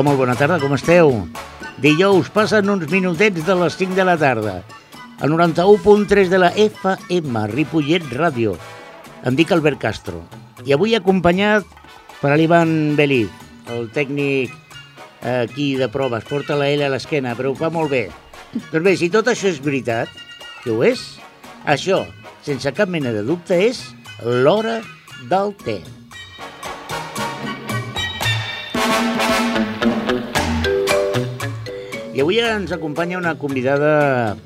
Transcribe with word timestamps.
Hola, 0.00 0.14
molt 0.14 0.20
bona 0.22 0.32
tarda, 0.32 0.56
com 0.56 0.72
esteu? 0.72 1.10
Dijous 1.84 2.30
passen 2.32 2.70
uns 2.72 2.86
minutets 2.88 3.42
de 3.44 3.56
les 3.60 3.74
5 3.76 3.92
de 3.98 4.06
la 4.08 4.14
tarda. 4.16 4.54
Al 5.20 5.28
91.3 5.28 6.30
de 6.32 6.40
la 6.40 6.48
FM, 6.56 7.42
Ripollet 7.50 8.06
Ràdio. 8.16 8.54
Em 9.28 9.36
dic 9.36 9.52
Albert 9.52 9.76
Castro. 9.84 10.22
I 10.64 10.72
avui 10.72 10.96
acompanyat 10.96 11.68
per 12.22 12.32
l'Ivan 12.32 12.96
Belí, 12.96 13.26
el 13.68 13.92
tècnic 13.92 14.56
eh, 15.20 15.44
aquí 15.44 15.74
de 15.76 15.92
proves. 15.92 16.24
Porta 16.24 16.56
la 16.56 16.72
L 16.72 16.88
a 16.88 16.92
l'esquena, 16.96 17.36
però 17.36 17.52
ho 17.52 17.60
fa 17.60 17.68
molt 17.68 17.92
bé. 17.92 18.06
Doncs 18.56 18.80
bé, 18.80 18.96
si 18.96 19.12
tot 19.12 19.28
això 19.28 19.52
és 19.52 19.60
veritat, 19.60 20.08
que 20.64 20.72
ho 20.72 20.80
és, 20.80 21.10
això, 21.68 22.06
sense 22.40 22.72
cap 22.72 22.88
mena 22.88 23.12
de 23.12 23.28
dubte, 23.28 23.66
és 23.68 23.84
l'hora 24.24 24.80
del 25.28 25.58
té. 25.60 25.82
I 32.20 32.22
avui 32.22 32.36
ens 32.44 32.68
acompanya 32.68 33.16
una 33.16 33.30
convidada 33.40 34.36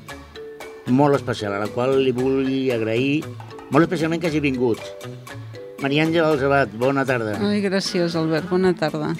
molt 0.87 1.17
especial, 1.17 1.57
a 1.57 1.59
la 1.59 1.67
qual 1.67 1.97
li 2.05 2.13
vull 2.15 2.47
agrair 2.71 3.25
molt 3.67 3.83
especialment 3.83 4.21
que 4.23 4.29
hagi 4.29 4.39
vingut. 4.39 4.79
Maria 5.83 6.05
Àngela 6.05 6.29
Alzabat, 6.31 6.71
bona 6.79 7.03
tarda. 7.03 7.33
Ai, 7.43 7.59
gràcies, 7.65 8.15
Albert. 8.15 8.47
Bona 8.47 8.71
tarda. 8.79 9.11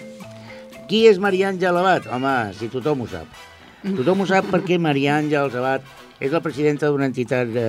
Qui 0.88 1.04
és 1.09 1.20
Maria 1.20 1.52
Àngela 1.52 1.84
Alzabat? 1.84 2.08
Home, 2.16 2.34
si 2.55 2.72
tothom 2.72 3.04
ho 3.04 3.09
sap. 3.12 3.44
Tothom 3.84 4.23
ho 4.23 4.30
sap 4.31 4.48
perquè 4.56 4.80
Maria 4.80 5.20
Àngela 5.20 5.50
Alzabat 5.50 6.23
és 6.23 6.31
la 6.31 6.44
presidenta 6.48 6.88
d'una 6.88 7.12
entitat 7.12 7.52
de, 7.52 7.67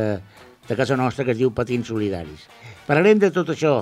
de 0.70 0.80
casa 0.84 1.02
nostra 1.02 1.26
que 1.26 1.34
es 1.34 1.42
diu 1.42 1.50
Patins 1.50 1.90
Solidaris. 1.90 2.46
Parlarem 2.86 3.26
de 3.26 3.34
tot 3.34 3.50
això 3.58 3.80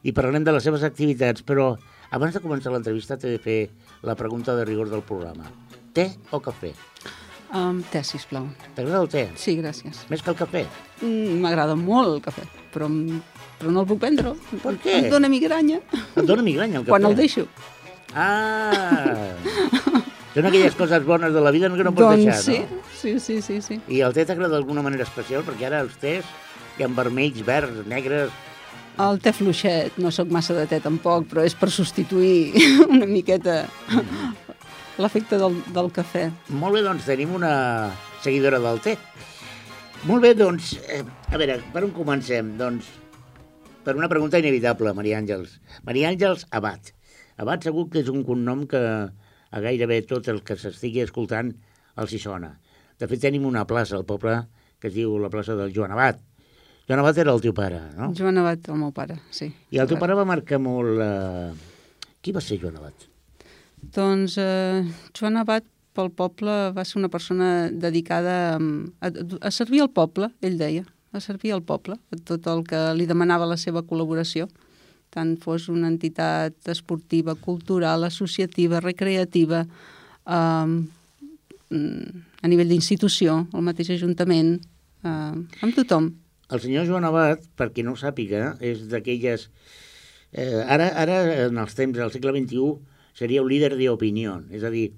i 0.00 0.16
parlarem 0.16 0.48
de 0.48 0.56
les 0.56 0.64
seves 0.64 0.88
activitats, 0.94 1.44
però 1.44 1.74
abans 2.08 2.32
de 2.32 2.40
començar 2.40 2.72
l'entrevista 2.72 3.20
t'he 3.20 3.36
de 3.36 3.48
fer 3.50 3.62
la 4.00 4.16
pregunta 4.16 4.56
de 4.56 4.64
rigor 4.64 4.88
del 4.88 5.04
programa. 5.04 5.67
Té 5.98 6.10
o 6.30 6.38
cafè? 6.38 6.70
Um, 7.48 7.80
té, 7.90 8.04
sisplau. 8.04 8.44
T'agrada 8.76 9.00
el 9.02 9.08
té? 9.10 9.24
Sí, 9.40 9.56
gràcies. 9.58 10.04
Més 10.12 10.20
que 10.22 10.30
el 10.30 10.36
cafè? 10.38 10.62
Mm, 11.00 11.38
M'agrada 11.42 11.74
molt 11.80 12.12
el 12.12 12.20
cafè, 12.22 12.44
però, 12.74 12.86
però 13.58 13.72
no 13.72 13.82
el 13.82 13.88
puc 13.88 13.98
prendre. 14.04 14.34
Per 14.62 14.76
què? 14.84 14.98
Em 15.00 15.08
dóna 15.10 15.30
migranya. 15.32 15.80
Et 15.96 16.28
dona 16.28 16.44
migranya 16.46 16.78
el 16.82 16.84
cafè? 16.86 16.92
Quan 16.92 17.08
el 17.08 17.16
deixo. 17.18 17.48
Ah! 18.14 19.32
Són 20.36 20.46
aquelles 20.46 20.76
coses 20.78 21.02
bones 21.08 21.32
de 21.34 21.42
la 21.42 21.50
vida 21.50 21.70
que 21.72 21.82
no 21.82 21.94
pots 21.96 22.12
doncs 22.12 22.26
deixar, 22.28 22.42
sí, 22.44 22.58
no? 22.60 22.82
sí, 22.94 23.14
sí, 23.18 23.40
sí, 23.42 23.56
sí. 23.64 23.80
I 23.90 24.04
el 24.06 24.14
té 24.14 24.22
t'agrada 24.28 24.54
d'alguna 24.54 24.84
manera 24.86 25.08
especial? 25.08 25.42
Perquè 25.46 25.66
ara 25.66 25.80
els 25.82 25.96
tés 25.98 26.28
hi 26.78 26.86
ha 26.86 26.90
vermells, 26.94 27.40
verds, 27.46 27.80
negres... 27.90 28.30
El 29.02 29.18
té 29.22 29.30
fluixet, 29.34 29.98
no 30.02 30.10
sóc 30.14 30.30
massa 30.34 30.54
de 30.54 30.66
té 30.70 30.78
tampoc, 30.82 31.26
però 31.30 31.42
és 31.46 31.54
per 31.58 31.70
substituir 31.74 32.54
una 32.94 33.06
miqueta 33.06 33.64
l'efecte 34.98 35.38
del, 35.40 35.56
del 35.74 35.90
cafè. 35.94 36.28
Molt 36.58 36.78
bé, 36.78 36.82
doncs 36.86 37.06
tenim 37.08 37.34
una 37.38 37.52
seguidora 38.24 38.60
del 38.62 38.80
té. 38.84 38.96
Molt 40.06 40.22
bé, 40.22 40.34
doncs, 40.38 40.76
eh, 40.94 41.02
a 41.02 41.38
veure, 41.40 41.58
per 41.74 41.82
on 41.86 41.94
comencem? 41.94 42.52
Doncs, 42.58 42.86
per 43.86 43.96
una 43.98 44.10
pregunta 44.10 44.38
inevitable, 44.38 44.92
Maria 44.94 45.18
Àngels. 45.18 45.58
Maria 45.86 46.12
Àngels 46.12 46.46
Abat. 46.54 46.92
Abat 47.38 47.66
segur 47.66 47.88
que 47.90 48.02
és 48.02 48.10
un 48.10 48.24
cognom 48.26 48.66
que 48.70 48.78
a 48.78 49.60
gairebé 49.64 50.02
tot 50.06 50.28
el 50.30 50.42
que 50.46 50.58
s'estigui 50.58 51.02
escoltant 51.04 51.54
els 51.98 52.14
hi 52.14 52.22
sona. 52.22 52.52
De 52.98 53.06
fet, 53.10 53.22
tenim 53.22 53.46
una 53.46 53.66
plaça 53.66 53.96
al 53.98 54.06
poble 54.06 54.40
que 54.78 54.90
es 54.90 54.94
diu 54.94 55.16
la 55.18 55.30
plaça 55.30 55.56
del 55.58 55.74
Joan 55.74 55.94
Abat. 55.94 56.20
Joan 56.88 57.02
Abat 57.02 57.18
era 57.20 57.34
el 57.34 57.42
teu 57.44 57.54
pare, 57.54 57.80
no? 57.98 58.12
Joan 58.16 58.38
Abat, 58.40 58.70
el 58.70 58.78
meu 58.80 58.94
pare, 58.96 59.18
sí. 59.34 59.50
I 59.74 59.82
el 59.82 59.90
teu 59.90 59.98
pare 60.00 60.16
va 60.18 60.26
marcar 60.28 60.60
molt... 60.62 61.02
Eh... 61.02 61.76
Qui 62.22 62.34
va 62.34 62.42
ser 62.42 62.58
Joan 62.62 62.78
Abat? 62.80 63.06
Doncs 63.94 64.36
eh, 64.42 64.84
Joan 65.16 65.40
Abat 65.40 65.66
pel 65.98 66.12
poble 66.14 66.54
va 66.76 66.84
ser 66.86 67.00
una 67.00 67.10
persona 67.10 67.68
dedicada 67.72 68.58
mm, 68.58 68.98
a, 69.02 69.10
a 69.48 69.50
servir 69.54 69.82
al 69.82 69.90
poble, 69.90 70.30
ell 70.42 70.58
deia, 70.60 70.84
a 71.12 71.20
servir 71.24 71.54
al 71.54 71.64
poble, 71.66 71.98
a 72.12 72.18
tot 72.28 72.46
el 72.50 72.62
que 72.68 72.80
li 72.94 73.08
demanava 73.08 73.48
la 73.48 73.58
seva 73.58 73.82
col·laboració, 73.86 74.46
tant 75.14 75.34
fos 75.40 75.68
una 75.72 75.88
entitat 75.88 76.68
esportiva, 76.68 77.34
cultural, 77.34 78.04
associativa, 78.06 78.82
recreativa, 78.84 79.64
eh, 80.28 80.78
a 81.68 82.48
nivell 82.48 82.70
d'institució, 82.70 83.42
el 83.54 83.64
mateix 83.66 83.90
ajuntament, 83.96 84.58
eh, 85.04 85.34
amb 85.64 85.74
tothom. 85.76 86.12
El 86.48 86.62
senyor 86.64 86.86
Joan 86.88 87.04
Abat, 87.04 87.42
per 87.56 87.72
qui 87.74 87.84
no 87.84 87.92
ho 87.92 88.00
sàpiga, 88.00 88.54
és 88.64 88.86
d'aquelles... 88.88 89.48
Eh, 90.32 90.60
ara, 90.64 90.88
ara, 91.02 91.18
en 91.48 91.58
els 91.60 91.74
temps 91.76 91.96
del 91.96 92.12
segle 92.12 92.32
XXI, 92.36 92.87
seria 93.18 93.42
un 93.42 93.50
líder 93.50 93.74
d'opinió, 93.74 94.38
és 94.54 94.62
a 94.62 94.70
dir, 94.70 94.92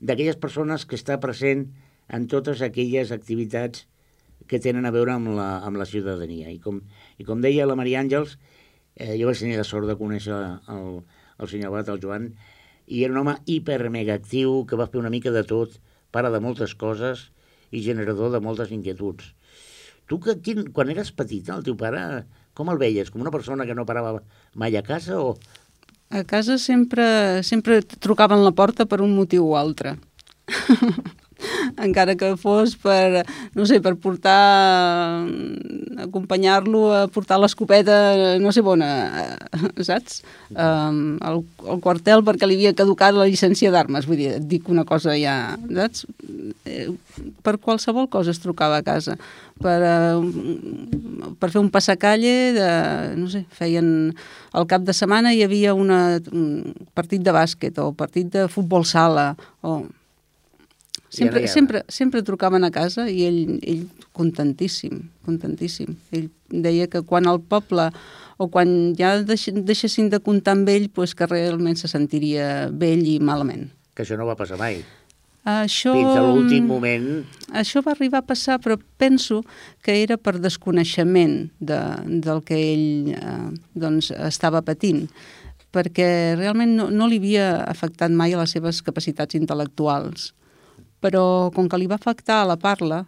d'aquelles 0.00 0.36
persones 0.36 0.84
que 0.84 0.98
està 0.98 1.16
present 1.22 1.70
en 2.12 2.28
totes 2.28 2.60
aquelles 2.64 3.12
activitats 3.14 3.86
que 4.50 4.60
tenen 4.60 4.84
a 4.84 4.92
veure 4.92 5.14
amb 5.14 5.32
la, 5.36 5.48
amb 5.64 5.78
la 5.80 5.86
ciutadania. 5.88 6.50
I 6.52 6.58
com, 6.60 6.82
I 7.16 7.24
com 7.24 7.40
deia 7.40 7.68
la 7.68 7.78
Maria 7.78 8.02
Àngels, 8.02 8.36
eh, 8.96 9.14
jo 9.16 9.28
vaig 9.30 9.40
tenir 9.40 9.56
la 9.56 9.68
sort 9.68 9.88
de 9.88 9.96
conèixer 9.96 10.34
el, 10.74 10.98
el 11.38 11.48
senyor 11.48 11.72
Abat, 11.72 11.92
el 11.94 12.02
Joan, 12.02 12.32
i 12.86 13.04
era 13.06 13.14
un 13.14 13.22
home 13.22 13.38
hiper-mega 13.46 14.18
actiu, 14.18 14.64
que 14.68 14.76
va 14.76 14.90
fer 14.90 15.00
una 15.00 15.12
mica 15.14 15.32
de 15.32 15.44
tot, 15.48 15.78
pare 16.12 16.32
de 16.34 16.42
moltes 16.44 16.74
coses 16.76 17.30
i 17.72 17.80
generador 17.86 18.34
de 18.34 18.42
moltes 18.44 18.74
inquietuds. 18.74 19.32
Tu, 20.10 20.18
que, 20.20 20.36
quin, 20.44 20.66
quan 20.76 20.90
eres 20.92 21.14
petita, 21.16 21.54
el 21.56 21.64
teu 21.64 21.78
pare, 21.78 22.26
com 22.58 22.68
el 22.68 22.80
veies? 22.82 23.08
Com 23.08 23.22
una 23.24 23.32
persona 23.32 23.64
que 23.64 23.76
no 23.78 23.88
parava 23.88 24.18
mai 24.58 24.76
a 24.76 24.84
casa 24.84 25.20
o... 25.22 25.36
A 26.12 26.24
casa 26.28 26.58
sempre, 26.60 27.40
sempre 27.42 27.80
trucaven 27.80 28.42
la 28.44 28.52
porta 28.52 28.84
per 28.84 29.00
un 29.00 29.14
motiu 29.16 29.46
o 29.48 29.56
altre. 29.56 29.96
encara 31.80 32.16
que 32.18 32.32
fos 32.40 32.74
per, 32.80 33.22
no 33.56 33.66
sé, 33.68 33.80
per 33.84 33.94
portar, 34.00 35.24
acompanyar-lo 36.04 36.82
a 36.92 37.02
portar 37.12 37.38
l'escopeta, 37.40 38.38
no 38.42 38.52
sé 38.52 38.64
on, 38.66 38.84
saps? 39.88 40.22
Um, 40.52 41.16
al, 41.24 41.42
al 41.68 41.80
quartel 41.84 42.24
perquè 42.26 42.48
li 42.48 42.58
havia 42.60 42.74
caducat 42.76 43.16
la 43.16 43.28
llicència 43.30 43.72
d'armes, 43.74 44.08
vull 44.08 44.20
dir, 44.20 44.34
et 44.38 44.48
dic 44.48 44.68
una 44.72 44.84
cosa 44.88 45.16
ja, 45.18 45.56
saps? 45.70 46.06
Eh, 46.66 46.90
per 47.44 47.58
qualsevol 47.62 48.10
cosa 48.12 48.32
es 48.32 48.42
trucava 48.42 48.80
a 48.80 48.86
casa. 48.86 49.16
Per, 49.62 49.78
uh, 49.78 51.34
per 51.38 51.50
fer 51.52 51.60
un 51.60 51.70
passacalle, 51.70 52.36
de, 52.58 52.70
no 53.18 53.30
sé, 53.32 53.46
feien... 53.58 54.12
Al 54.52 54.66
cap 54.68 54.82
de 54.84 54.92
setmana 54.92 55.30
hi 55.32 55.40
havia 55.46 55.72
una, 55.72 56.18
un 56.28 56.74
partit 56.92 57.22
de 57.24 57.32
bàsquet 57.32 57.78
o 57.80 57.86
partit 57.96 58.28
de 58.34 58.42
futbol 58.52 58.84
sala 58.84 59.30
o 59.64 59.78
Sempre, 61.12 61.46
sempre, 61.46 61.84
sempre 61.92 62.22
trucaven 62.24 62.64
a 62.64 62.70
casa 62.72 63.04
i 63.12 63.26
ell, 63.26 63.58
ell 63.68 63.82
contentíssim, 64.16 65.10
contentíssim. 65.26 65.92
Ell 66.08 66.30
deia 66.48 66.86
que 66.88 67.02
quan 67.04 67.28
el 67.28 67.42
poble 67.44 67.90
o 68.40 68.48
quan 68.48 68.94
ja 68.96 69.18
deix, 69.20 69.50
deixessin 69.52 70.08
de 70.08 70.22
comptar 70.24 70.56
amb 70.56 70.72
ell, 70.72 70.88
pues 70.88 71.12
que 71.12 71.28
realment 71.28 71.76
se 71.76 71.92
sentiria 71.92 72.70
vell 72.72 73.04
i 73.04 73.18
malament. 73.20 73.68
Que 73.92 74.06
això 74.06 74.16
no 74.16 74.24
va 74.24 74.38
passar 74.40 74.56
mai. 74.56 74.80
Això, 75.44 75.92
Fins 75.92 76.16
a 76.16 76.24
l'últim 76.24 76.64
moment... 76.70 77.06
Això 77.60 77.84
va 77.84 77.92
arribar 77.92 78.22
a 78.22 78.28
passar, 78.32 78.56
però 78.62 78.78
penso 78.96 79.42
que 79.84 80.00
era 80.00 80.16
per 80.16 80.38
desconeixement 80.40 81.50
de, 81.60 81.80
del 82.24 82.40
que 82.46 82.56
ell 82.56 83.12
eh, 83.12 83.48
doncs, 83.76 84.14
estava 84.16 84.64
patint 84.64 85.08
perquè 85.72 86.36
realment 86.36 86.76
no, 86.76 86.90
no 86.92 87.08
li 87.08 87.18
havia 87.20 87.48
afectat 87.64 88.12
mai 88.12 88.32
a 88.36 88.40
les 88.42 88.52
seves 88.54 88.80
capacitats 88.84 89.36
intel·lectuals 89.36 90.30
però 91.02 91.50
com 91.54 91.68
que 91.68 91.80
li 91.80 91.90
va 91.90 91.98
afectar 91.98 92.42
a 92.42 92.48
la 92.52 92.58
parla, 92.60 93.02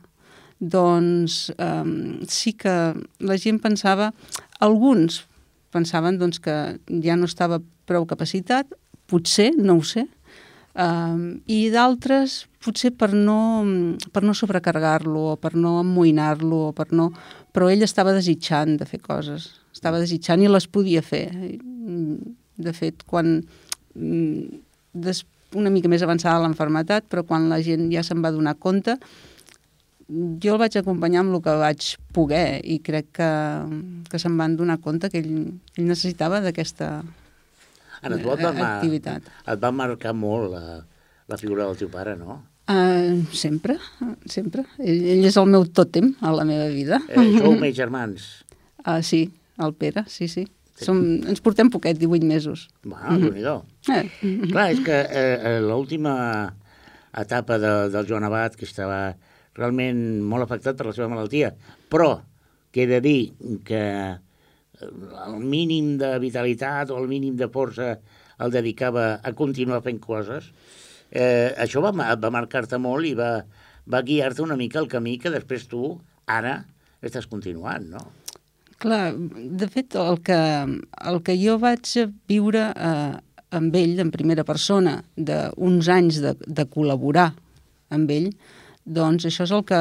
doncs 0.59 1.49
eh, 1.55 2.25
sí 2.31 2.55
que 2.59 2.75
la 3.21 3.39
gent 3.41 3.61
pensava, 3.63 4.11
alguns 4.65 5.23
pensaven 5.75 6.19
doncs, 6.21 6.39
que 6.39 6.79
ja 7.03 7.17
no 7.19 7.29
estava 7.31 7.61
prou 7.89 8.07
capacitat, 8.07 8.71
potser, 9.11 9.51
no 9.59 9.79
ho 9.79 9.87
sé, 9.87 10.07
eh, 10.07 11.19
i 11.51 11.61
d'altres 11.75 12.45
potser 12.65 12.95
per 12.97 13.11
no, 13.13 13.39
per 14.15 14.23
no 14.25 14.35
sobrecarregar-lo 14.37 15.27
o 15.35 15.37
per 15.41 15.55
no 15.59 15.79
amoïnar-lo, 15.83 16.69
o 16.71 16.73
per 16.77 16.91
no... 16.97 17.11
però 17.55 17.69
ell 17.71 17.85
estava 17.87 18.15
desitjant 18.17 18.79
de 18.81 18.89
fer 18.89 19.03
coses, 19.03 19.51
estava 19.75 20.01
desitjant 20.03 20.43
i 20.43 20.51
les 20.51 20.67
podia 20.67 21.03
fer. 21.05 21.29
De 22.55 22.73
fet, 22.73 23.03
quan 23.07 23.37
des, 23.95 25.25
una 25.59 25.73
mica 25.73 25.91
més 25.91 26.03
avançada 26.05 26.43
l'enfermetat, 26.43 27.07
però 27.11 27.25
quan 27.27 27.49
la 27.51 27.61
gent 27.65 27.89
ja 27.93 28.03
se'n 28.07 28.23
va 28.25 28.33
donar 28.35 28.57
compte, 28.61 28.99
jo 30.09 30.55
el 30.55 30.61
vaig 30.61 30.77
acompanyar 30.77 31.23
amb 31.25 31.37
el 31.37 31.43
que 31.45 31.55
vaig 31.61 31.91
poder 32.13 32.61
i 32.65 32.79
crec 32.85 33.11
que, 33.19 33.29
que 34.11 34.21
se'n 34.21 34.37
van 34.39 34.57
donar 34.57 34.81
compte 34.85 35.09
que 35.11 35.23
ell, 35.23 35.37
ell 35.79 35.87
necessitava 35.89 36.43
d'aquesta 36.45 36.99
activitat. 38.05 39.31
Et 39.49 39.63
va 39.63 39.71
marcar 39.73 40.13
molt 40.13 40.53
la, 40.53 40.83
la 41.29 41.39
figura 41.41 41.65
del 41.65 41.79
teu 41.81 41.89
pare, 41.93 42.19
no? 42.21 42.43
Uh, 42.65 43.25
sempre, 43.37 43.77
sempre. 44.25 44.65
Ell, 44.79 45.03
ell 45.17 45.27
és 45.29 45.37
el 45.41 45.49
meu 45.53 45.67
tòtem 45.69 46.15
a 46.25 46.33
la 46.33 46.47
meva 46.49 46.69
vida. 46.73 47.01
Eh, 47.13 47.25
sou 47.39 47.57
més 47.65 47.75
germans? 47.77 48.29
Uh, 48.85 49.01
sí, 49.05 49.27
el 49.61 49.75
Pere, 49.77 50.05
sí, 50.09 50.29
sí. 50.33 50.47
Som, 50.75 51.01
ens 51.31 51.43
portem 51.45 51.71
poquet, 51.71 51.99
18 52.01 52.27
mesos. 52.27 52.69
Va, 52.83 53.11
mm 53.11 53.23
-hmm. 53.23 53.63
eh. 53.95 54.51
Clar, 54.51 54.71
és 54.73 54.81
que 54.81 54.99
eh, 55.11 55.61
l'última 55.61 56.55
etapa 57.17 57.59
de, 57.59 57.89
del 57.91 58.07
Joan 58.07 58.25
Abad, 58.25 58.57
que 58.57 58.65
estava 58.65 59.15
realment 59.55 60.23
molt 60.23 60.43
afectat 60.43 60.77
per 60.77 60.87
la 60.87 60.93
seva 60.93 61.09
malaltia, 61.09 61.55
però 61.91 62.23
que 62.73 62.83
he 62.83 62.87
de 62.87 63.01
dir 63.01 63.33
que 63.65 64.19
el 65.27 65.39
mínim 65.39 65.97
de 65.99 66.19
vitalitat 66.19 66.91
o 66.91 66.99
el 66.99 67.07
mínim 67.09 67.37
de 67.37 67.49
força 67.49 67.99
el 68.43 68.51
dedicava 68.51 69.21
a 69.23 69.33
continuar 69.33 69.83
fent 69.85 70.01
coses, 70.03 70.51
eh, 71.11 71.55
això 71.57 71.81
va, 71.85 71.93
va 72.17 72.31
marcar-te 72.35 72.81
molt 72.83 73.07
i 73.07 73.15
va, 73.15 73.45
va 73.87 74.03
guiar-te 74.03 74.43
una 74.43 74.57
mica 74.57 74.81
el 74.81 74.91
camí 74.91 75.19
que 75.23 75.31
després 75.31 75.69
tu, 75.71 76.01
ara, 76.27 76.65
estàs 77.05 77.29
continuant, 77.31 77.87
no? 77.95 78.03
Clar, 78.85 79.15
de 79.17 79.67
fet, 79.73 79.95
el 79.97 80.19
que, 80.21 80.37
el 81.09 81.23
que 81.25 81.35
jo 81.41 81.55
vaig 81.57 81.89
viure 82.29 82.67
eh, 82.69 83.15
amb 83.57 83.79
ell 83.81 84.03
en 84.03 84.11
primera 84.13 84.45
persona, 84.45 84.99
d'uns 85.17 85.89
anys 85.89 86.19
de, 86.21 86.35
de 86.45 86.67
col·laborar 86.69 87.31
amb 87.97 88.13
ell, 88.13 88.29
doncs 88.85 89.25
això 89.31 89.47
és 89.49 89.55
el 89.57 89.65
que, 89.71 89.81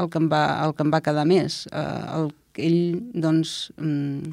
el 0.00 0.08
que, 0.08 0.22
em, 0.22 0.30
va, 0.32 0.40
el 0.64 0.72
que 0.72 0.86
em 0.86 0.94
va 0.96 1.02
quedar 1.04 1.26
més. 1.28 1.58
Eh, 1.68 1.84
el, 2.16 2.32
ell, 2.64 2.80
doncs, 3.26 3.54
mm, 3.76 4.32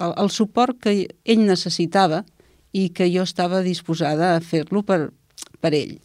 el, 0.00 0.16
el 0.24 0.32
suport 0.32 0.80
que 0.88 0.96
ell 1.04 1.44
necessitava 1.44 2.24
i 2.72 2.88
que 2.96 3.12
jo 3.12 3.28
estava 3.28 3.60
disposada 3.60 4.38
a 4.38 4.40
fer-lo 4.40 4.86
per, 4.88 5.02
per 5.60 5.76
ell. 5.76 5.98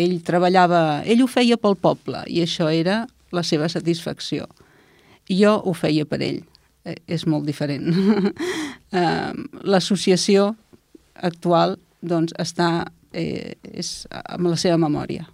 Ell 0.00 0.16
treballava, 0.24 1.02
ell 1.04 1.28
ho 1.28 1.28
feia 1.28 1.60
pel 1.60 1.76
poble 1.76 2.24
i 2.32 2.40
això 2.48 2.72
era 2.72 3.02
la 3.36 3.44
seva 3.44 3.68
satisfacció 3.68 4.48
jo 5.30 5.54
ho 5.64 5.72
feia 5.76 6.04
per 6.08 6.20
ell. 6.24 6.42
Eh, 6.84 6.98
és 7.06 7.24
molt 7.26 7.46
diferent. 7.48 7.88
L'associació 9.72 10.52
actual 11.14 11.78
doncs, 12.04 12.34
està 12.38 12.84
eh, 13.12 13.56
és 13.72 13.94
amb 14.12 14.50
la 14.50 14.58
seva 14.60 14.76
memòria. 14.80 15.24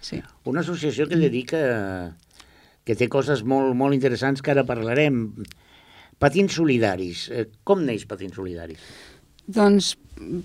Sí. 0.00 0.20
Una 0.46 0.62
associació 0.62 1.08
que 1.10 1.18
dedica 1.18 1.58
que 2.86 2.94
té 2.94 3.08
coses 3.10 3.42
molt, 3.42 3.74
molt 3.74 3.96
interessants 3.96 4.42
que 4.42 4.52
ara 4.54 4.64
parlarem. 4.66 5.24
Patins 6.22 6.54
solidaris. 6.56 7.26
Eh, 7.34 7.48
com 7.66 7.82
neix 7.84 8.06
Patins 8.08 8.38
solidaris? 8.38 8.82
Doncs 9.46 9.94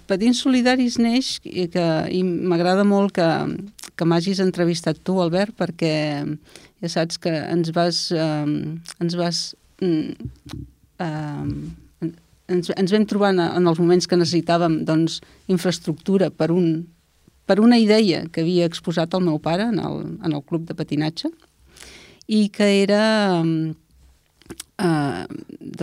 Patins 0.09 0.41
solidaris 0.43 0.97
neix 0.99 1.35
i, 1.45 1.67
que, 1.71 1.85
i 2.11 2.23
m'agrada 2.25 2.83
molt 2.87 3.13
que, 3.15 3.29
que 3.95 4.07
m'hagis 4.09 4.41
entrevistat 4.43 4.99
tu, 5.05 5.19
Albert, 5.23 5.55
perquè 5.61 5.93
ja 6.81 6.89
saps 6.89 7.21
que 7.21 7.31
ens 7.31 7.71
vas... 7.75 8.07
Eh, 8.11 8.47
ens 9.01 9.17
vas 9.19 9.43
eh, 9.81 10.15
ens, 12.51 12.71
ens 12.75 12.93
vam 12.93 13.05
trobar 13.09 13.31
en, 13.33 13.41
en 13.43 13.69
els 13.69 13.79
moments 13.81 14.07
que 14.07 14.19
necessitàvem 14.19 14.81
doncs, 14.87 15.19
infraestructura 15.51 16.29
per, 16.29 16.51
un, 16.53 16.83
per 17.47 17.59
una 17.63 17.79
idea 17.81 18.25
que 18.31 18.43
havia 18.43 18.67
exposat 18.69 19.13
el 19.17 19.25
meu 19.25 19.39
pare 19.43 19.69
en 19.71 19.79
el, 19.79 20.01
en 20.19 20.31
el 20.35 20.43
club 20.43 20.67
de 20.69 20.77
patinatge 20.77 21.31
i 22.31 22.47
que 22.53 22.67
era 22.83 23.03
eh, 24.77 25.23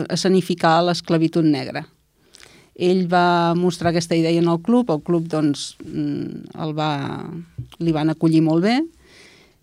escenificar 0.09 0.79
l'esclavitud 0.87 1.47
negra. 1.47 1.85
Ell 2.79 3.09
va 3.11 3.55
mostrar 3.59 3.91
aquesta 3.91 4.15
idea 4.15 4.39
en 4.39 4.47
el 4.49 4.61
club, 4.63 4.93
el 4.95 5.03
club 5.03 5.27
doncs, 5.27 5.73
el 5.83 6.75
va, 6.79 6.93
li 7.83 7.95
van 7.95 8.15
acollir 8.15 8.45
molt 8.47 8.63
bé, 8.69 8.77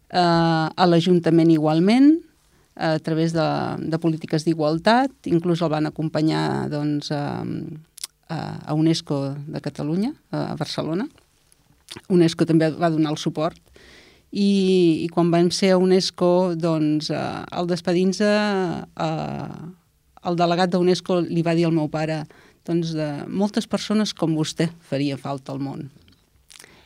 eh, 0.09 0.67
a 0.69 0.87
l'Ajuntament 0.87 1.51
igualment, 1.53 2.15
a 2.75 2.99
través 2.99 3.31
de, 3.31 3.47
de 3.79 3.97
polítiques 4.03 4.43
d'igualtat, 4.43 5.11
inclús 5.31 5.61
el 5.63 5.71
van 5.71 5.87
acompanyar 5.87 6.67
doncs, 6.67 7.07
a, 7.15 7.43
a 8.27 8.75
UNESCO 8.75 9.35
de 9.47 9.61
Catalunya, 9.63 10.11
a 10.35 10.57
Barcelona. 10.59 11.07
UNESCO 12.11 12.43
també 12.45 12.67
va 12.75 12.91
donar 12.91 13.13
el 13.13 13.21
suport. 13.21 13.61
I, 14.35 15.05
i 15.05 15.07
quan 15.13 15.29
vam 15.31 15.47
ser 15.55 15.71
a 15.71 15.79
UNESCO, 15.79 16.57
doncs, 16.59 17.07
eh, 17.13 17.23
al 17.55 17.69
despedir-nos, 17.71 18.19
eh, 18.19 19.85
el 20.25 20.35
delegat 20.35 20.73
d'UNESCO 20.73 21.21
li 21.29 21.45
va 21.45 21.55
dir 21.55 21.67
al 21.67 21.75
meu 21.75 21.87
pare 21.87 22.25
doncs, 22.67 22.95
de 22.97 23.07
moltes 23.29 23.69
persones 23.69 24.11
com 24.17 24.35
vostè 24.35 24.67
faria 24.89 25.19
falta 25.21 25.53
al 25.53 25.61
món 25.61 25.85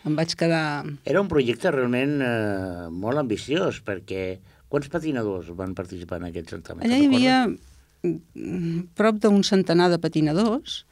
em 0.07 0.16
vaig 0.16 0.36
quedar... 0.40 0.86
Era 1.10 1.24
un 1.24 1.31
projecte 1.31 1.72
realment 1.74 2.19
eh, 2.24 2.88
molt 2.92 3.19
ambiciós, 3.22 3.81
perquè 3.86 4.38
quants 4.69 4.92
patinadors 4.92 5.50
van 5.57 5.74
participar 5.75 6.22
en 6.22 6.30
aquest 6.30 6.54
certamen? 6.56 6.86
Allà 6.86 7.00
hi 7.01 7.10
havia 7.10 7.40
prop 8.96 9.19
d'un 9.19 9.42
centenar 9.44 9.90
de 9.92 10.00
patinadors, 10.00 10.84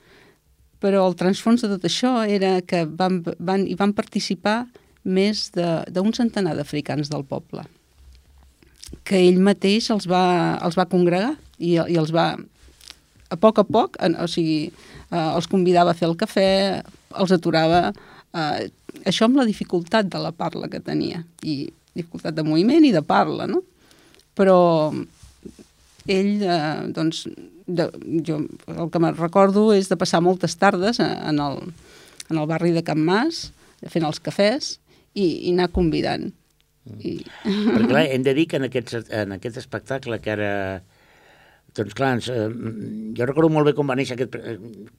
però 0.83 1.05
el 1.07 1.15
transfons 1.17 1.63
de 1.63 1.71
tot 1.71 1.87
això 1.87 2.19
era 2.27 2.57
que 2.61 2.83
van, 2.85 3.21
van, 3.39 3.63
hi 3.65 3.77
van 3.79 3.95
participar 3.97 4.65
més 5.07 5.47
d'un 5.55 6.11
centenar 6.13 6.57
d'africans 6.57 7.09
del 7.09 7.23
poble, 7.25 7.63
que 9.07 9.21
ell 9.29 9.39
mateix 9.43 9.89
els 9.93 10.07
va, 10.09 10.59
els 10.63 10.75
va 10.77 10.89
congregar 10.91 11.37
i, 11.57 11.77
i 11.79 11.95
els 11.97 12.11
va, 12.13 12.33
a 13.31 13.39
poc 13.39 13.63
a 13.63 13.65
poc, 13.67 13.97
en, 14.03 14.17
o 14.19 14.27
sigui, 14.31 14.67
eh, 14.67 15.29
els 15.29 15.47
convidava 15.51 15.93
a 15.93 15.97
fer 15.97 16.09
el 16.09 16.17
cafè, 16.19 16.49
els 17.15 17.33
aturava, 17.35 17.87
eh, 18.35 18.67
això 19.05 19.27
amb 19.27 19.37
la 19.39 19.45
dificultat 19.47 20.09
de 20.11 20.21
la 20.21 20.33
parla 20.35 20.69
que 20.71 20.81
tenia, 20.83 21.23
i 21.43 21.67
dificultat 21.97 22.37
de 22.37 22.45
moviment 22.45 22.85
i 22.85 22.93
de 22.93 23.03
parla, 23.05 23.47
no? 23.49 23.63
Però 24.37 24.57
ell, 26.07 26.33
eh, 26.41 26.87
doncs, 26.95 27.25
de, 27.67 27.87
jo 28.23 28.39
el 28.71 28.89
que 28.93 29.01
me 29.03 29.11
recordo 29.11 29.69
és 29.75 29.89
de 29.91 29.97
passar 29.99 30.23
moltes 30.23 30.55
tardes 30.59 31.01
en 31.03 31.41
el, 31.43 31.61
en 32.29 32.39
el 32.39 32.49
barri 32.49 32.71
de 32.75 32.83
Can 32.87 33.01
Mas, 33.03 33.47
fent 33.91 34.07
els 34.07 34.21
cafès 34.23 34.77
i, 35.13 35.25
i 35.25 35.53
anar 35.53 35.71
convidant. 35.75 36.29
Mm. 36.87 36.99
I... 37.01 37.15
Perquè 37.45 37.89
clar, 37.91 38.05
hem 38.13 38.25
de 38.25 38.35
dir 38.37 38.47
que 38.49 38.61
en 38.61 38.67
aquest, 38.69 38.95
en 39.09 39.35
aquest 39.37 39.63
espectacle 39.63 40.21
que 40.23 40.35
ara... 40.37 40.51
Doncs 41.77 41.93
clar, 41.93 42.15
ens, 42.17 42.29
eh, 42.33 42.47
jo 43.13 43.25
recordo 43.27 43.51
molt 43.53 43.69
bé 43.69 43.75
com 43.77 43.89
va 43.89 43.97
néixer 43.99 44.17
aquest... 44.17 44.37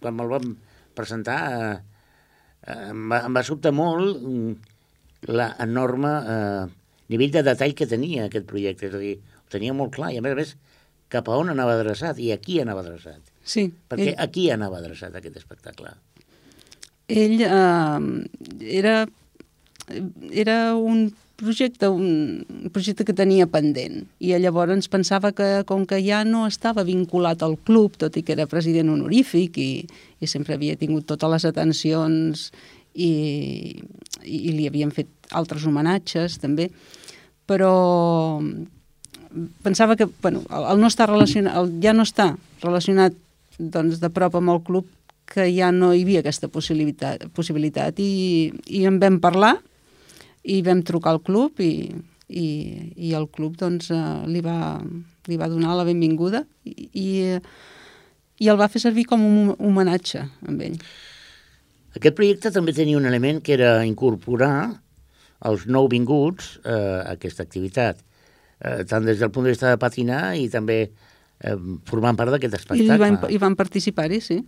Quan 0.02 0.18
me'l 0.18 0.30
vam 0.30 0.52
presentar, 0.98 1.38
eh, 1.54 1.97
em 2.68 3.04
va, 3.12 3.22
em 3.26 3.36
va 3.36 3.44
sobtar 3.46 3.72
molt 3.74 4.20
mm, 4.20 4.54
l'enorme 5.32 6.12
eh, 6.34 6.64
nivell 7.12 7.34
de 7.34 7.44
detall 7.46 7.74
que 7.76 7.88
tenia 7.90 8.26
aquest 8.28 8.48
projecte, 8.48 8.88
és 8.88 8.96
a 8.96 9.02
dir, 9.02 9.14
ho 9.18 9.52
tenia 9.52 9.76
molt 9.76 9.94
clar, 9.96 10.12
i 10.14 10.20
a 10.20 10.24
més 10.24 10.36
a 10.36 10.38
més, 10.38 10.54
cap 11.12 11.28
a 11.28 11.38
on 11.40 11.52
anava 11.54 11.76
adreçat 11.78 12.20
i 12.20 12.30
a 12.34 12.38
qui 12.42 12.58
anava 12.62 12.84
adreçat. 12.84 13.32
Sí. 13.48 13.68
Perquè 13.88 14.12
ell... 14.12 14.20
a 14.20 14.28
qui 14.32 14.48
anava 14.52 14.82
adreçat 14.82 15.16
aquest 15.16 15.38
espectacle? 15.40 15.94
Ell 17.08 17.40
eh, 17.40 18.68
era, 18.80 18.98
era 20.44 20.58
un 20.76 21.08
projecte, 21.38 21.88
un 21.88 22.70
projecte 22.74 23.06
que 23.06 23.14
tenia 23.14 23.46
pendent. 23.46 24.02
I 24.18 24.34
llavors 24.42 24.74
ens 24.74 24.90
pensava 24.90 25.30
que 25.32 25.62
com 25.68 25.84
que 25.86 26.00
ja 26.02 26.24
no 26.26 26.46
estava 26.48 26.84
vinculat 26.86 27.44
al 27.46 27.54
club, 27.62 27.94
tot 28.00 28.18
i 28.18 28.24
que 28.26 28.34
era 28.34 28.48
president 28.50 28.90
honorífic 28.90 29.60
i, 29.62 29.70
i 30.18 30.30
sempre 30.30 30.58
havia 30.58 30.76
tingut 30.76 31.06
totes 31.06 31.30
les 31.36 31.46
atencions 31.48 32.48
i, 32.98 33.12
i, 34.24 34.36
i 34.36 34.56
li 34.56 34.66
havien 34.66 34.90
fet 34.94 35.30
altres 35.38 35.66
homenatges 35.68 36.40
també, 36.42 36.68
però 37.46 38.42
pensava 39.62 39.94
que 39.96 40.08
bueno, 40.22 40.42
el 40.50 40.80
no 40.80 40.90
estar 40.90 41.08
relacionat, 41.08 41.54
el 41.60 41.72
ja 41.84 41.94
no 41.94 42.02
està 42.08 42.32
relacionat 42.64 43.14
doncs, 43.58 44.02
de 44.02 44.10
prop 44.10 44.34
amb 44.38 44.56
el 44.56 44.62
club 44.66 44.90
que 45.28 45.46
ja 45.52 45.70
no 45.70 45.92
hi 45.92 46.02
havia 46.02 46.22
aquesta 46.24 46.48
possibilitat, 46.48 47.28
possibilitat. 47.36 48.00
I, 48.00 48.50
i 48.66 48.86
en 48.88 48.98
vam 48.98 49.20
parlar 49.20 49.58
i 50.48 50.60
vam 50.64 50.82
trucar 50.86 51.14
al 51.14 51.22
club 51.24 51.60
i, 51.60 51.90
i, 52.28 52.46
i 52.96 53.12
el 53.16 53.28
club 53.32 53.58
doncs, 53.60 53.90
eh, 53.92 54.06
li, 54.30 54.42
va, 54.44 54.78
li 55.28 55.38
va 55.40 55.50
donar 55.52 55.76
la 55.76 55.86
benvinguda 55.88 56.44
i, 56.64 56.88
i, 56.88 57.06
i 58.38 58.50
el 58.50 58.58
va 58.60 58.70
fer 58.72 58.82
servir 58.82 59.06
com 59.10 59.24
un 59.24 59.54
homenatge 59.58 60.24
amb 60.48 60.64
ell. 60.64 60.78
Aquest 61.98 62.16
projecte 62.16 62.52
també 62.54 62.74
tenia 62.76 62.98
un 62.98 63.08
element 63.08 63.40
que 63.44 63.56
era 63.56 63.78
incorporar 63.88 64.78
els 65.48 65.66
nouvinguts 65.70 66.56
eh, 66.64 66.72
a 66.72 67.14
aquesta 67.14 67.44
activitat, 67.46 68.00
eh, 68.60 68.82
tant 68.88 69.06
des 69.06 69.20
del 69.20 69.32
punt 69.34 69.46
de 69.46 69.54
vista 69.54 69.70
de 69.70 69.80
patinar 69.80 70.36
i 70.38 70.48
també 70.52 70.80
eh, 70.84 71.56
formant 71.88 72.18
part 72.18 72.34
d'aquest 72.34 72.58
espectacle. 72.60 72.96
I 72.98 73.02
van, 73.04 73.18
i 73.30 73.40
van 73.40 73.56
participar-hi, 73.58 74.20
sí. 74.24 74.40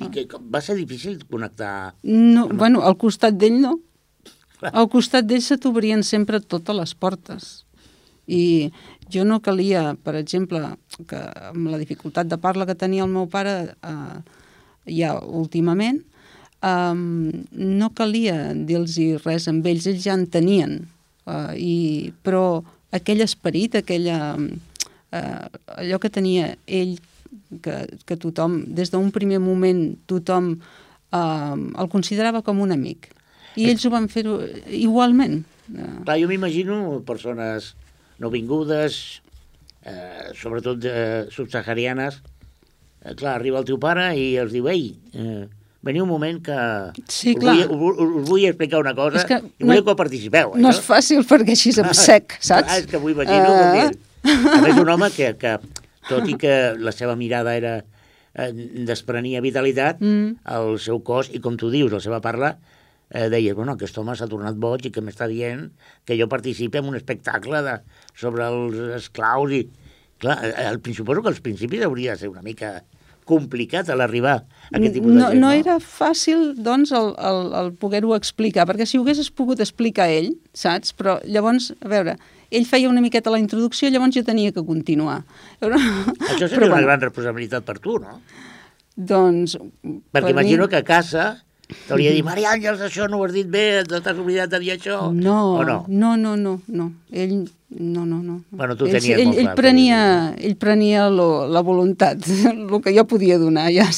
I 0.00 0.08
que 0.14 0.24
va 0.48 0.62
ser 0.64 0.78
difícil 0.78 1.18
connectar... 1.28 1.92
No, 2.08 2.46
amb... 2.46 2.56
bueno, 2.60 2.80
al 2.86 2.96
costat 3.00 3.36
d'ell 3.36 3.58
no, 3.60 3.76
al 4.68 4.88
costat 4.92 5.26
d'ell 5.26 5.42
se 5.42 5.58
t'obrien 5.60 6.02
sempre 6.04 6.40
totes 6.40 6.76
les 6.76 6.94
portes. 6.94 7.50
I 8.30 8.70
jo 9.10 9.24
no 9.26 9.40
calia, 9.42 9.96
per 10.04 10.14
exemple, 10.18 10.62
que 11.08 11.20
amb 11.50 11.70
la 11.72 11.80
dificultat 11.80 12.28
de 12.30 12.38
parla 12.38 12.66
que 12.68 12.78
tenia 12.78 13.04
el 13.04 13.10
meu 13.10 13.26
pare 13.30 13.74
eh, 13.74 14.18
ja 15.00 15.16
últimament, 15.18 16.00
eh, 16.62 16.94
no 16.94 17.90
calia 17.96 18.52
dir-los 18.54 19.24
res 19.24 19.48
amb 19.50 19.66
ells, 19.66 19.88
ells 19.90 20.04
ja 20.06 20.14
en 20.18 20.26
tenien. 20.30 20.78
Eh, 21.26 21.52
i, 21.58 21.76
però 22.22 22.62
aquell 22.94 23.24
esperit, 23.24 23.80
aquella, 23.80 24.36
eh, 25.12 25.46
allò 25.80 25.98
que 26.02 26.12
tenia 26.12 26.54
ell 26.66 26.98
que, 27.62 27.86
que 28.06 28.18
tothom, 28.18 28.60
des 28.66 28.92
d'un 28.92 29.10
primer 29.14 29.40
moment, 29.42 29.88
tothom 30.10 30.52
eh, 30.54 31.56
el 31.56 31.90
considerava 31.90 32.44
com 32.46 32.62
un 32.62 32.74
amic. 32.76 33.10
I 33.58 33.70
ells 33.72 33.86
ho 33.86 33.92
van 33.92 34.08
fer 34.12 34.24
igualment. 34.76 35.42
Clar, 35.70 36.18
jo 36.18 36.28
m'imagino 36.30 37.00
persones 37.06 37.74
no 38.20 38.30
vingudes, 38.30 39.22
eh, 39.86 40.30
sobretot 40.36 40.84
eh, 40.84 41.24
subsaharianes, 41.32 42.20
eh, 43.04 43.14
clar, 43.14 43.38
arriba 43.38 43.62
el 43.62 43.68
teu 43.68 43.78
pare 43.80 44.10
i 44.18 44.34
els 44.40 44.52
diu, 44.52 44.68
ei, 44.70 44.90
eh, 45.14 45.46
veniu 45.86 46.04
un 46.04 46.10
moment 46.10 46.40
que 46.44 46.58
sí, 47.08 47.32
us, 47.32 47.40
vull, 47.40 47.62
us, 47.64 48.00
us 48.20 48.26
vull 48.28 48.46
explicar 48.50 48.82
una 48.82 48.92
cosa 48.96 49.24
que 49.24 49.40
i 49.40 49.64
vull 49.64 49.80
no, 49.80 49.84
que 49.86 49.96
participeu. 49.96 50.52
No 50.60 50.74
és 50.74 50.82
fàcil 50.84 51.24
perquè 51.28 51.56
així 51.56 51.72
em 51.80 51.92
sec, 51.96 52.36
saps? 52.38 52.68
Clar, 52.68 52.80
és 52.82 52.90
que 52.90 53.00
m'ho 53.00 53.12
imagino. 53.14 53.54
Uh... 53.56 54.08
A 54.20 54.58
més, 54.60 54.76
un 54.76 54.90
home 54.92 55.08
que, 55.14 55.32
que, 55.40 55.54
tot 56.10 56.28
i 56.28 56.36
que 56.36 56.74
la 56.76 56.92
seva 56.92 57.14
mirada 57.16 57.54
era 57.56 57.78
eh, 57.80 58.50
desprenia 58.84 59.40
vitalitat, 59.40 60.02
mm. 60.04 60.42
el 60.58 60.76
seu 60.82 61.00
cos, 61.06 61.30
i 61.32 61.40
com 61.40 61.56
tu 61.56 61.70
dius, 61.72 61.92
la 61.94 62.02
seva 62.04 62.20
parla, 62.20 62.58
eh, 63.10 63.28
deies, 63.32 63.54
bueno, 63.58 63.74
aquest 63.74 63.98
home 63.98 64.14
s'ha 64.16 64.28
tornat 64.30 64.58
boig 64.60 64.86
i 64.86 64.94
que 64.94 65.02
m'està 65.04 65.28
dient 65.30 65.68
que 66.06 66.16
jo 66.18 66.30
participi 66.30 66.80
en 66.80 66.90
un 66.92 66.98
espectacle 66.98 67.62
de, 67.66 67.76
sobre 68.14 68.48
els 68.48 68.80
esclaus 69.02 69.58
i... 69.58 69.66
Clar, 70.20 70.34
el, 70.44 70.76
suposo 70.92 71.22
que 71.24 71.30
als 71.30 71.38
principis 71.40 71.80
hauria 71.80 72.12
de 72.12 72.20
ser 72.20 72.28
una 72.28 72.42
mica 72.44 72.82
complicat 73.30 73.88
a 73.88 73.96
l'arribar 73.96 74.34
a 74.42 74.74
aquest 74.76 74.98
tipus 74.98 75.14
de 75.14 75.16
no, 75.16 75.30
gent, 75.30 75.40
no? 75.40 75.46
No 75.46 75.52
era 75.56 75.78
fàcil, 75.80 76.50
doncs, 76.60 76.92
el, 76.96 77.14
el, 77.30 77.40
el 77.60 77.70
poder-ho 77.80 78.12
explicar, 78.16 78.66
perquè 78.68 78.84
si 78.88 78.98
ho 78.98 79.04
haguessis 79.04 79.30
pogut 79.32 79.62
explicar 79.64 80.10
ell, 80.12 80.34
saps? 80.52 80.92
Però 80.98 81.16
llavors, 81.24 81.70
a 81.80 81.88
veure, 81.88 82.18
ell 82.50 82.66
feia 82.68 82.90
una 82.90 83.00
miqueta 83.04 83.32
la 83.32 83.40
introducció, 83.40 83.88
llavors 83.88 84.16
jo 84.16 84.24
tenia 84.26 84.52
que 84.52 84.64
continuar. 84.66 85.22
Això 85.62 85.70
seria 85.70 86.56
Però, 86.56 86.66
una 86.66 86.74
bueno, 86.74 86.86
gran 86.88 87.04
responsabilitat 87.06 87.66
per 87.66 87.78
tu, 87.80 87.96
no? 88.02 88.20
Doncs... 88.96 89.56
Perquè 89.56 90.26
per 90.26 90.34
imagino 90.34 90.66
mi... 90.66 90.72
que 90.74 90.82
a 90.82 90.86
casa 90.86 91.30
T'hauria 91.88 92.10
de 92.10 92.18
dir, 92.18 92.24
Maria 92.26 92.54
Àngels, 92.54 92.82
això 92.86 93.08
no 93.10 93.20
ho 93.20 93.24
has 93.26 93.34
dit 93.34 93.48
bé, 93.50 93.82
t'has 93.88 94.18
oblidat 94.18 94.50
de 94.52 94.60
dir 94.62 94.74
això. 94.76 95.00
No, 95.12 95.62
no, 95.64 95.84
no, 95.88 96.16
no, 96.16 96.34
no, 96.36 96.56
no. 96.66 96.90
Ell, 97.12 97.36
no, 97.70 98.04
no, 98.04 98.18
no. 98.22 98.40
Bueno, 98.50 98.76
tu 98.76 98.88
tenies 98.90 99.18
ell, 99.18 99.30
molt 99.30 99.38
ell, 99.38 99.48
clar. 99.50 99.56
Prenia, 99.58 100.02
ell 100.38 100.58
prenia 100.60 101.08
lo, 101.12 101.30
la 101.50 101.62
voluntat, 101.66 102.26
el 102.52 102.82
que 102.82 102.94
jo 102.96 103.06
podia 103.10 103.38
donar, 103.42 103.70
ja 103.74 103.88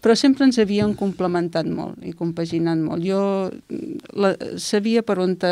però 0.00 0.14
sempre 0.16 0.46
ens 0.48 0.58
havien 0.60 0.94
complementat 0.96 1.68
molt 1.68 2.00
i 2.06 2.14
compaginat 2.16 2.80
molt. 2.80 3.04
Jo 3.04 3.50
la, 4.16 4.32
sabia 4.60 5.02
per 5.06 5.18
on 5.20 5.34
te, 5.40 5.50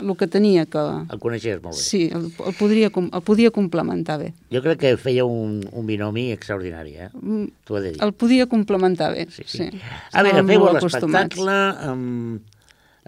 el 0.00 0.14
que 0.16 0.28
tenia 0.32 0.64
que... 0.70 0.84
El 1.12 1.20
coneixies 1.22 1.60
molt 1.64 1.76
bé. 1.76 1.82
Sí, 1.82 2.06
el, 2.08 2.30
el, 2.32 2.56
podria, 2.56 2.88
el 2.88 3.24
podia 3.26 3.52
complementar 3.54 4.18
bé. 4.22 4.32
Jo 4.54 4.64
crec 4.64 4.80
que 4.80 4.94
feia 5.00 5.28
un, 5.28 5.60
un 5.76 5.88
binomi 5.88 6.30
extraordinari, 6.32 6.96
eh? 7.06 7.10
Mm, 7.20 7.52
T'ho 7.68 7.78
he 7.78 7.84
de 7.84 7.94
dir. 7.94 8.02
El 8.06 8.16
podia 8.16 8.48
complementar 8.48 9.12
bé, 9.12 9.28
sí. 9.30 9.44
sí. 9.44 9.68
sí. 9.68 9.84
A 10.12 10.24
veure, 10.24 10.44
feu 10.48 10.68
l'espectacle, 10.72 11.60
amb, 11.92 12.58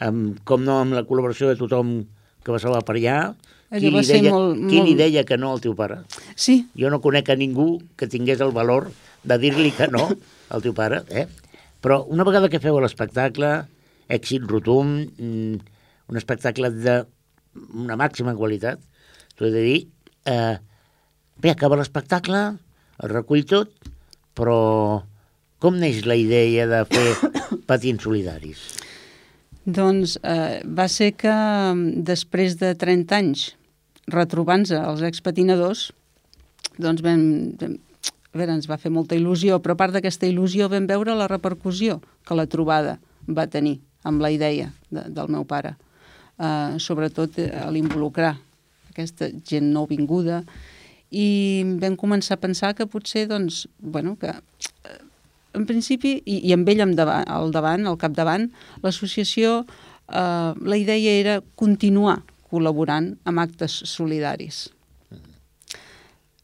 amb, 0.04 0.40
com 0.48 0.64
no, 0.64 0.82
amb 0.84 1.00
la 1.00 1.06
col·laboració 1.08 1.48
de 1.48 1.56
tothom 1.60 2.00
que 2.44 2.52
passava 2.52 2.84
per 2.84 2.98
allà, 3.00 3.18
qui 3.68 3.90
li, 3.92 4.00
deia, 4.00 4.30
molt, 4.32 4.56
qui 4.68 4.78
molt... 4.80 4.88
li 4.88 4.94
deia 4.96 5.25
que 5.28 5.37
no 5.40 5.52
al 5.52 5.60
teu 5.64 5.75
pare? 5.76 6.02
Sí. 6.37 6.62
Jo 6.78 6.92
no 6.92 7.02
conec 7.04 7.28
a 7.28 7.37
ningú 7.37 7.75
que 8.00 8.08
tingués 8.08 8.40
el 8.44 8.52
valor 8.56 8.88
de 9.25 9.38
dir-li 9.42 9.72
que 9.76 9.88
no 9.90 10.08
al 10.54 10.64
teu 10.64 10.75
pare, 10.76 11.02
eh? 11.10 11.26
Però 11.82 12.02
una 12.10 12.26
vegada 12.26 12.50
que 12.50 12.60
feu 12.62 12.78
l'espectacle, 12.82 13.50
èxit 14.08 14.46
rotund, 14.48 15.12
mm, 15.18 15.58
un 16.08 16.16
espectacle 16.16 16.70
de 16.70 17.02
una 17.75 17.96
màxima 17.96 18.34
qualitat, 18.34 18.80
t'ho 19.37 19.46
he 19.46 19.52
de 19.54 19.62
dir, 19.62 19.78
eh, 20.26 20.56
bé, 21.38 21.50
acaba 21.50 21.76
l'espectacle, 21.76 22.58
el 23.02 23.10
recull 23.12 23.44
tot, 23.44 23.70
però 24.34 25.02
com 25.58 25.78
neix 25.78 26.04
la 26.06 26.16
idea 26.18 26.66
de 26.66 26.84
fer 26.90 27.06
patins 27.70 28.02
solidaris? 28.02 28.58
Doncs 29.68 30.16
eh, 30.22 30.62
va 30.64 30.88
ser 30.88 31.12
que 31.20 31.30
mm, 31.30 32.02
després 32.08 32.56
de 32.58 32.72
30 32.75 33.16
anys 33.18 33.48
retrobant-se 34.08 34.78
els 34.80 35.02
expatinadors, 35.04 35.90
doncs 36.80 37.02
vam, 37.04 37.22
veure, 38.38 38.54
ens 38.54 38.68
va 38.71 38.78
fer 38.80 38.92
molta 38.95 39.16
il·lusió, 39.18 39.59
però 39.62 39.76
a 39.76 39.80
part 39.80 39.97
d'aquesta 39.97 40.28
il·lusió 40.28 40.68
vam 40.71 40.87
veure 40.88 41.16
la 41.18 41.28
repercussió 41.30 41.99
que 42.26 42.37
la 42.38 42.47
trobada 42.50 42.99
va 43.26 43.49
tenir 43.50 43.78
amb 44.09 44.23
la 44.23 44.30
idea 44.33 44.71
de, 44.90 45.04
del 45.09 45.28
meu 45.33 45.45
pare. 45.49 45.75
Uh, 46.38 46.78
sobretot 46.78 47.40
a 47.50 47.66
l'involucrar 47.75 48.37
aquesta 48.92 49.26
gent 49.49 49.73
no 49.75 49.88
vinguda 49.90 50.45
i 51.11 51.64
vam 51.83 51.97
començar 51.99 52.37
a 52.37 52.42
pensar 52.45 52.76
que 52.78 52.87
potser, 52.87 53.26
doncs, 53.26 53.64
bueno, 53.80 54.14
que 54.21 54.30
uh, 54.30 54.97
en 55.59 55.66
principi, 55.66 56.21
i, 56.23 56.38
i 56.47 56.54
amb 56.54 56.68
ell 56.71 56.85
al 56.85 56.95
davant, 56.95 57.26
al 57.26 57.52
davant, 57.52 57.87
al 57.90 57.99
capdavant, 57.99 58.49
l'associació, 58.85 59.64
uh, 59.66 60.54
la 60.54 60.78
idea 60.78 61.18
era 61.18 61.38
continuar 61.59 62.21
col·laborant 62.49 63.16
amb 63.28 63.42
actes 63.42 63.83
solidaris 63.90 64.68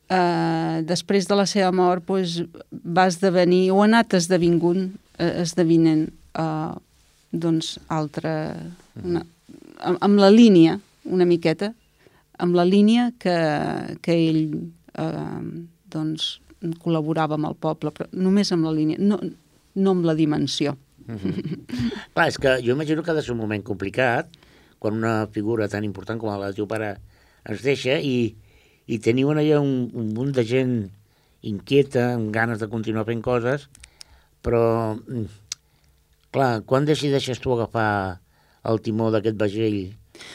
eh, 0.09 0.83
després 0.87 1.29
de 1.29 1.39
la 1.39 1.47
seva 1.47 1.71
mort 1.73 2.05
pues, 2.07 2.41
va 2.71 3.07
esdevenir, 3.11 3.71
o 3.73 3.83
ha 3.83 3.89
anat 3.89 4.17
esdevingut, 4.19 4.91
eh, 5.19 5.33
esdevinent 5.45 6.09
eh, 6.39 6.73
doncs, 7.33 7.79
altra... 7.89 8.35
Una, 9.03 9.25
amb, 9.83 9.99
amb 10.05 10.21
la 10.23 10.31
línia, 10.31 10.79
una 11.05 11.27
miqueta, 11.27 11.73
amb 12.39 12.55
la 12.55 12.65
línia 12.67 13.11
que, 13.19 13.37
que 14.03 14.17
ell 14.29 14.43
eh, 14.95 15.43
doncs, 15.95 16.39
col·laborava 16.81 17.37
amb 17.37 17.51
el 17.51 17.57
poble, 17.61 17.93
però 17.95 18.09
només 18.17 18.53
amb 18.55 18.67
la 18.67 18.73
línia, 18.75 19.01
no, 19.01 19.19
no 19.75 19.97
amb 19.97 20.07
la 20.09 20.15
dimensió. 20.15 20.77
Mm 21.07 21.19
-hmm. 21.19 21.61
Clar, 22.15 22.29
és 22.29 22.39
que 22.39 22.63
jo 22.65 22.73
imagino 22.73 23.03
que 23.03 23.11
ha 23.11 23.15
de 23.15 23.23
ser 23.23 23.33
un 23.33 23.39
moment 23.39 23.63
complicat 23.63 24.29
quan 24.79 24.95
una 24.95 25.27
figura 25.27 25.69
tan 25.69 25.85
important 25.85 26.19
com 26.21 26.31
la 26.31 26.47
del 26.47 26.55
teu 26.55 26.67
pare 26.67 26.97
ens 27.45 27.63
deixa 27.63 27.99
i, 28.01 28.35
i 28.87 28.99
teniu 29.01 29.31
allà 29.33 29.61
un, 29.61 29.91
un 29.95 30.13
munt 30.17 30.35
de 30.37 30.45
gent 30.45 30.77
inquieta, 31.45 32.15
amb 32.17 32.33
ganes 32.33 32.61
de 32.61 32.69
continuar 32.73 33.05
fent 33.09 33.23
coses, 33.25 33.69
però, 34.45 34.97
mm, 34.97 35.27
clar, 36.35 36.63
quan 36.69 36.89
decideixes 36.89 37.41
tu 37.41 37.53
agafar 37.53 38.21
el 38.65 38.81
timó 38.85 39.11
d'aquest 39.13 39.37
vaixell 39.41 39.79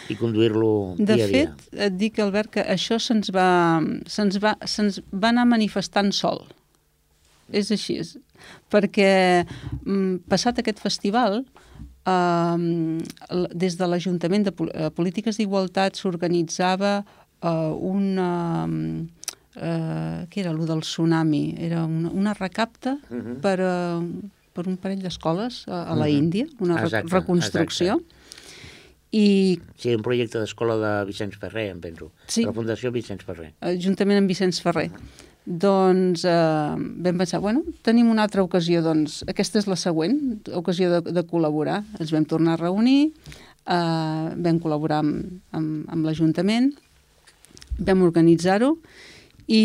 i 0.10 0.18
conduir-lo 0.20 0.96
dia 0.98 1.14
a 1.14 1.18
dia? 1.18 1.28
De 1.28 1.34
fet, 1.34 1.82
et 1.88 1.98
dic, 1.98 2.20
Albert, 2.22 2.54
que 2.58 2.66
això 2.66 3.00
se'ns 3.02 3.32
va, 3.34 3.82
se 4.06 4.26
va, 4.42 4.56
se 4.66 4.90
va 5.12 5.32
anar 5.34 5.48
manifestant 5.50 6.12
sol. 6.16 6.44
És 7.50 7.72
així, 7.74 7.98
és, 8.04 8.18
perquè 8.70 9.12
mm, 9.86 10.30
passat 10.30 10.62
aquest 10.62 10.82
festival, 10.84 11.42
eh, 12.06 12.58
des 13.66 13.80
de 13.80 13.90
l'Ajuntament 13.90 14.46
de 14.46 14.54
eh, 14.54 14.92
Polítiques 14.94 15.42
d'Igualtat 15.42 15.98
s'organitzava 15.98 17.00
uh, 17.42 17.76
una... 17.76 18.68
Uh, 19.60 20.28
què 20.30 20.40
era, 20.44 20.54
allò 20.54 20.64
del 20.70 20.86
tsunami? 20.86 21.56
Era 21.60 21.84
una, 21.84 22.12
una 22.16 22.34
recapta 22.38 22.98
uh 22.98 23.16
mhm. 23.16 23.26
-huh. 23.26 23.40
per, 23.42 23.60
uh, 23.60 24.30
per 24.54 24.68
un 24.68 24.78
parell 24.78 25.02
d'escoles 25.02 25.66
a, 25.68 25.84
a 25.84 25.96
la 25.96 26.06
uh 26.06 26.08
mhm. 26.08 26.16
-huh. 26.16 26.18
Índia, 26.18 26.46
una 26.60 26.82
exacte, 26.82 27.10
reconstrucció. 27.12 27.94
Exacte. 27.94 28.16
I... 29.12 29.60
Sí, 29.76 29.96
un 29.96 30.02
projecte 30.02 30.40
d'escola 30.40 30.76
de 30.78 31.06
Vicenç 31.06 31.38
Ferrer, 31.40 31.72
em 31.72 31.80
penso. 31.80 32.12
Sí. 32.28 32.46
La 32.46 32.54
Fundació 32.54 32.92
Vicenç 32.92 33.24
Ferrer. 33.26 33.54
Juntament 33.80 34.20
amb 34.20 34.28
Vicenç 34.28 34.62
Ferrer. 34.62 34.92
Uh 34.92 34.98
-huh. 34.98 35.30
Doncs 35.50 36.26
eh, 36.26 36.76
vam 36.78 37.18
pensar, 37.18 37.40
bueno, 37.42 37.64
tenim 37.82 38.10
una 38.12 38.22
altra 38.28 38.44
ocasió, 38.46 38.84
doncs 38.86 39.24
aquesta 39.32 39.58
és 39.58 39.66
la 39.66 39.78
següent 39.80 40.20
ocasió 40.54 40.92
de, 40.92 41.00
de 41.10 41.24
col·laborar. 41.26 41.80
Ens 41.98 42.12
vam 42.14 42.28
tornar 42.30 42.54
a 42.54 42.62
reunir, 42.62 43.14
eh, 43.66 44.28
vam 44.36 44.60
col·laborar 44.62 45.00
amb, 45.02 45.40
amb, 45.52 45.88
amb 45.90 46.06
l'Ajuntament, 46.06 46.70
vam 47.80 48.04
organitzar-ho 48.06 48.76
i, 49.48 49.64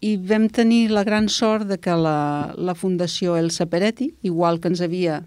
i 0.00 0.10
vam 0.30 0.48
tenir 0.52 0.88
la 0.92 1.04
gran 1.04 1.28
sort 1.28 1.66
de 1.70 1.78
que 1.82 1.94
la, 1.98 2.54
la 2.56 2.74
Fundació 2.78 3.38
Elsa 3.40 3.66
Peretti, 3.66 4.12
igual 4.22 4.60
que 4.60 4.70
ens 4.72 4.84
havia 4.84 5.22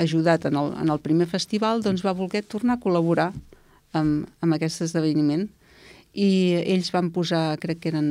ajudat 0.00 0.46
en 0.48 0.56
el, 0.56 0.72
en 0.80 0.92
el 0.92 1.02
primer 1.04 1.28
festival, 1.28 1.82
doncs 1.84 2.04
va 2.04 2.16
voler 2.16 2.44
tornar 2.48 2.78
a 2.78 2.82
col·laborar 2.82 3.32
amb, 3.92 4.24
amb 4.40 4.56
aquest 4.56 4.86
esdeveniment. 4.88 5.48
I 6.12 6.30
ells 6.64 6.90
van 6.92 7.10
posar, 7.12 7.58
crec 7.60 7.82
que 7.82 7.92
eren 7.92 8.08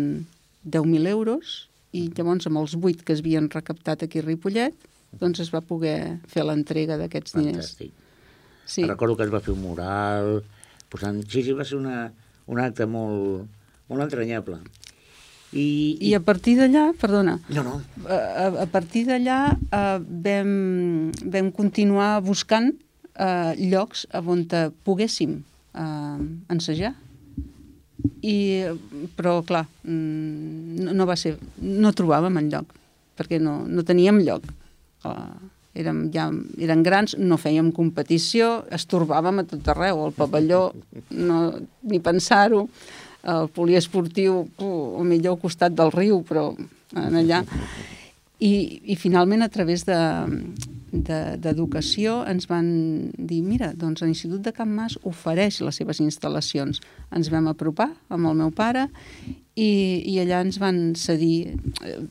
10.000 0.66 1.10
euros, 1.10 1.68
i 1.92 2.08
llavors 2.16 2.48
amb 2.48 2.62
els 2.62 2.78
8 2.78 3.04
que 3.06 3.16
es 3.16 3.22
havien 3.24 3.50
recaptat 3.52 4.06
aquí 4.06 4.22
a 4.22 4.26
Ripollet, 4.26 4.76
doncs 5.20 5.42
es 5.44 5.50
va 5.52 5.60
poder 5.66 6.22
fer 6.32 6.46
l'entrega 6.48 6.98
d'aquests 7.02 7.36
diners. 7.36 7.74
Fantàstic. 7.74 7.98
Sí. 8.72 8.86
Recordo 8.88 9.18
que 9.20 9.26
es 9.28 9.34
va 9.34 9.42
fer 9.44 9.52
un 9.56 9.66
mural, 9.66 10.38
posant... 10.92 11.24
Sí, 11.32 11.44
sí, 11.46 11.56
va 11.58 11.66
ser 11.68 11.80
una, 11.80 12.12
un 12.52 12.62
acte 12.62 12.88
molt, 12.90 13.48
molt 13.92 14.06
entranyable. 14.08 14.60
I, 15.52 15.64
I, 16.00 16.12
I 16.12 16.14
a 16.16 16.22
partir 16.24 16.56
d'allà, 16.60 16.92
perdona, 17.00 17.36
no, 17.52 17.64
no. 17.66 17.76
A, 18.08 18.48
a 18.64 18.68
partir 18.72 19.04
d'allà 19.10 19.40
uh, 19.52 19.98
vam, 20.00 20.52
vam 21.34 21.50
continuar 21.56 22.22
buscant 22.24 22.72
uh, 22.72 23.52
llocs 23.60 24.06
on 24.16 24.46
poguéssim 24.88 25.42
uh, 25.76 26.20
ensejar. 26.52 26.94
I, 28.24 28.36
però, 29.18 29.42
clar, 29.46 29.66
mm, 29.84 30.86
no, 30.86 30.96
no 31.02 31.10
va 31.10 31.18
ser... 31.20 31.36
No 31.62 31.92
trobàvem 31.94 32.40
enlloc, 32.42 32.72
perquè 33.20 33.42
no, 33.42 33.62
no 33.68 33.84
teníem 33.86 34.22
lloc. 34.24 34.48
Uh, 35.04 35.36
érem, 35.78 36.04
ja, 36.14 36.28
eren 36.60 36.84
grans, 36.84 37.16
no 37.18 37.38
fèiem 37.40 37.72
competició, 37.76 38.62
estorbàvem 38.74 39.42
a 39.42 39.46
tot 39.48 39.72
arreu, 39.72 40.04
al 40.06 40.16
pavelló, 40.16 40.66
no, 41.16 41.40
ni 41.88 42.02
pensar-ho, 42.04 42.66
el 43.32 43.48
poliesportiu, 43.54 44.44
o 44.58 45.04
millor 45.08 45.38
al 45.38 45.42
costat 45.42 45.76
del 45.78 45.94
riu, 45.94 46.22
però 46.28 46.50
en 46.98 47.18
allà. 47.22 47.44
I, 48.42 48.54
i 48.90 48.98
finalment, 48.98 49.46
a 49.46 49.52
través 49.54 49.86
d'educació, 50.92 52.18
de, 52.26 52.34
ens 52.34 52.48
van 52.50 52.68
dir, 53.16 53.42
mira, 53.46 53.72
doncs 53.74 54.04
l'Institut 54.04 54.44
de 54.44 54.52
Can 54.56 54.72
Mas 54.76 54.98
ofereix 55.08 55.62
les 55.64 55.80
seves 55.80 56.02
instal·lacions. 56.04 56.82
Ens 57.16 57.32
vam 57.32 57.48
apropar 57.52 57.90
amb 58.12 58.28
el 58.28 58.38
meu 58.44 58.52
pare 58.52 58.90
i, 59.56 59.72
i 60.06 60.18
allà 60.22 60.42
ens 60.46 60.60
van 60.62 60.94
cedir... 61.00 61.56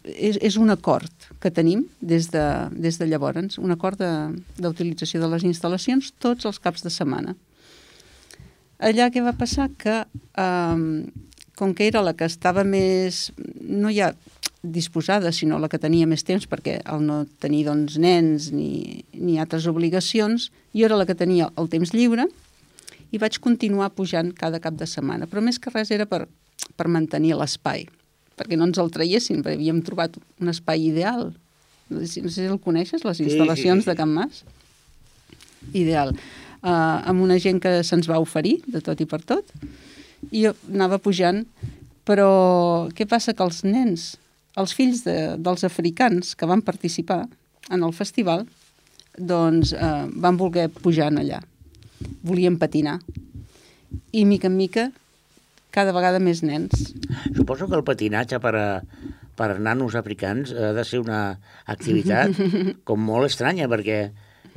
És, 0.05 0.41
és 0.41 0.57
un 0.61 0.73
acord 0.73 1.31
que 1.41 1.53
tenim 1.53 1.87
des 2.01 2.31
de, 2.33 2.47
des 2.73 2.99
de 3.01 3.09
llavors, 3.11 3.59
un 3.61 3.77
acord 3.77 4.01
d'utilització 4.59 5.21
de, 5.21 5.27
de 5.27 5.33
les 5.37 5.47
instal·lacions 5.49 6.13
tots 6.19 6.49
els 6.49 6.61
caps 6.61 6.85
de 6.87 6.93
setmana. 6.93 7.37
Allà 8.81 9.11
què 9.13 9.21
va 9.21 9.37
passar? 9.37 9.69
Que, 9.77 10.03
eh, 10.41 10.85
com 11.61 11.75
que 11.77 11.87
era 11.91 12.01
la 12.03 12.17
que 12.17 12.25
estava 12.25 12.65
més... 12.65 13.29
No 13.61 13.93
ha 13.93 14.15
disposada, 14.63 15.33
sinó 15.33 15.59
la 15.61 15.71
que 15.73 15.81
tenia 15.81 16.09
més 16.09 16.25
temps, 16.27 16.45
perquè 16.49 16.81
al 16.85 17.05
no 17.05 17.23
tenir 17.41 17.65
doncs, 17.69 17.97
nens 18.01 18.51
ni, 18.53 19.05
ni 19.17 19.39
altres 19.41 19.69
obligacions, 19.71 20.51
jo 20.77 20.89
era 20.89 20.99
la 21.01 21.07
que 21.09 21.17
tenia 21.17 21.49
el 21.61 21.71
temps 21.73 21.95
lliure 21.97 22.27
i 23.11 23.19
vaig 23.19 23.41
continuar 23.43 23.91
pujant 23.97 24.35
cada 24.37 24.61
cap 24.63 24.77
de 24.77 24.87
setmana. 24.87 25.29
Però 25.31 25.43
més 25.43 25.59
que 25.59 25.73
res 25.73 25.91
era 25.95 26.07
per, 26.07 26.27
per 26.77 26.89
mantenir 26.93 27.35
l'espai, 27.39 27.87
perquè 28.39 28.59
no 28.59 28.69
ens 28.69 28.81
el 28.83 28.93
traiessin, 28.93 29.41
perquè 29.43 29.59
havíem 29.59 29.81
trobat 29.87 30.21
un 30.41 30.53
espai 30.53 30.85
ideal. 30.91 31.31
No 31.91 32.05
sé 32.07 32.23
si 32.29 32.47
el 32.47 32.61
coneixes, 32.63 33.05
les 33.05 33.25
instal·lacions 33.25 33.83
sí, 33.83 33.89
sí, 33.89 33.89
sí. 33.89 33.91
de 33.91 33.97
Can 33.99 34.13
Mas. 34.15 34.45
Ideal. 35.73 36.15
Uh, 36.61 37.01
amb 37.09 37.25
una 37.25 37.41
gent 37.41 37.59
que 37.65 37.81
se'ns 37.87 38.09
va 38.09 38.21
oferir, 38.21 38.59
de 38.69 38.85
tot 38.85 39.01
i 39.01 39.09
per 39.09 39.23
tot, 39.25 39.49
i 40.31 40.47
anava 40.51 41.01
pujant, 41.03 41.45
però 42.05 42.89
què 42.97 43.07
passa? 43.09 43.35
Que 43.37 43.47
els 43.47 43.65
nens 43.65 44.15
els 44.59 44.75
fills 44.75 45.05
de, 45.07 45.17
dels 45.39 45.65
africans 45.67 46.35
que 46.35 46.49
van 46.49 46.63
participar 46.63 47.25
en 47.71 47.85
el 47.87 47.95
festival 47.95 48.47
doncs 49.17 49.75
eh, 49.75 50.07
van 50.23 50.39
voler 50.41 50.69
pujar 50.71 51.11
allà. 51.13 51.41
Volien 52.25 52.57
patinar. 52.59 52.99
I 54.13 54.25
mica 54.25 54.49
en 54.49 54.57
mica 54.57 54.91
cada 55.75 55.93
vegada 55.95 56.19
més 56.23 56.43
nens. 56.43 56.95
Suposo 57.37 57.69
que 57.69 57.79
el 57.79 57.87
patinatge 57.87 58.41
per 58.43 58.55
a, 58.59 58.67
per 59.39 59.53
a 59.55 59.59
nanos 59.59 59.95
africans 59.99 60.55
ha 60.55 60.73
de 60.75 60.85
ser 60.87 61.03
una 61.03 61.39
activitat 61.67 62.35
com 62.89 63.03
molt 63.03 63.31
estranya, 63.31 63.69
perquè, 63.71 64.11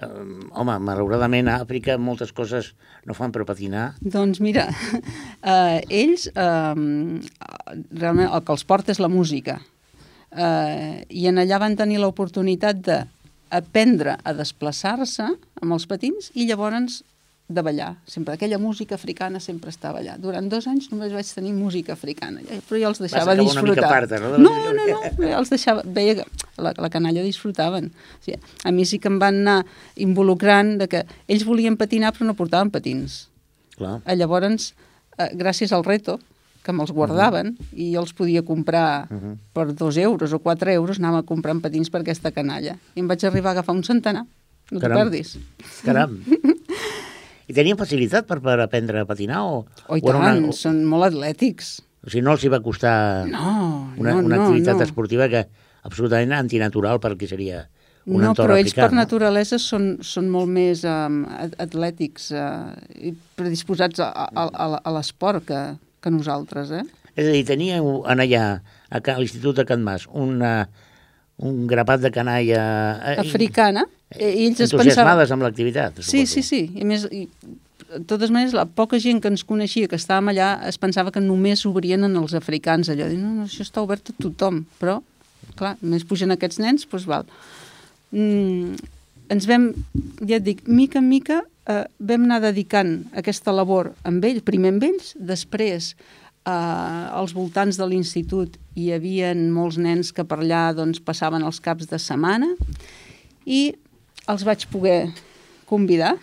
eh, 0.04 0.24
home, 0.52 0.78
malauradament 0.84 1.50
a 1.50 1.60
Àfrica 1.64 1.98
moltes 1.98 2.34
coses 2.36 2.74
no 3.08 3.16
fan 3.18 3.34
per 3.34 3.46
patinar. 3.48 3.94
Doncs 4.02 4.42
mira, 4.44 4.70
eh, 5.54 5.80
ells, 5.90 6.28
eh, 6.30 6.74
realment 7.92 8.30
el 8.30 8.44
que 8.44 8.56
els 8.56 8.68
porta 8.68 8.94
és 8.94 9.02
la 9.04 9.12
música 9.12 9.60
eh, 10.36 11.04
i 11.10 11.28
en 11.30 11.42
allà 11.42 11.60
van 11.62 11.78
tenir 11.80 12.02
l'oportunitat 12.02 12.82
d'aprendre 12.84 14.18
a 14.24 14.36
desplaçar-se 14.38 15.30
amb 15.62 15.76
els 15.76 15.88
patins 15.90 16.32
i 16.34 16.48
llavors 16.50 17.02
de 17.48 17.62
ballar. 17.62 17.98
Sempre 18.08 18.34
aquella 18.34 18.58
música 18.58 18.96
africana 18.96 19.40
sempre 19.40 19.70
estava 19.70 20.00
allà. 20.00 20.16
Durant 20.18 20.48
dos 20.50 20.68
anys 20.68 20.90
només 20.92 21.14
vaig 21.14 21.28
tenir 21.36 21.54
música 21.54 21.94
africana, 21.94 22.42
però 22.68 22.80
jo 22.80 22.92
els 22.94 23.02
deixava 23.04 23.36
disfrutar. 23.36 23.90
Parta, 23.90 24.20
no? 24.20 24.38
no, 24.38 24.54
no, 24.64 24.74
no, 24.74 25.02
jo 25.20 25.34
els 25.38 25.52
deixava... 25.52 25.84
Veia 25.84 26.16
que 26.22 26.28
la, 26.58 26.74
la 26.78 26.90
canalla 26.94 27.24
disfrutaven. 27.26 27.92
O 27.92 28.24
sigui, 28.24 28.40
a 28.64 28.72
mi 28.72 28.88
sí 28.90 29.00
que 29.00 29.12
em 29.12 29.20
van 29.22 29.44
anar 29.44 29.60
involucrant 29.96 30.78
de 30.82 30.90
que 30.90 31.04
ells 31.28 31.46
volien 31.48 31.78
patinar 31.78 32.14
però 32.16 32.30
no 32.30 32.38
portaven 32.40 32.72
patins. 32.74 33.28
Clar. 33.76 34.00
Llavors, 34.16 34.72
eh, 35.18 35.32
gràcies 35.38 35.74
al 35.76 35.84
reto, 35.84 36.20
que 36.64 36.72
me'ls 36.72 36.94
guardaven 36.96 37.48
uh 37.52 37.60
-huh. 37.60 37.76
i 37.76 37.94
jo 37.94 38.00
els 38.00 38.14
podia 38.14 38.42
comprar 38.42 39.08
uh 39.12 39.18
-huh. 39.18 39.38
per 39.54 39.76
dos 39.76 39.98
euros 39.98 40.32
o 40.32 40.40
quatre 40.40 40.74
euros, 40.74 40.98
anava 40.98 41.24
comprant 41.24 41.62
patins 41.62 41.90
per 41.90 42.02
aquesta 42.02 42.32
canalla. 42.32 42.78
I 42.96 43.00
em 43.02 43.08
vaig 43.08 43.24
arribar 43.26 43.50
a 43.50 43.52
agafar 43.52 43.76
un 43.76 43.84
centenar, 43.84 44.26
no 44.72 44.80
t'ho 44.80 44.88
perdis. 44.88 45.38
Caram. 45.84 46.24
I 47.50 47.56
tenien 47.56 47.80
facilitat 47.80 48.28
per, 48.30 48.40
per 48.44 48.58
aprendre 48.64 49.04
a 49.04 49.10
patinar? 49.10 49.44
O, 49.48 49.64
oh, 49.64 49.98
i 49.98 50.02
o 50.04 50.14
tant, 50.14 50.46
una... 50.46 50.56
són 50.56 50.84
molt 50.90 51.10
atlètics. 51.12 51.76
O 52.04 52.12
sigui, 52.12 52.24
no 52.26 52.36
els 52.36 52.44
hi 52.44 52.52
va 52.52 52.60
costar 52.64 52.96
no, 53.30 53.94
una, 53.98 54.16
no, 54.16 54.26
una 54.26 54.36
no, 54.36 54.42
activitat 54.48 54.80
no. 54.80 54.88
esportiva 54.88 55.30
que 55.32 55.46
absolutament 55.88 56.36
antinatural 56.36 57.00
perquè 57.04 57.30
seria 57.30 57.64
un 58.06 58.20
no, 58.20 58.32
entorn 58.32 58.50
però 58.50 58.58
ells 58.60 58.74
africà, 58.74 58.88
per 58.88 58.92
no? 58.92 59.00
naturalesa 59.00 59.60
són, 59.62 59.86
són 60.04 60.28
molt 60.32 60.52
més 60.52 60.84
um, 60.88 61.22
atlètics 61.64 62.32
uh, 62.36 62.74
i 63.00 63.14
predisposats 63.38 64.04
a, 64.04 64.10
a, 64.12 64.44
a, 64.48 64.68
a 64.84 64.94
l'esport 64.98 65.48
que, 65.48 65.62
que 66.04 66.12
nosaltres, 66.12 66.74
eh? 66.76 66.84
És 67.14 67.30
a 67.30 67.32
dir, 67.32 67.44
teníeu 67.48 68.02
en 68.10 68.24
allà, 68.24 68.46
a 68.90 69.18
l'Institut 69.20 69.62
de 69.62 69.68
Can 69.70 69.84
Mas, 69.86 70.08
una, 70.10 70.66
un 71.46 71.64
grapat 71.70 72.02
de 72.04 72.12
canalla... 72.12 72.64
Eh, 73.14 73.18
Africana. 73.22 73.86
I 73.86 74.03
ells 74.20 74.64
es 74.66 74.74
pensaven... 74.74 75.36
amb 75.36 75.46
l'activitat, 75.46 76.02
Sí, 76.06 76.26
sí, 76.30 76.44
sí. 76.46 76.64
I 76.76 76.88
més, 76.88 77.06
i, 77.12 77.28
de 77.94 78.02
totes 78.10 78.32
maneres, 78.34 78.56
la 78.58 78.66
poca 78.66 79.00
gent 79.02 79.22
que 79.22 79.32
ens 79.32 79.46
coneixia, 79.48 79.90
que 79.90 80.00
estàvem 80.00 80.32
allà, 80.34 80.56
es 80.70 80.80
pensava 80.82 81.14
que 81.14 81.24
només 81.24 81.66
obrien 81.70 82.06
en 82.08 82.18
els 82.20 82.34
africans, 82.38 82.90
allò. 82.90 83.10
Diu, 83.12 83.22
no, 83.22 83.34
no, 83.38 83.48
això 83.50 83.66
està 83.66 83.84
obert 83.84 84.14
a 84.14 84.18
tothom. 84.22 84.64
Però, 84.82 85.00
clar, 85.60 85.76
només 85.82 86.06
pugen 86.08 86.34
aquests 86.34 86.62
nens, 86.64 86.88
doncs 86.90 87.08
val. 87.10 87.30
Mm, 88.14 88.78
ens 89.34 89.50
vam, 89.50 89.72
ja 90.22 90.38
et 90.40 90.46
dic, 90.46 90.66
mica 90.68 91.02
en 91.02 91.10
mica 91.10 91.42
eh, 91.68 91.86
vam 92.00 92.28
anar 92.28 92.42
dedicant 92.44 92.98
aquesta 93.18 93.54
labor 93.56 93.94
amb 94.08 94.26
ells, 94.26 94.44
primer 94.46 94.74
amb 94.76 94.86
ells, 94.90 95.14
després 95.18 95.94
eh, 95.94 96.52
als 96.52 97.34
voltants 97.36 97.80
de 97.80 97.88
l'institut 97.90 98.58
hi 98.76 98.92
havia 98.96 99.34
molts 99.36 99.80
nens 99.82 100.12
que 100.16 100.26
per 100.28 100.42
allà 100.42 100.66
doncs, 100.78 101.02
passaven 101.04 101.46
els 101.46 101.62
caps 101.64 101.90
de 101.92 102.00
setmana 102.02 102.52
i 103.46 103.74
els 104.30 104.46
vaig 104.48 104.66
poder 104.72 105.12
convidar 105.68 106.16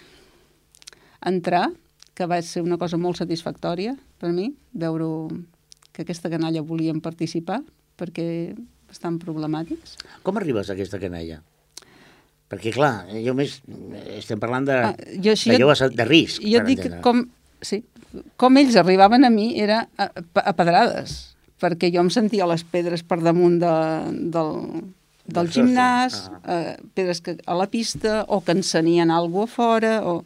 a 1.21 1.29
entrar, 1.29 1.69
que 2.15 2.27
va 2.29 2.41
ser 2.45 2.63
una 2.65 2.79
cosa 2.81 2.99
molt 3.01 3.21
satisfactòria 3.21 3.95
per 4.21 4.33
mi, 4.33 4.51
veure 4.73 5.09
que 5.93 6.05
aquesta 6.05 6.31
canalla 6.33 6.63
volien 6.65 7.01
participar 7.01 7.61
perquè 8.01 8.27
estan 8.91 9.19
problemàtics. 9.23 9.97
Com 10.25 10.41
arribes 10.41 10.71
a 10.71 10.77
aquesta 10.77 11.01
canalla? 11.01 11.41
Perquè, 12.51 12.73
clar, 12.75 13.07
jo 13.23 13.35
més 13.39 13.61
estem 14.17 14.41
parlant 14.43 14.67
de, 14.67 14.79
ah, 14.89 14.95
jo, 15.23 15.37
si 15.39 15.53
de 15.53 15.61
joves 15.61 15.85
de 15.95 16.07
risc. 16.09 16.43
Jo 16.43 16.65
dic 16.67 16.83
entendre. 16.83 17.03
com, 17.05 17.23
sí, 17.63 17.85
com 18.41 18.59
ells 18.59 18.79
arribaven 18.81 19.29
a 19.29 19.31
mi 19.31 19.53
era 19.63 19.85
a, 19.95 20.09
a 20.11 20.55
pedrades, 20.59 21.37
perquè 21.63 21.93
jo 21.95 22.03
em 22.03 22.11
sentia 22.11 22.49
les 22.51 22.65
pedres 22.67 23.05
per 23.07 23.21
damunt 23.23 23.61
de, 23.63 23.75
del, 24.35 24.51
del 25.35 25.51
gimnàs, 25.55 26.21
ah. 26.29 26.41
eh, 26.55 26.77
pedres 26.95 27.23
que, 27.25 27.37
a 27.47 27.57
la 27.59 27.67
pista, 27.71 28.25
o 28.29 28.41
que 28.45 28.57
encenien 28.57 29.11
alguna 29.11 29.49
a 29.51 29.55
fora, 29.57 29.97
o... 30.07 30.23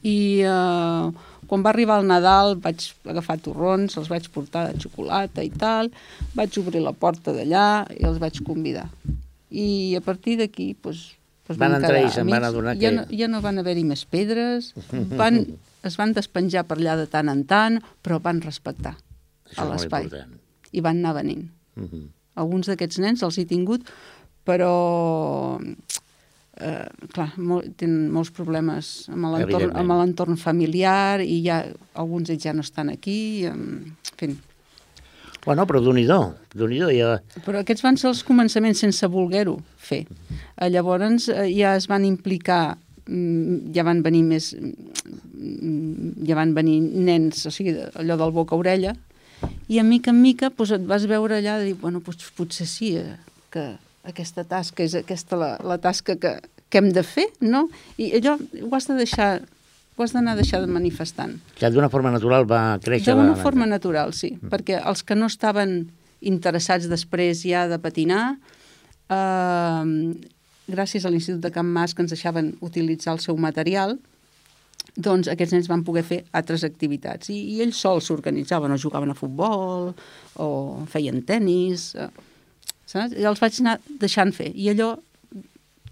I 0.00 0.40
eh, 0.48 1.10
quan 1.46 1.64
va 1.64 1.72
arribar 1.74 1.98
el 2.00 2.06
Nadal 2.08 2.54
vaig 2.62 2.86
agafar 3.04 3.36
torrons, 3.44 3.98
els 4.00 4.08
vaig 4.08 4.30
portar 4.32 4.70
de 4.70 4.80
xocolata 4.80 5.44
i 5.44 5.50
tal, 5.50 5.90
vaig 6.32 6.56
obrir 6.62 6.80
la 6.80 6.94
porta 6.96 7.34
d'allà 7.36 7.66
i 7.98 8.06
els 8.08 8.22
vaig 8.22 8.38
convidar 8.46 8.86
i 9.50 9.96
a 9.98 10.00
partir 10.00 10.38
d'aquí 10.38 10.74
pues, 10.74 11.18
pues 11.46 11.58
van, 11.58 11.74
van 11.74 11.82
entrar 11.82 12.04
i 12.06 12.10
se'n 12.14 12.30
van 12.30 12.46
adonar 12.46 12.76
que... 12.78 12.86
Ja 12.86 12.92
no, 12.94 13.04
ja 13.10 13.28
no 13.28 13.42
van 13.42 13.58
haver-hi 13.58 13.82
més 13.84 14.06
pedres, 14.06 14.72
van, 15.18 15.42
es 15.86 15.98
van 15.98 16.14
despenjar 16.16 16.64
per 16.70 16.78
allà 16.78 16.96
de 17.02 17.08
tant 17.10 17.28
en 17.32 17.42
tant, 17.50 17.80
però 18.02 18.20
van 18.22 18.40
respectar 18.44 18.94
l'espai. 19.58 20.06
I 20.70 20.82
van 20.86 21.02
anar 21.02 21.16
venint. 21.18 21.48
Uh 21.74 21.88
-huh. 21.90 22.06
Alguns 22.38 22.70
d'aquests 22.70 23.00
nens 23.02 23.24
els 23.26 23.38
he 23.40 23.46
tingut, 23.48 23.88
però 24.46 24.74
eh, 26.60 26.86
clar, 27.14 27.30
molt, 27.36 27.72
tenen 27.80 28.10
molts 28.12 28.30
problemes 28.36 29.08
amb 29.10 29.90
l'entorn 29.90 30.38
familiar 30.40 31.20
i 31.24 31.40
ja 31.46 31.64
alguns 31.98 32.30
ja 32.36 32.54
no 32.54 32.62
estan 32.66 32.92
aquí, 32.92 33.46
en 33.50 33.96
fi, 34.16 34.34
Bueno, 35.44 35.64
però 35.64 35.80
d'un 35.80 35.96
i 35.96 36.04
do, 36.04 36.18
d'un 36.52 36.72
i 36.74 36.78
do. 36.82 36.90
Ja... 36.92 37.14
Però 37.46 37.62
aquests 37.62 37.84
van 37.84 37.96
ser 37.96 38.10
els 38.10 38.22
començaments 38.26 38.82
sense 38.84 39.08
voler-ho 39.08 39.56
fer. 39.80 40.02
Eh, 40.04 40.68
llavors 40.68 41.30
eh, 41.32 41.46
ja 41.54 41.74
es 41.78 41.88
van 41.88 42.04
implicar 42.04 42.76
mm, 43.06 43.70
ja 43.76 43.86
van 43.88 44.02
venir 44.04 44.22
més 44.28 44.52
mm, 44.52 46.26
ja 46.28 46.36
van 46.36 46.52
venir 46.56 46.80
nens, 46.82 47.46
o 47.48 47.54
sigui, 47.54 47.72
allò 48.02 48.18
del 48.20 48.34
boca-orella, 48.36 48.92
i 49.68 49.78
a 49.78 49.84
mica 49.86 50.10
en 50.10 50.20
mica 50.22 50.50
doncs, 50.50 50.74
et 50.76 50.86
vas 50.88 51.06
veure 51.10 51.38
allà 51.38 51.60
i 51.60 51.70
dir, 51.70 51.76
bueno, 51.80 52.02
doncs, 52.04 52.30
potser 52.36 52.66
sí, 52.68 52.94
eh, 52.98 53.16
que 53.52 53.66
aquesta 54.08 54.44
tasca 54.48 54.84
és 54.84 54.96
aquesta 54.98 55.38
la, 55.38 55.50
la 55.66 55.78
tasca 55.82 56.16
que, 56.20 56.36
que 56.70 56.80
hem 56.80 56.90
de 56.94 57.04
fer, 57.06 57.28
no? 57.40 57.66
I 58.00 58.12
allò 58.20 58.36
ho 58.38 58.74
has 58.76 58.88
de 58.88 58.96
deixar, 58.98 59.42
ho 59.96 60.04
has 60.04 60.14
d'anar 60.16 60.36
deixar 60.38 60.62
de 60.64 60.70
manifestant. 60.70 61.36
Que 61.58 61.70
d'una 61.70 61.90
forma 61.92 62.12
natural 62.14 62.48
va 62.48 62.78
créixer... 62.82 63.14
D'una 63.14 63.36
forma 63.38 63.68
natural, 63.68 64.14
sí, 64.16 64.34
mm. 64.36 64.52
perquè 64.52 64.80
els 64.80 65.04
que 65.06 65.18
no 65.18 65.30
estaven 65.30 65.82
interessats 66.20 66.88
després 66.90 67.44
ja 67.46 67.66
de 67.68 67.80
patinar, 67.80 68.24
eh, 69.10 69.84
gràcies 70.70 71.04
a 71.04 71.12
l'Institut 71.12 71.42
de 71.42 71.52
Can 71.52 71.66
Mas 71.66 71.94
que 71.94 72.04
ens 72.04 72.14
deixaven 72.14 72.54
utilitzar 72.64 73.16
el 73.16 73.22
seu 73.24 73.36
material, 73.40 73.98
doncs 74.96 75.28
aquests 75.30 75.54
nens 75.54 75.68
van 75.70 75.84
poder 75.86 76.02
fer 76.06 76.22
altres 76.36 76.64
activitats. 76.66 77.30
I, 77.30 77.38
i 77.54 77.60
ells 77.64 77.80
sols 77.82 78.08
s'organitzaven, 78.10 78.72
o 78.72 78.80
jugaven 78.80 79.12
a 79.12 79.18
futbol, 79.18 79.92
o 80.40 80.48
feien 80.90 81.22
tennis, 81.26 81.92
eh, 81.94 82.10
saps? 82.86 83.14
I 83.14 83.28
els 83.28 83.42
vaig 83.42 83.60
anar 83.62 83.78
deixant 84.02 84.34
fer. 84.36 84.50
I 84.54 84.72
allò, 84.74 84.94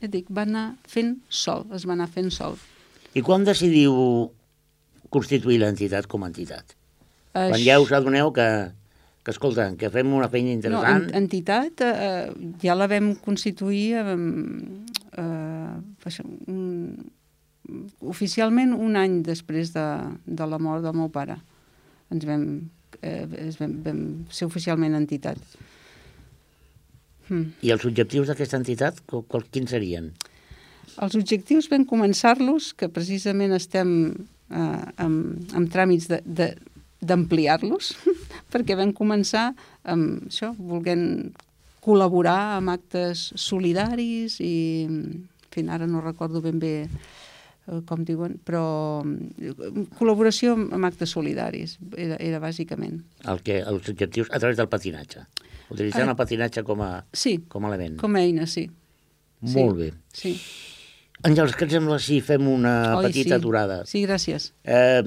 et 0.01 0.11
dic, 0.11 0.31
va 0.31 0.47
anar 0.47 0.73
fent 0.89 1.17
sol, 1.29 1.67
es 1.75 1.87
va 1.89 1.95
anar 1.99 2.09
fent 2.11 2.33
sol. 2.35 2.59
I 3.15 3.23
quan 3.27 3.47
decidiu 3.47 3.95
constituir 5.11 5.61
l'entitat 5.63 6.07
com 6.11 6.25
a 6.25 6.29
entitat? 6.31 6.75
Quan 7.33 7.55
Aix- 7.57 7.65
ja 7.65 7.79
us 7.81 7.93
adoneu 7.97 8.33
que, 8.35 8.47
que 9.25 9.33
escolta, 9.35 9.71
que 9.79 9.91
fem 9.95 10.13
una 10.15 10.29
feina 10.33 10.51
No, 10.51 10.57
interessant... 10.59 11.09
en, 11.09 11.23
entitat 11.25 11.85
eh, 11.87 12.29
ja 12.65 12.77
la 12.77 12.89
vam 12.91 13.15
constituir 13.25 13.99
eh, 14.01 14.17
eh, 15.23 16.19
un, 16.49 16.67
oficialment 18.01 18.73
un 18.75 18.97
any 18.97 19.21
després 19.27 19.73
de, 19.75 19.87
de 20.27 20.47
la 20.49 20.59
mort 20.63 20.85
del 20.85 20.97
meu 20.97 21.11
pare. 21.13 21.39
Ens 22.13 22.25
vam, 22.29 22.45
eh, 23.03 23.27
es 23.45 23.59
vam, 23.61 23.75
vam 23.85 24.01
ser 24.33 24.49
oficialment 24.49 24.97
entitat. 24.99 25.39
Mm. 27.29 27.53
I 27.63 27.75
els 27.75 27.85
objectius 27.85 28.31
d'aquesta 28.31 28.61
entitat, 28.61 29.03
qual- 29.07 29.47
quins 29.53 29.71
serien? 29.71 30.13
Els 30.99 31.15
objectius 31.15 31.69
vam 31.71 31.85
començar-los, 31.87 32.73
que 32.75 32.89
precisament 32.89 33.53
estem 33.53 33.91
eh, 34.51 34.85
amb, 34.97 35.53
amb 35.55 35.69
tràmits 35.71 36.09
d'ampliar-los, 36.09 37.93
perquè 38.53 38.79
vam 38.79 38.95
començar 38.97 39.51
amb 39.85 40.31
això, 40.31 40.55
volent 40.57 41.35
col·laborar 41.85 42.57
amb 42.57 42.73
actes 42.73 43.29
solidaris 43.39 44.41
i, 44.45 44.89
en 44.89 45.29
fi, 45.53 45.65
ara 45.69 45.87
no 45.87 46.03
recordo 46.05 46.43
ben 46.45 46.59
bé 46.61 46.89
com 47.89 48.05
diuen, 48.09 48.39
però 48.45 48.63
eh, 49.05 49.53
col·laboració 49.99 50.55
amb, 50.57 50.85
actes 50.89 51.13
solidaris, 51.15 51.77
era, 51.97 52.17
era 52.23 52.41
bàsicament. 52.43 53.03
El 53.29 53.43
que, 53.45 53.61
els 53.61 53.91
objectius 53.93 54.31
a 54.33 54.41
través 54.41 54.57
del 54.61 54.71
patinatge. 54.73 55.27
Utilitzant 55.69 56.07
Eh, 56.09 56.11
el 56.15 56.17
patinatge 56.17 56.63
com 56.65 56.81
a, 56.83 57.05
Sí, 57.13 57.39
com 57.49 57.65
a 57.67 57.69
element. 57.73 57.99
com 58.01 58.17
a 58.17 58.23
eina, 58.25 58.47
sí. 58.49 58.69
Molt 59.41 59.77
bé. 59.79 59.93
Sí. 60.17 60.33
Àngels, 61.29 61.55
què 61.59 61.67
et 61.67 61.73
sembla 61.75 61.99
si 62.03 62.21
fem 62.23 62.47
una 62.49 62.97
Oi, 62.99 63.09
petita 63.09 63.35
sí. 63.35 63.39
aturada? 63.41 63.81
Sí, 63.87 64.05
gràcies. 64.07 64.53
Eh, 64.65 65.03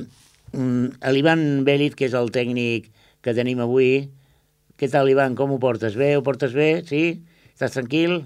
mm, 0.54 1.00
L'Ivan 1.12 1.64
Belit, 1.66 1.96
que 1.96 2.06
és 2.06 2.14
el 2.14 2.30
tècnic 2.32 2.92
que 3.24 3.34
tenim 3.34 3.60
avui, 3.64 4.10
què 4.78 4.90
tal, 4.92 5.10
Ivan? 5.10 5.36
Com 5.36 5.52
ho 5.56 5.60
portes? 5.62 5.96
Bé? 5.96 6.16
Ho 6.18 6.24
portes 6.26 6.54
bé? 6.54 6.84
Sí? 6.90 7.22
Estàs 7.54 7.76
tranquil? 7.78 8.26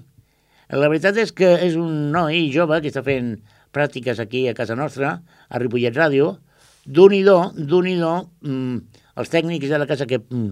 La 0.70 0.88
veritat 0.90 1.18
és 1.22 1.32
que 1.36 1.52
és 1.62 1.76
un 1.78 2.12
noi 2.12 2.50
jove 2.54 2.80
que 2.82 2.90
està 2.90 3.04
fent 3.06 3.36
pràctiques 3.76 4.22
aquí 4.24 4.46
a 4.48 4.56
casa 4.58 4.78
nostra, 4.80 5.20
a 5.50 5.62
Ripollet 5.62 5.96
Ràdio, 5.96 6.38
d'un 6.86 7.14
i 7.18 7.24
do, 7.26 7.52
d'un 7.56 7.90
i 7.90 7.96
do, 8.00 8.14
mm, 8.46 9.02
els 9.20 9.34
tècnics 9.34 9.70
de 9.70 9.82
la 9.82 9.88
casa 9.90 10.08
que, 10.08 10.20
mm, 10.20 10.50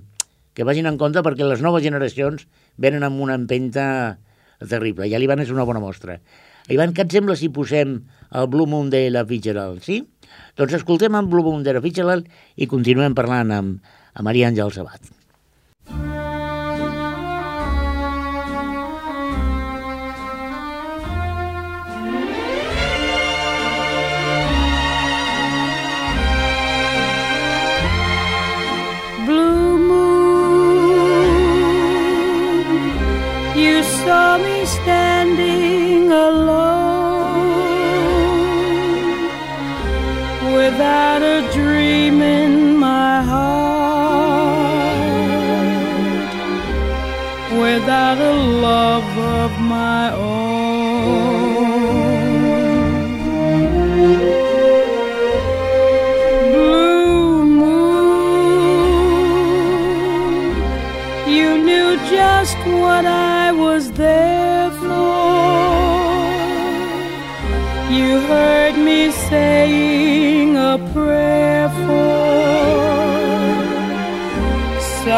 que 0.53 0.67
vagin 0.67 0.89
en 0.89 0.97
compte 0.97 1.23
perquè 1.23 1.47
les 1.47 1.61
noves 1.61 1.83
generacions 1.83 2.47
venen 2.77 3.03
amb 3.03 3.19
una 3.21 3.35
empenta 3.35 4.19
terrible. 4.59 5.07
I 5.07 5.17
l'Ivan 5.17 5.39
és 5.39 5.51
una 5.51 5.63
bona 5.63 5.79
mostra. 5.79 6.19
Ivan, 6.69 6.93
què 6.93 7.03
et 7.03 7.11
sembla 7.11 7.35
si 7.35 7.49
posem 7.49 7.97
el 8.31 8.47
Blue 8.47 8.67
Moon 8.67 8.89
de 8.89 9.09
la 9.11 9.25
Fitzgerald, 9.25 9.83
sí? 9.83 10.03
Doncs 10.55 10.73
escoltem 10.79 11.15
en 11.15 11.27
Blue 11.29 11.43
Moon 11.43 11.63
de 11.63 11.73
la 11.73 11.81
Fitzgerald 11.81 12.29
i 12.55 12.69
continuem 12.71 13.17
parlant 13.17 13.51
amb, 13.51 13.83
amb 14.13 14.25
Maria 14.25 14.47
Àngels 14.47 14.79
Sabat. 14.79 15.22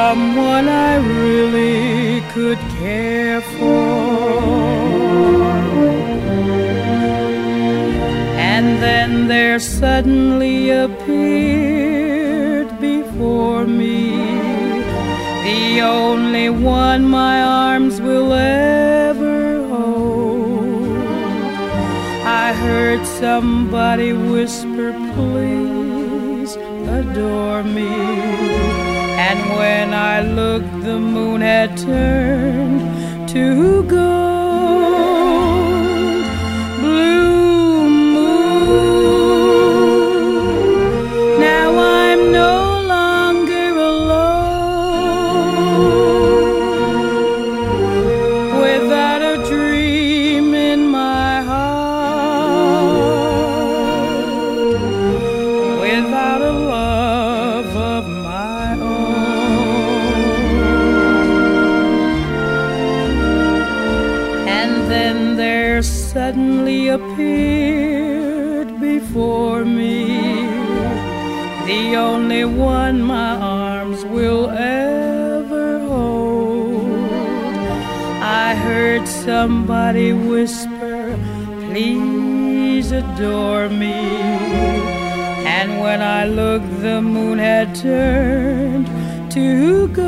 Someone 0.05 0.67
I 0.69 0.93
really 0.97 2.21
could 2.33 2.61
care 2.79 3.41
for. 3.55 3.85
And 8.53 8.65
then 8.85 9.27
there 9.27 9.59
suddenly 9.59 10.69
appeared 10.85 12.69
before 12.79 13.65
me 13.65 14.03
the 15.49 15.81
only 15.81 16.49
one 16.51 17.01
my 17.21 17.37
arms 17.41 17.95
will 17.99 18.31
ever 18.31 19.67
hold. 19.73 20.97
I 22.43 22.47
heard 22.65 23.01
somebody 23.23 24.11
whisper, 24.13 24.89
please 25.15 26.51
adore 26.99 27.63
me. 27.63 28.94
And 29.27 29.39
when 29.57 29.91
I 29.91 30.21
looked, 30.21 30.83
the 30.83 30.99
moon 30.99 31.41
had 31.41 31.75
turned 31.77 33.27
to 33.29 33.81
gold. 33.83 34.44
Somebody 79.45 80.11
whisper, 80.11 81.15
please 81.67 82.91
adore 82.91 83.69
me. 83.69 83.93
And 85.57 85.79
when 85.81 86.01
I 86.01 86.25
looked, 86.25 86.81
the 86.81 86.99
moon 86.99 87.37
had 87.37 87.75
turned 87.75 88.87
to 89.33 89.87
gold. 89.89 90.04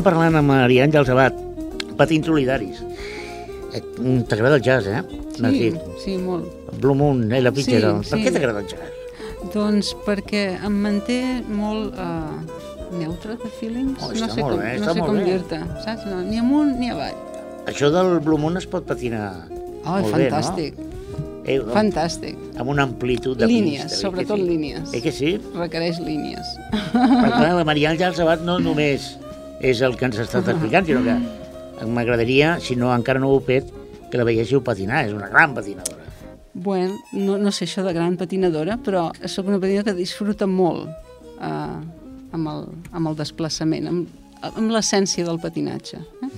Continuem 0.00 0.16
parlant 0.16 0.36
amb 0.38 0.48
Maria 0.48 0.84
Àngels 0.86 1.10
Abat, 1.12 1.34
patins 1.98 2.24
solidaris. 2.24 2.78
Eh, 3.76 3.82
mm, 4.00 4.22
T'agrada 4.30 4.56
el 4.56 4.62
jazz, 4.64 4.86
eh? 4.88 5.02
Sí, 5.36 5.50
dit. 5.52 5.76
sí, 6.02 6.16
molt. 6.16 6.46
Blue 6.80 6.94
Moon, 6.94 7.30
Ella 7.30 7.52
Fitzgerald. 7.52 8.04
Sí, 8.04 8.10
Per 8.14 8.18
sí. 8.18 8.24
què 8.24 8.32
t'agrada 8.32 8.62
el 8.62 8.66
jazz? 8.70 8.96
Doncs 9.52 9.92
perquè 10.06 10.56
em 10.64 10.72
manté 10.86 11.44
molt 11.44 11.92
uh, 12.00 12.32
neutre 12.96 13.36
de 13.36 13.52
feelings. 13.60 14.00
Oh, 14.00 14.08
no 14.16 14.30
sé 14.32 14.40
com, 14.40 14.56
bé, 14.56 14.78
no 14.80 14.94
sé 14.94 15.04
com 15.04 15.20
bé. 15.20 15.24
dir-te, 15.28 15.60
saps? 15.84 16.08
No, 16.08 16.22
ni 16.24 16.40
amunt 16.40 16.78
ni 16.80 16.88
avall. 16.96 17.20
Això 17.68 17.92
del 17.92 18.20
Blue 18.24 18.40
Moon 18.40 18.56
es 18.56 18.64
pot 18.66 18.88
patinar 18.88 19.34
Oh, 19.84 20.00
molt 20.00 20.14
bé, 20.16 20.30
fantàstic, 20.30 20.80
no? 20.80 21.40
Eh, 21.44 21.60
fantàstic. 21.72 22.36
amb 22.56 22.72
una 22.72 22.84
amplitud 22.88 23.36
de 23.36 23.46
Línies, 23.48 23.84
pista, 23.84 23.96
oi 23.96 24.02
sobretot 24.08 24.36
sí? 24.40 24.48
línies. 24.48 24.94
Eh 24.96 25.00
que 25.04 25.12
sí? 25.12 25.38
Requereix 25.56 26.00
línies. 26.00 26.56
Perquè 26.92 27.32
clar, 27.36 27.56
la 27.60 27.64
Maria 27.68 27.92
Àngels 27.92 28.20
Abat 28.20 28.40
no 28.44 28.58
només 28.60 29.18
és 29.60 29.80
el 29.84 29.96
que 29.96 30.06
ens 30.08 30.18
ha 30.18 30.24
estat 30.26 30.48
explicant, 30.48 30.86
sinó 30.88 31.02
que 31.04 31.86
m'agradaria, 31.86 32.58
si 32.60 32.76
no 32.76 32.90
encara 32.94 33.20
no 33.20 33.28
ho 33.30 33.38
heu 33.38 33.44
fet, 33.46 33.70
que 34.10 34.18
la 34.18 34.24
veiéssiu 34.26 34.62
patinar. 34.66 35.04
És 35.06 35.12
una 35.16 35.28
gran 35.30 35.54
patinadora. 35.54 35.98
Bueno, 36.52 36.96
no, 37.12 37.36
no 37.38 37.52
sé 37.54 37.64
això 37.68 37.84
de 37.86 37.92
gran 37.94 38.16
patinadora, 38.18 38.76
però 38.82 39.10
sóc 39.30 39.46
una 39.48 39.60
patinadora 39.62 39.92
que 39.92 39.98
disfruta 40.00 40.48
molt 40.50 40.88
uh, 41.38 41.78
amb, 42.34 42.48
el, 42.50 42.64
amb 42.90 43.12
el 43.12 43.16
desplaçament, 43.20 43.86
amb, 43.86 44.08
amb 44.50 44.72
l'essència 44.74 45.24
del 45.24 45.38
patinatge. 45.40 46.00
Eh? 46.00 46.30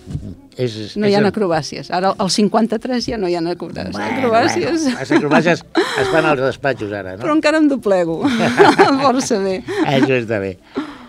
És, 0.61 0.75
No 1.01 1.07
és 1.09 1.15
hi 1.15 1.17
ha 1.17 1.23
el- 1.23 1.31
acrobàcies. 1.31 1.89
Ara, 1.97 2.13
al 2.21 2.29
53 2.31 3.07
ja 3.09 3.17
no 3.17 3.31
hi 3.31 3.39
ha 3.39 3.41
acrobàcies. 3.41 3.97
acrobàcies. 3.97 4.83
Bueno, 4.85 4.99
les 5.01 5.13
acrobàcies 5.17 5.65
es 6.03 6.11
fan 6.13 6.27
als 6.29 6.43
despatxos 6.45 6.93
ara, 6.93 7.17
no? 7.17 7.23
Però 7.25 7.33
encara 7.39 7.63
em 7.63 7.71
doplego. 7.73 8.21
Força 9.03 9.39
bé. 9.41 9.63
Això 9.87 10.19
està 10.21 10.43
bé. 10.45 10.59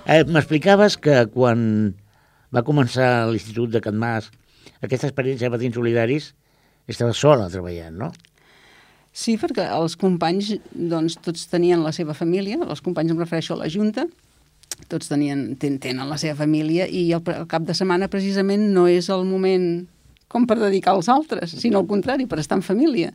Eh, 0.07 0.23
M'explicaves 0.27 0.95
que 0.97 1.25
quan 1.33 1.93
va 2.53 2.65
començar 2.65 3.25
l'Institut 3.29 3.73
de 3.73 3.81
Can 3.81 3.97
Mas, 3.99 4.29
aquesta 4.85 5.09
experiència 5.09 5.49
de 5.49 5.55
patins 5.55 5.79
solidaris, 5.79 6.33
estava 6.87 7.15
sola 7.17 7.49
treballant, 7.49 7.97
no? 7.97 8.11
Sí, 9.13 9.35
perquè 9.37 9.67
els 9.75 9.95
companys, 9.99 10.55
doncs, 10.73 11.19
tots 11.21 11.45
tenien 11.51 11.83
la 11.85 11.93
seva 11.93 12.15
família, 12.17 12.57
els 12.65 12.81
companys 12.81 13.13
em 13.13 13.21
refereixo 13.21 13.53
a 13.53 13.61
la 13.61 13.69
Junta, 13.69 14.07
tots 14.89 15.09
tenien, 15.09 15.51
ten, 15.61 15.77
tenen 15.81 16.09
la 16.09 16.17
seva 16.17 16.35
família 16.41 16.87
i 16.89 17.05
el, 17.13 17.21
el 17.35 17.47
cap 17.49 17.65
de 17.67 17.75
setmana 17.77 18.09
precisament 18.11 18.65
no 18.73 18.87
és 18.89 19.09
el 19.13 19.25
moment 19.29 19.85
com 20.33 20.47
per 20.49 20.57
dedicar 20.57 20.95
als 20.95 21.11
altres, 21.13 21.53
sinó 21.61 21.83
al 21.83 21.89
contrari, 21.89 22.25
per 22.25 22.39
estar 22.41 22.57
en 22.57 22.65
família. 22.65 23.11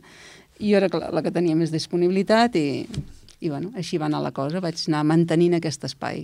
I 0.59 0.71
jo 0.71 0.79
era 0.79 0.87
clar, 0.91 1.11
la 1.15 1.23
que 1.23 1.33
tenia 1.35 1.57
més 1.59 1.71
disponibilitat 1.71 2.55
i, 2.55 2.87
i 3.43 3.51
bueno, 3.51 3.73
així 3.75 3.99
va 3.99 4.07
anar 4.07 4.23
la 4.23 4.31
cosa, 4.35 4.63
vaig 4.63 4.79
anar 4.87 5.03
mantenint 5.07 5.57
aquest 5.59 5.83
espai. 5.87 6.23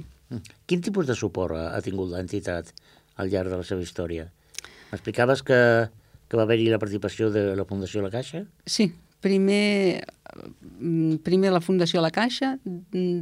Quin 0.66 0.82
tipus 0.82 1.06
de 1.08 1.16
suport 1.20 1.60
ha 1.60 1.82
tingut 1.84 2.14
l'entitat 2.14 2.72
al 3.16 3.32
llarg 3.32 3.52
de 3.54 3.60
la 3.62 3.68
seva 3.68 3.84
història? 3.86 4.28
M'explicaves 4.92 5.42
que, 5.46 5.60
que 6.28 6.38
va 6.38 6.46
haver-hi 6.46 6.70
la 6.72 6.80
participació 6.82 7.32
de 7.34 7.48
la 7.58 7.66
Fundació 7.68 8.04
La 8.04 8.12
Caixa? 8.14 8.46
Sí, 8.66 8.90
primer, 9.24 10.06
primer 11.26 11.52
la 11.56 11.64
Fundació 11.64 12.04
La 12.04 12.14
Caixa, 12.14 12.56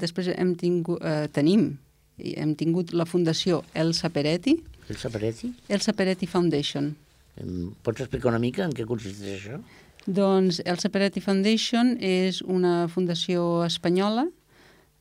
després 0.02 0.34
hem 0.36 0.54
tingut, 0.60 1.02
eh, 1.04 1.30
tenim, 1.34 1.72
i 2.18 2.36
hem 2.38 2.54
tingut 2.60 2.94
la 2.94 3.08
Fundació 3.10 3.64
Elsa 3.74 4.12
Peretti, 4.14 4.60
Elsa 4.90 5.10
Peretti? 5.10 5.54
Elsa 5.70 5.94
Peretti 5.94 6.28
Foundation. 6.28 6.92
Em 7.40 7.72
Pots 7.84 8.04
explicar 8.04 8.30
una 8.34 8.42
mica 8.42 8.66
en 8.66 8.74
què 8.76 8.86
consisteix 8.88 9.40
això? 9.40 9.60
Doncs 10.06 10.60
Elsa 10.68 10.92
Peretti 10.92 11.24
Foundation 11.24 11.94
és 12.04 12.42
una 12.44 12.90
fundació 12.92 13.64
espanyola 13.64 14.28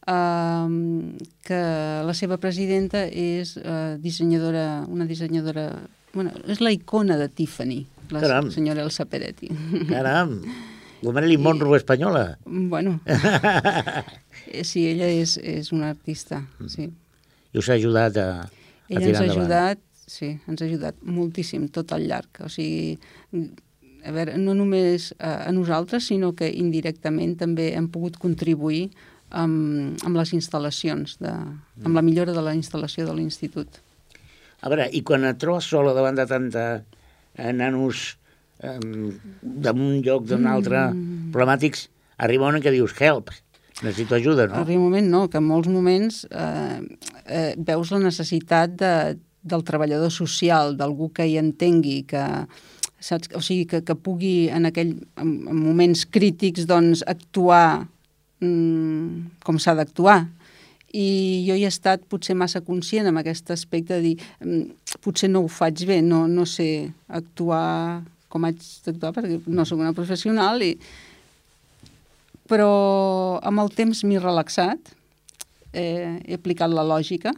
eh, 0.06 1.16
que 1.46 1.60
la 2.06 2.14
seva 2.14 2.38
presidenta 2.42 3.04
és 3.06 3.56
eh, 3.58 3.96
dissenyadora, 4.02 4.84
una 4.88 5.06
dissenyadora, 5.06 5.68
bueno, 6.14 6.32
és 6.46 6.60
la 6.60 6.72
icona 6.74 7.16
de 7.20 7.28
Tiffany, 7.28 7.80
la 8.12 8.20
Caram. 8.20 8.50
senyora 8.52 8.82
Elsa 8.84 9.06
Peretti. 9.06 9.50
Caram! 9.88 10.40
La 11.02 11.10
Marilyn 11.10 11.40
Monroe 11.42 11.74
espanyola. 11.80 12.38
bueno, 12.46 13.00
eh, 14.46 14.62
sí, 14.62 14.84
ella 14.86 15.08
és, 15.10 15.36
és 15.42 15.72
una 15.74 15.88
artista, 15.90 16.44
sí. 16.70 16.84
I 17.52 17.58
us 17.58 17.68
ha 17.68 17.74
ajudat 17.74 18.16
a, 18.22 18.26
a 18.46 18.86
Ella 18.86 19.00
ens 19.00 19.06
tirar 19.08 19.18
ha 19.18 19.24
endavant. 19.26 19.40
ajudat, 19.40 19.80
sí, 20.06 20.28
ens 20.46 20.62
ha 20.62 20.68
ajudat 20.68 21.00
moltíssim 21.02 21.66
tot 21.74 21.90
al 21.92 22.06
llarg. 22.06 22.44
O 22.46 22.48
sigui, 22.52 22.94
a 24.06 24.14
veure, 24.14 24.36
no 24.38 24.54
només 24.54 25.10
a, 25.18 25.48
a 25.48 25.50
nosaltres, 25.52 26.06
sinó 26.06 26.30
que 26.38 26.48
indirectament 26.54 27.34
també 27.40 27.72
hem 27.74 27.90
pogut 27.90 28.20
contribuir 28.22 28.92
amb, 29.32 29.98
amb 30.04 30.18
les 30.18 30.32
instal·lacions, 30.36 31.16
de, 31.22 31.32
amb 31.84 31.96
la 31.96 32.02
millora 32.04 32.34
de 32.36 32.42
la 32.44 32.54
instal·lació 32.56 33.06
de 33.08 33.14
l'institut. 33.16 33.80
A 34.62 34.70
veure, 34.70 34.88
i 34.94 35.02
quan 35.02 35.24
et 35.26 35.40
trobes 35.42 35.66
sola 35.72 35.94
davant 35.96 36.18
de 36.18 36.26
tanta 36.30 36.66
eh, 37.34 37.52
nanos 37.52 38.16
eh, 38.62 38.76
d'un 39.42 40.02
lloc, 40.04 40.28
d'un 40.28 40.46
altre, 40.46 40.90
Mm. 40.92 41.32
problemàtics, 41.34 41.88
arriba 42.18 42.44
un 42.44 42.52
moment 42.52 42.62
que 42.62 42.70
dius, 42.70 42.94
help, 43.00 43.32
necessito 43.82 44.14
ajuda, 44.14 44.46
no? 44.46 44.60
Arriba 44.60 44.78
un 44.78 44.86
moment, 44.90 45.08
no, 45.10 45.28
que 45.28 45.38
en 45.40 45.48
molts 45.48 45.68
moments 45.68 46.26
eh, 46.30 46.80
eh, 47.26 47.54
veus 47.58 47.90
la 47.90 47.98
necessitat 47.98 48.76
de, 48.78 49.18
del 49.42 49.64
treballador 49.64 50.12
social, 50.14 50.76
d'algú 50.76 51.10
que 51.12 51.26
hi 51.26 51.38
entengui, 51.40 52.04
que, 52.06 52.22
saps? 53.02 53.32
O 53.34 53.40
sigui, 53.42 53.66
que, 53.66 53.82
que 53.82 53.96
pugui 53.98 54.48
en, 54.54 54.68
aquell, 54.70 54.94
en, 55.18 55.32
en 55.50 55.58
moments 55.58 56.06
crítics 56.06 56.68
doncs, 56.70 57.02
actuar 57.06 57.88
com 58.42 59.58
s'ha 59.58 59.74
d'actuar. 59.78 60.20
I 60.92 61.06
jo 61.46 61.54
hi 61.56 61.62
he 61.64 61.70
estat 61.70 62.02
potser 62.10 62.34
massa 62.36 62.60
conscient 62.60 63.08
amb 63.08 63.22
aquest 63.22 63.48
aspecte 63.54 63.96
de 63.96 64.02
dir 64.10 64.16
mm, 64.44 64.98
potser 65.00 65.30
no 65.32 65.40
ho 65.46 65.48
faig 65.48 65.86
bé, 65.88 66.02
no, 66.04 66.26
no 66.28 66.44
sé 66.44 66.90
actuar 67.08 68.02
com 68.32 68.44
haig 68.48 68.60
d'actuar 68.84 69.14
perquè 69.16 69.38
no 69.46 69.64
sóc 69.68 69.80
una 69.80 69.94
professional 69.96 70.60
i, 70.64 70.74
però 72.48 73.38
amb 73.44 73.62
el 73.62 73.70
temps 73.76 74.02
m'he 74.04 74.20
relaxat, 74.20 74.92
eh, 75.72 76.18
he 76.26 76.36
aplicat 76.36 76.72
la 76.72 76.84
lògica 76.84 77.32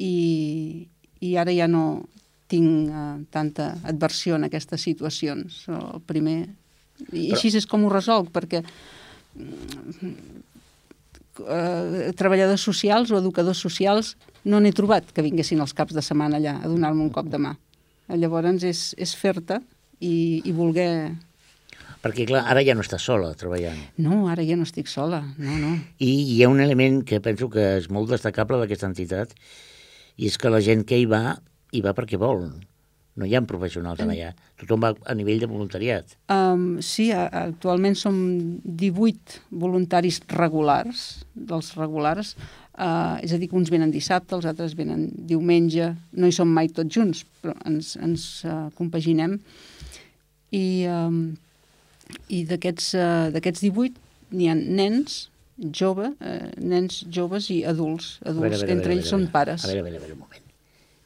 i, 0.00 0.86
i 1.20 1.34
ara 1.40 1.52
ja 1.52 1.68
no 1.68 2.06
tinc 2.50 2.88
eh, 2.88 3.10
tanta 3.32 3.74
adversió 3.84 4.38
en 4.38 4.48
aquestes 4.48 4.82
situacions. 4.88 5.66
El 5.68 6.00
primer... 6.06 6.38
I 7.00 7.30
Però- 7.30 7.36
així 7.36 7.52
és 7.56 7.68
com 7.68 7.84
ho 7.84 7.92
resolc, 7.92 8.28
perquè 8.32 8.60
mm, 8.64 8.99
eh, 11.46 12.12
treballadors 12.16 12.62
socials 12.62 13.10
o 13.10 13.18
educadors 13.18 13.60
socials 13.62 14.16
no 14.44 14.60
n'he 14.60 14.72
trobat 14.76 15.10
que 15.14 15.24
vinguessin 15.24 15.60
els 15.60 15.74
caps 15.76 15.96
de 15.96 16.04
setmana 16.04 16.40
allà 16.40 16.58
a 16.60 16.68
donar-me 16.68 17.04
un 17.04 17.12
cop 17.14 17.28
de 17.30 17.40
mà. 17.40 17.56
Llavors 18.10 18.64
és, 18.66 18.94
és 18.98 19.14
fer-te 19.14 19.60
i, 20.00 20.42
i 20.44 20.52
voler... 20.52 21.16
Perquè, 22.00 22.24
clar, 22.24 22.46
ara 22.48 22.62
ja 22.64 22.72
no 22.72 22.80
estàs 22.80 23.04
sola 23.04 23.34
treballant. 23.36 23.76
No, 24.00 24.22
ara 24.32 24.42
ja 24.46 24.56
no 24.56 24.64
estic 24.64 24.88
sola, 24.88 25.20
no, 25.36 25.58
no. 25.60 25.74
I 26.00 26.08
hi 26.32 26.38
ha 26.42 26.48
un 26.48 26.62
element 26.64 27.02
que 27.04 27.20
penso 27.20 27.50
que 27.52 27.66
és 27.76 27.90
molt 27.92 28.08
destacable 28.08 28.56
d'aquesta 28.62 28.88
entitat, 28.88 29.34
i 30.16 30.30
és 30.30 30.40
que 30.40 30.52
la 30.52 30.62
gent 30.64 30.86
que 30.88 30.96
hi 30.96 31.04
va, 31.08 31.36
hi 31.76 31.84
va 31.84 31.92
perquè 31.96 32.16
vol. 32.20 32.48
No 33.20 33.28
hi 33.28 33.34
ha 33.36 33.42
professionals 33.44 34.00
allà. 34.00 34.30
Tothom 34.60 34.86
va 34.86 34.94
a 35.04 35.14
nivell 35.16 35.42
de 35.42 35.48
voluntariat. 35.50 36.14
Um, 36.32 36.78
sí, 36.84 37.10
actualment 37.12 37.98
som 37.98 38.16
18 38.64 39.42
voluntaris 39.62 40.22
regulars, 40.32 41.04
dels 41.34 41.74
regulars, 41.76 42.32
uh, 42.80 43.18
és 43.20 43.34
a 43.34 43.40
dir, 43.40 43.50
que 43.50 43.58
uns 43.60 43.72
venen 43.72 43.92
dissabte, 43.92 44.38
els 44.38 44.48
altres 44.48 44.76
venen 44.78 45.08
diumenge, 45.28 45.92
no 46.16 46.28
hi 46.30 46.36
som 46.36 46.48
mai 46.48 46.72
tots 46.72 46.96
junts, 46.96 47.24
però 47.42 47.56
ens, 47.68 47.92
ens 48.00 48.28
uh, 48.48 48.68
compaginem. 48.78 49.36
I, 50.56 50.66
um, 50.90 51.20
i 52.32 52.42
d'aquests 52.48 52.94
uh, 52.98 53.26
d'aquests 53.34 53.68
18 53.68 54.00
n'hi 54.34 54.48
ha 54.50 54.56
nens, 54.56 55.26
jove, 55.60 56.14
uh, 56.16 56.44
nens 56.56 57.02
joves 57.12 57.50
i 57.52 57.60
adults, 57.68 58.16
A 58.24 58.32
veure, 58.32 58.48
adults 58.48 58.62
a 58.62 58.64
que 58.64 58.72
veure, 58.72 58.78
entre 58.78 58.94
a 58.94 58.96
ells 58.96 59.04
veure, 59.04 59.16
són 59.16 59.26
veure. 59.26 59.34
pares. 59.36 59.66
A 59.66 59.74
veure, 59.74 59.84
a 59.84 59.90
veure, 59.90 60.00
a 60.00 60.06
veure, 60.06 60.16
un 60.16 60.24
moment. 60.24 60.49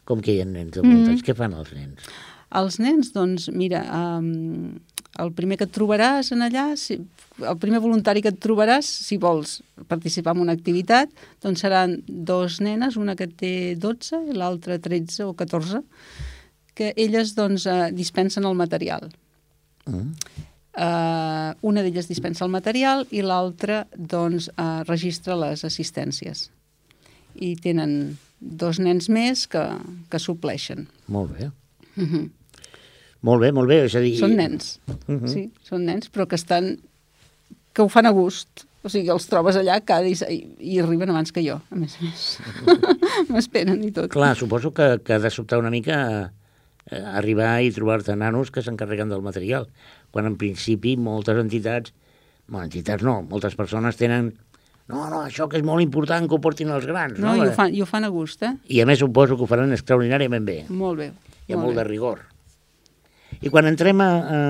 Com 0.09 0.21
que 0.25 0.35
hi 0.35 0.43
ha 0.43 0.49
nens 0.49 0.75
de 0.75 0.83
voluntaris? 0.85 1.21
Mm. 1.21 1.27
Què 1.27 1.37
fan 1.37 1.57
els 1.57 1.73
nens? 1.77 2.09
Els 2.55 2.79
nens, 2.79 3.11
doncs, 3.14 3.49
mira, 3.51 3.83
um, 3.90 4.77
el 5.23 5.31
primer 5.35 5.59
que 5.59 5.67
et 5.67 5.75
trobaràs 5.75 6.31
en 6.35 6.45
allà, 6.47 6.69
si, 6.79 6.97
el 7.43 7.59
primer 7.62 7.81
voluntari 7.83 8.23
que 8.23 8.31
et 8.35 8.40
trobaràs, 8.43 8.87
si 9.09 9.19
vols 9.23 9.57
participar 9.90 10.35
en 10.37 10.45
una 10.45 10.55
activitat, 10.55 11.11
doncs 11.43 11.64
seran 11.64 11.97
dos 12.07 12.61
nenes, 12.62 12.99
una 13.01 13.17
que 13.19 13.29
té 13.31 13.55
12 13.81 14.25
i 14.31 14.37
l'altra 14.38 14.79
13 14.83 15.29
o 15.29 15.35
14, 15.38 15.83
que 16.75 16.93
elles, 16.97 17.35
doncs, 17.38 17.67
eh, 17.71 17.90
dispensen 17.95 18.47
el 18.47 18.59
material. 18.59 19.09
Mm. 19.87 20.11
Uh, 20.75 21.55
una 21.62 21.85
d'elles 21.87 22.09
dispensa 22.11 22.43
el 22.43 22.51
material 22.51 23.05
i 23.14 23.21
l'altra, 23.23 23.85
doncs, 23.95 24.49
uh, 24.59 24.83
registra 24.88 25.37
les 25.38 25.62
assistències. 25.67 26.49
I 27.38 27.55
tenen 27.62 28.17
dos 28.40 28.79
nens 28.79 29.09
més 29.09 29.47
que, 29.49 29.62
que 30.11 30.18
supleixen. 30.18 30.87
Molt 31.09 31.37
bé. 31.38 31.51
Uh 31.97 32.05
-huh. 32.05 32.31
Molt 33.23 33.40
bé, 33.40 33.53
molt 33.53 33.68
bé. 33.68 33.85
És 33.87 33.94
a 33.97 34.01
dir... 34.01 34.16
Són 34.18 34.37
nens, 34.37 34.81
Mhm. 35.07 35.27
sí, 35.29 35.51
són 35.62 35.85
nens, 35.85 36.11
però 36.12 36.27
que 36.29 36.35
estan 36.37 36.79
que 37.73 37.83
ho 37.83 37.88
fan 37.88 38.07
a 38.07 38.11
gust, 38.11 38.66
O 38.85 38.88
sigui, 38.90 39.09
els 39.09 39.25
trobes 39.27 39.57
allà 39.57 39.81
cada 39.81 40.05
i, 40.07 40.14
i 40.61 40.79
arriben 40.79 41.09
abans 41.09 41.33
que 41.33 41.40
jo, 41.40 41.55
a 41.70 41.75
més 41.75 41.97
a 41.99 42.05
més. 42.05 42.38
M'esperen 43.33 43.83
i 43.83 43.90
tot. 43.90 44.11
Clar, 44.12 44.37
suposo 44.37 44.75
que, 44.75 45.01
que 45.03 45.14
ha 45.14 45.18
de 45.18 45.31
sobtar 45.31 45.59
una 45.59 45.70
mica 45.70 46.33
eh, 46.90 47.01
arribar 47.01 47.62
i 47.64 47.70
trobar-te 47.73 48.14
nanos 48.14 48.51
que 48.53 48.61
s'encarreguen 48.61 49.09
del 49.09 49.23
material, 49.25 49.70
quan 50.11 50.27
en 50.27 50.37
principi 50.37 50.99
moltes 51.01 51.40
entitats, 51.40 51.94
bueno, 52.47 52.66
entitats 52.66 53.03
no, 53.03 53.23
moltes 53.23 53.57
persones 53.57 53.97
tenen 53.97 54.35
no, 54.92 55.07
no, 55.09 55.23
això 55.25 55.47
que 55.49 55.57
és 55.57 55.64
molt 55.64 55.81
important 55.85 56.29
que 56.29 56.37
ho 56.37 56.40
portin 56.44 56.73
els 56.75 56.85
grans. 56.88 57.16
No, 57.18 57.33
No, 57.33 57.37
i 57.40 57.49
ho 57.49 57.57
fan, 57.57 57.73
i 57.73 57.81
ho 57.81 57.88
fan 57.88 58.05
a 58.05 58.12
gust, 58.12 58.42
eh? 58.44 58.53
I 58.68 58.83
a 58.83 58.87
més 58.88 59.01
suposo 59.01 59.38
que 59.38 59.47
ho 59.47 59.51
faran 59.51 59.73
extraordinàriament 59.73 60.44
bé. 60.44 60.59
Molt 60.68 61.01
bé. 61.01 61.11
Hi 61.49 61.57
ha 61.57 61.61
molt, 61.61 61.73
bé. 61.73 61.81
de 61.81 61.88
rigor. 61.88 62.25
I 63.40 63.53
quan 63.53 63.68
entrem 63.70 64.01
a... 64.05 64.11
a 64.11 64.40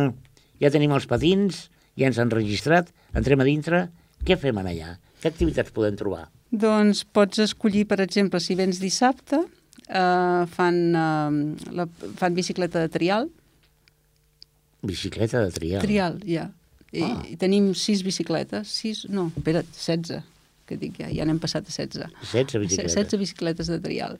ja 0.62 0.70
tenim 0.73 0.94
els 0.94 1.07
patins, 1.11 1.66
ja 1.99 2.09
ens 2.09 2.18
han 2.23 2.31
registrat, 2.33 2.90
entrem 3.14 3.42
a 3.42 3.47
dintre, 3.47 3.88
què 4.25 4.38
fem 4.40 4.59
allà? 4.61 4.94
Què 5.20 5.31
activitats 5.31 5.75
podem 5.75 5.99
trobar? 5.99 6.29
Doncs 6.55 7.03
pots 7.05 7.42
escollir, 7.42 7.85
per 7.90 7.99
exemple, 8.05 8.40
si 8.40 8.55
vens 8.59 8.79
dissabte, 8.83 9.40
eh, 9.88 10.42
fan, 10.55 10.79
eh, 10.94 11.73
la, 11.75 11.88
fan 12.20 12.37
bicicleta 12.38 12.85
de 12.85 12.92
trial. 12.92 13.29
Bicicleta 14.85 15.42
de 15.42 15.51
trial. 15.55 15.83
Trial, 15.83 16.20
ja. 16.29 16.49
I, 16.94 17.02
Ah. 17.02 17.22
I 17.26 17.37
tenim 17.37 17.72
sis 17.74 18.02
bicicletes, 18.07 18.70
sis, 18.70 19.04
no, 19.11 19.30
espera't, 19.37 19.66
16, 19.74 20.22
que 20.68 20.78
dic 20.80 21.00
ja, 21.00 21.11
ja 21.11 21.26
n'hem 21.26 21.40
passat 21.42 21.66
a 21.66 21.72
16. 21.74 22.07
16 22.30 22.61
bicicletes. 22.62 22.94
16 22.94 23.18
bicicletes 23.20 23.70
de 23.72 23.80
trial. 23.83 24.18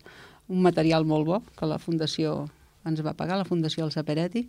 Un 0.48 0.60
material 0.66 1.06
molt 1.08 1.26
bo 1.26 1.42
que 1.56 1.68
la 1.70 1.78
Fundació 1.78 2.48
ens 2.84 3.00
va 3.00 3.14
pagar, 3.16 3.38
la 3.40 3.48
Fundació 3.48 3.87
El 3.87 3.92
Saperetti. 3.94 4.44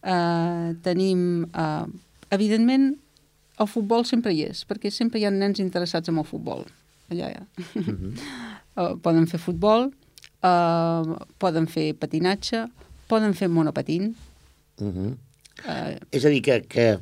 Uh, 0.00 0.72
tenim, 0.80 1.44
uh, 1.52 1.84
evidentment, 2.32 2.94
el 3.60 3.68
futbol 3.68 4.06
sempre 4.08 4.32
hi 4.32 4.46
és, 4.48 4.62
perquè 4.64 4.88
sempre 4.94 5.20
hi 5.20 5.26
ha 5.28 5.32
nens 5.34 5.60
interessats 5.60 6.08
en 6.08 6.16
el 6.22 6.24
futbol. 6.24 6.64
Allà, 7.10 7.28
ja. 7.34 7.42
Uh 7.74 7.82
-huh. 7.82 8.12
uh, 8.76 8.94
poden 9.02 9.26
fer 9.26 9.40
futbol, 9.40 9.90
uh, 10.42 11.16
poden 11.38 11.66
fer 11.66 11.92
patinatge, 11.94 12.68
poden 13.08 13.34
fer 13.34 13.48
monopatín. 13.48 14.14
Uh 14.78 14.86
-huh. 14.86 15.16
Uh, 15.66 15.98
És 16.10 16.24
a 16.24 16.28
dir, 16.30 16.40
que, 16.40 16.62
que 16.62 16.98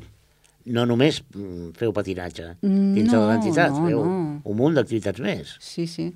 no 0.69 0.85
només 0.87 1.23
mm, 1.35 1.73
feu 1.79 1.93
patinatge 1.97 2.53
dins 2.63 3.11
de 3.11 3.17
No, 3.17 3.27
l'entitat, 3.31 3.73
no, 3.75 3.87
feu 3.89 4.05
no. 4.05 4.17
un 4.45 4.57
munt 4.59 4.77
d'activitats 4.79 5.21
més. 5.25 5.57
Sí, 5.65 5.87
sí. 5.91 6.11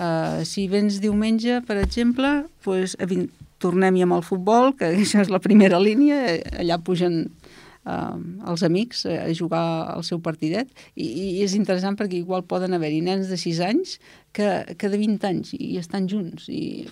Uh, 0.00 0.40
si 0.48 0.64
vens 0.72 0.96
diumenge, 1.02 1.60
per 1.68 1.76
exemple, 1.82 2.46
pues, 2.64 2.96
evi- 2.98 3.28
tornem-hi 3.62 4.02
amb 4.06 4.16
el 4.16 4.24
futbol, 4.26 4.72
que 4.78 4.88
això 5.04 5.20
és 5.22 5.30
la 5.30 5.38
primera 5.44 5.78
línia, 5.78 6.16
eh, 6.32 6.40
allà 6.64 6.78
pugen 6.82 7.20
uh, 7.84 8.16
els 8.50 8.64
amics 8.66 9.04
eh, 9.06 9.18
a 9.28 9.28
jugar 9.36 9.60
al 9.92 10.02
seu 10.08 10.18
partidet, 10.24 10.72
i, 10.96 11.06
i 11.06 11.28
és 11.44 11.54
interessant 11.54 11.94
perquè 12.00 12.18
igual 12.18 12.42
poden 12.48 12.74
haver-hi 12.74 13.02
nens 13.04 13.28
de 13.30 13.38
6 13.38 13.60
anys 13.68 13.98
que, 14.34 14.48
que 14.80 14.90
de 14.90 14.98
20 14.98 15.28
anys 15.28 15.52
i, 15.60 15.76
estan 15.78 16.08
junts, 16.10 16.48
i 16.48 16.88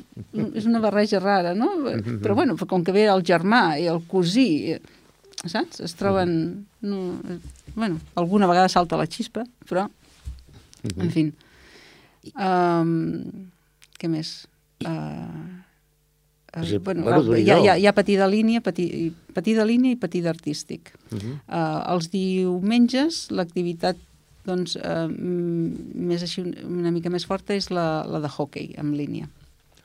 és 0.55 0.69
una 0.69 0.79
barreja 0.85 1.19
rara, 1.25 1.57
no? 1.57 1.73
Però 2.23 2.37
bueno, 2.39 2.55
com 2.69 2.85
que 2.87 2.95
ve 2.95 3.09
el 3.11 3.25
germà 3.27 3.79
i 3.81 3.89
el 3.91 4.05
cosí, 4.07 4.49
eh, 4.77 4.81
saps? 5.49 5.81
Es 5.81 5.95
troben... 5.97 6.67
No, 6.81 7.21
eh, 7.29 7.39
bueno, 7.75 8.01
alguna 8.15 8.47
vegada 8.47 8.69
salta 8.69 8.99
la 9.01 9.07
xispa, 9.07 9.45
però, 9.69 9.87
en 10.97 11.11
fi. 11.15 11.25
Um, 12.35 13.49
què 14.01 14.11
més? 14.13 14.35
Uh, 14.85 14.91
uh, 14.91 16.67
Sí, 16.67 16.79
bueno, 16.79 17.05
bueno, 17.05 17.37
hi, 17.37 17.49
ha, 17.49 17.59
hi, 17.59 17.69
ha, 17.69 17.79
hi 17.79 17.87
ha 17.87 17.95
patir 17.97 18.19
de 18.21 18.29
línia, 18.29 18.61
patir, 18.61 19.13
patir 19.33 19.57
de 19.57 19.65
línia 19.65 19.95
i 19.95 19.99
patir 20.01 20.25
d'artístic. 20.25 20.93
Uh 21.13 21.19
-huh. 21.19 21.35
Uh, 21.47 21.95
els 21.95 22.11
diumenges 22.11 23.31
l'activitat 23.31 23.97
doncs, 24.45 24.77
uh, 24.77 25.09
més 25.09 26.23
així, 26.23 26.43
una 26.65 26.91
mica 26.91 27.11
més 27.11 27.27
forta 27.27 27.55
és 27.55 27.71
la, 27.71 28.05
la 28.09 28.21
de 28.21 28.29
hockey 28.29 28.75
en 28.77 28.97
línia. 28.97 29.29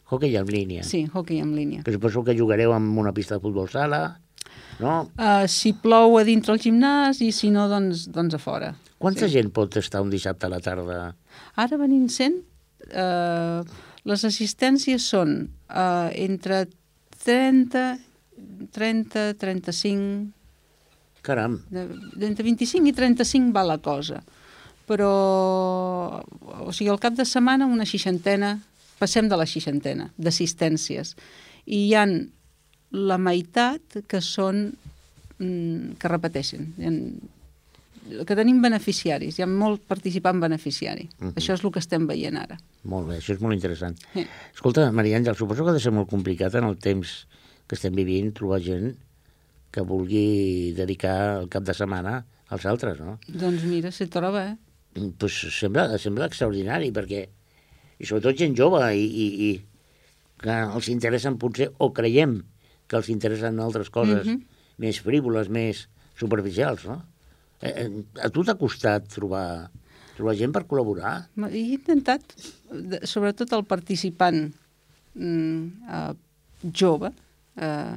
Hockey 0.05 0.35
en 0.35 0.45
línia. 0.45 0.83
Sí, 0.83 1.07
hockey 1.13 1.39
en 1.39 1.55
línia. 1.55 1.83
Que 1.83 1.91
suposo 1.91 2.23
que 2.23 2.37
jugareu 2.37 2.73
en 2.75 2.97
una 2.97 3.11
pista 3.11 3.35
de 3.35 3.41
futbol 3.41 3.69
sala, 3.69 4.19
no? 4.79 5.09
Uh, 5.17 5.45
si 5.47 5.73
plou 5.73 6.17
a 6.19 6.23
dintre 6.27 6.53
el 6.55 6.59
gimnàs 6.63 7.21
i 7.23 7.31
si 7.35 7.49
no, 7.53 7.67
doncs, 7.71 8.07
doncs 8.11 8.35
a 8.35 8.41
fora. 8.41 8.73
Quanta 8.97 9.27
gent 9.31 9.51
pot 9.53 9.75
estar 9.77 10.01
un 10.01 10.09
dissabte 10.09 10.47
a 10.47 10.49
la 10.49 10.59
tarda? 10.63 11.15
Ara 11.61 11.77
venint 11.77 12.07
sent, 12.09 12.39
eh, 12.89 13.61
les 14.07 14.23
assistències 14.25 15.03
són 15.11 15.35
eh, 15.69 16.09
entre 16.25 16.65
30, 17.25 17.83
30, 18.71 19.33
35, 19.41 20.31
Caram, 21.25 21.59
de- 21.73 21.87
d'entre 22.21 22.43
25 22.45 22.87
i 22.87 22.93
35 22.93 23.51
va 23.55 23.63
la 23.65 23.79
cosa. 23.81 24.19
Però, 24.85 26.21
o 26.61 26.71
sigui, 26.71 26.89
al 26.93 26.99
cap 27.01 27.15
de 27.17 27.25
setmana 27.25 27.65
una 27.65 27.85
seixantena, 27.89 28.59
passem 29.01 29.27
de 29.27 29.37
la 29.39 29.47
seixantena 29.49 30.11
d'assistències. 30.21 31.15
I 31.65 31.79
hi 31.87 31.95
han 31.97 32.13
la 32.95 33.17
meitat 33.19 33.99
que 34.08 34.21
són 34.23 34.69
mm, 35.39 35.95
que 35.99 36.08
repeteixen. 36.12 36.69
Que 38.05 38.36
tenim 38.38 38.60
beneficiaris, 38.62 39.39
hi 39.39 39.43
ha 39.43 39.47
molt 39.49 39.81
participant 39.89 40.39
beneficiari. 40.43 41.08
Uh 41.19 41.23
Mhm. 41.25 41.29
-huh. 41.31 41.36
Això 41.41 41.53
és 41.55 41.63
el 41.63 41.71
que 41.71 41.79
estem 41.79 42.05
veient 42.08 42.38
ara. 42.38 42.58
molt 42.84 43.08
bé, 43.10 43.17
això 43.17 43.34
és 43.34 43.41
molt 43.41 43.53
interessant. 43.55 43.97
Sí. 44.13 44.25
Escolta, 44.53 44.91
Maria 44.91 45.17
Àngel, 45.17 45.36
suposo 45.36 45.63
que 45.63 45.71
ha 45.71 45.73
de 45.73 45.79
ser 45.79 45.91
molt 45.91 46.08
complicat 46.10 46.53
en 46.55 46.65
el 46.65 46.77
temps 46.77 47.25
que 47.67 47.73
estem 47.75 47.95
vivint 47.95 48.31
trobar 48.31 48.62
gent 48.62 48.95
que 49.71 49.81
vulgui 49.81 50.71
dedicar 50.77 51.39
el 51.41 51.49
cap 51.49 51.63
de 51.63 51.73
setmana 51.73 52.23
als 52.49 52.65
altres, 52.65 52.99
no? 52.99 53.17
Doncs 53.27 53.63
mira, 53.63 53.91
se 53.91 54.05
troba, 54.05 54.51
eh? 54.51 54.58
pues 55.17 55.34
sembla, 55.60 55.97
sembla 55.97 56.27
extraordinari, 56.27 56.91
perquè, 56.91 57.27
i 57.99 58.05
sobretot 58.05 58.38
gent 58.38 58.55
jove, 58.55 58.79
i, 58.95 59.03
i, 59.03 59.49
i 59.49 59.62
que 60.38 60.51
els 60.51 60.88
interessen 60.89 61.38
potser, 61.38 61.71
o 61.79 61.91
creiem 61.91 62.43
que 62.87 62.97
els 62.99 63.09
interessen 63.09 63.59
altres 63.59 63.89
coses 63.89 64.25
Mhm. 64.27 64.41
més 64.77 64.99
frívoles, 65.01 65.49
més 65.49 65.87
superficials, 66.17 66.85
no? 66.85 67.01
Eh, 67.61 67.73
eh, 67.85 68.03
a 68.21 68.29
tu 68.29 68.43
t'ha 68.43 68.55
costat 68.59 69.07
trobar, 69.09 69.69
trobar 70.17 70.35
gent 70.35 70.51
per 70.53 70.65
col·laborar? 70.67 71.27
He 71.51 71.63
intentat, 71.75 72.21
sobretot 73.03 73.51
el 73.53 73.63
participant 73.63 74.53
mm, 75.15 75.67
eh, 75.89 76.13
jove, 76.73 77.11
eh, 77.57 77.95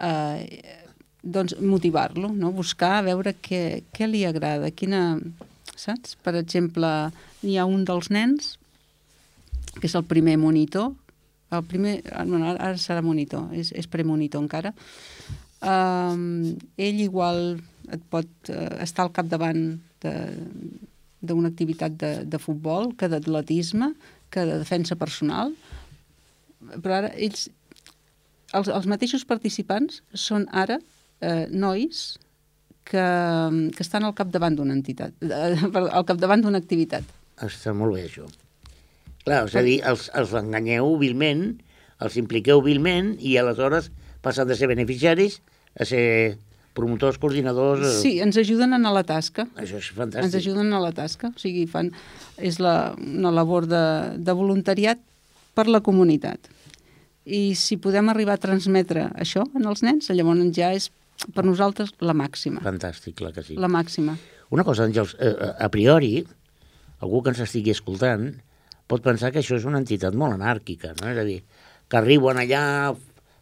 eh, 0.00 0.74
doncs 1.22 1.56
motivar-lo, 1.60 2.28
no? 2.28 2.50
buscar, 2.52 3.02
veure 3.06 3.34
què, 3.40 3.82
què 3.94 4.08
li 4.10 4.24
agrada, 4.28 4.70
quina... 4.70 5.18
Saps? 5.74 6.14
Per 6.22 6.34
exemple, 6.38 6.86
hi 7.42 7.56
ha 7.58 7.64
un 7.66 7.84
dels 7.84 8.10
nens, 8.10 8.58
que 9.80 9.88
és 9.88 9.94
el 9.98 10.04
primer 10.06 10.36
monitor, 10.38 10.92
el 11.58 11.66
primer, 11.68 11.98
bueno, 12.24 12.54
ara 12.54 12.74
serà 12.80 13.02
monitor, 13.04 13.48
és, 13.56 13.72
és 13.76 13.90
premonitor 13.90 14.42
encara, 14.44 14.74
um, 15.62 16.54
ell 16.76 17.00
igual 17.04 17.56
et 17.92 18.04
pot 18.12 18.28
uh, 18.52 18.68
estar 18.84 19.06
al 19.06 19.12
capdavant 19.16 19.64
d'una 21.24 21.48
activitat 21.48 21.94
de, 22.00 22.12
de 22.28 22.40
futbol, 22.40 22.92
que 22.98 23.08
d'atletisme, 23.08 23.94
que 24.32 24.44
de 24.44 24.58
defensa 24.60 24.96
personal, 25.00 25.54
però 26.82 26.98
ara 26.98 27.12
ells, 27.14 27.48
els, 28.52 28.68
els 28.68 28.88
mateixos 28.90 29.24
participants 29.28 30.02
són 30.12 30.46
ara 30.52 30.78
eh, 31.20 31.46
nois 31.50 32.04
que, 32.84 33.04
que 33.74 33.84
estan 33.84 34.04
al 34.04 34.14
capdavant 34.16 34.56
d'una 34.58 34.76
entitat, 34.76 35.16
eh, 35.24 35.54
al 35.98 36.08
capdavant 36.08 36.44
d'una 36.44 36.60
activitat. 36.62 37.06
Està 37.44 37.74
molt 37.76 37.96
bé, 37.96 38.06
això. 38.08 38.28
Clar, 39.24 39.44
és 39.48 39.54
a 39.56 39.62
dir, 39.64 39.78
els, 39.88 40.10
els 40.14 40.32
enganyeu 40.36 40.96
vilment, 41.00 41.46
els 42.04 42.16
impliqueu 42.20 42.60
vilment, 42.64 43.14
i 43.24 43.36
aleshores 43.40 43.90
passen 44.24 44.48
de 44.48 44.56
ser 44.58 44.68
beneficiaris 44.68 45.38
a 45.80 45.86
ser 45.88 46.04
promotors, 46.74 47.16
coordinadors... 47.22 47.84
eh, 47.86 48.00
Sí, 48.02 48.12
ens 48.20 48.36
ajuden 48.40 48.74
a 48.74 48.80
a 48.82 48.92
la 48.92 49.04
tasca. 49.06 49.46
Això 49.54 49.78
és 49.78 49.88
Ens 49.92 49.96
fantàstic. 49.96 50.40
ajuden 50.42 50.72
a 50.74 50.80
la 50.82 50.90
tasca. 50.92 51.30
O 51.30 51.38
sigui, 51.38 51.66
fan, 51.70 51.92
és 52.36 52.58
la, 52.60 52.94
una 52.98 53.30
labor 53.30 53.66
de, 53.70 53.82
de 54.18 54.32
voluntariat 54.34 54.98
per 55.54 55.68
la 55.70 55.80
comunitat. 55.80 56.50
I 57.24 57.54
si 57.56 57.78
podem 57.80 58.10
arribar 58.12 58.34
a 58.36 58.42
transmetre 58.42 59.06
això 59.16 59.46
en 59.54 59.64
els 59.70 59.82
nens, 59.86 60.10
llavors 60.10 60.50
ja 60.52 60.72
és 60.74 60.90
per 61.32 61.44
nosaltres 61.46 61.94
la 62.02 62.12
màxima. 62.12 62.60
Fantàstic, 62.60 63.14
clar 63.22 63.32
que 63.32 63.44
sí. 63.46 63.54
La 63.56 63.70
màxima. 63.70 64.18
Una 64.50 64.64
cosa, 64.66 64.84
Àngels, 64.84 65.14
eh, 65.20 65.30
eh, 65.30 65.52
a 65.64 65.70
priori, 65.70 66.26
algú 67.00 67.22
que 67.22 67.30
ens 67.32 67.40
estigui 67.40 67.70
escoltant 67.72 68.34
pot 68.90 69.04
pensar 69.04 69.32
que 69.32 69.40
això 69.42 69.58
és 69.58 69.66
una 69.68 69.80
entitat 69.82 70.16
molt 70.18 70.36
anàrquica, 70.36 70.92
no? 71.00 71.10
És 71.12 71.20
a 71.20 71.26
dir, 71.26 71.40
que 71.88 72.00
arriben 72.00 72.40
allà, 72.40 72.64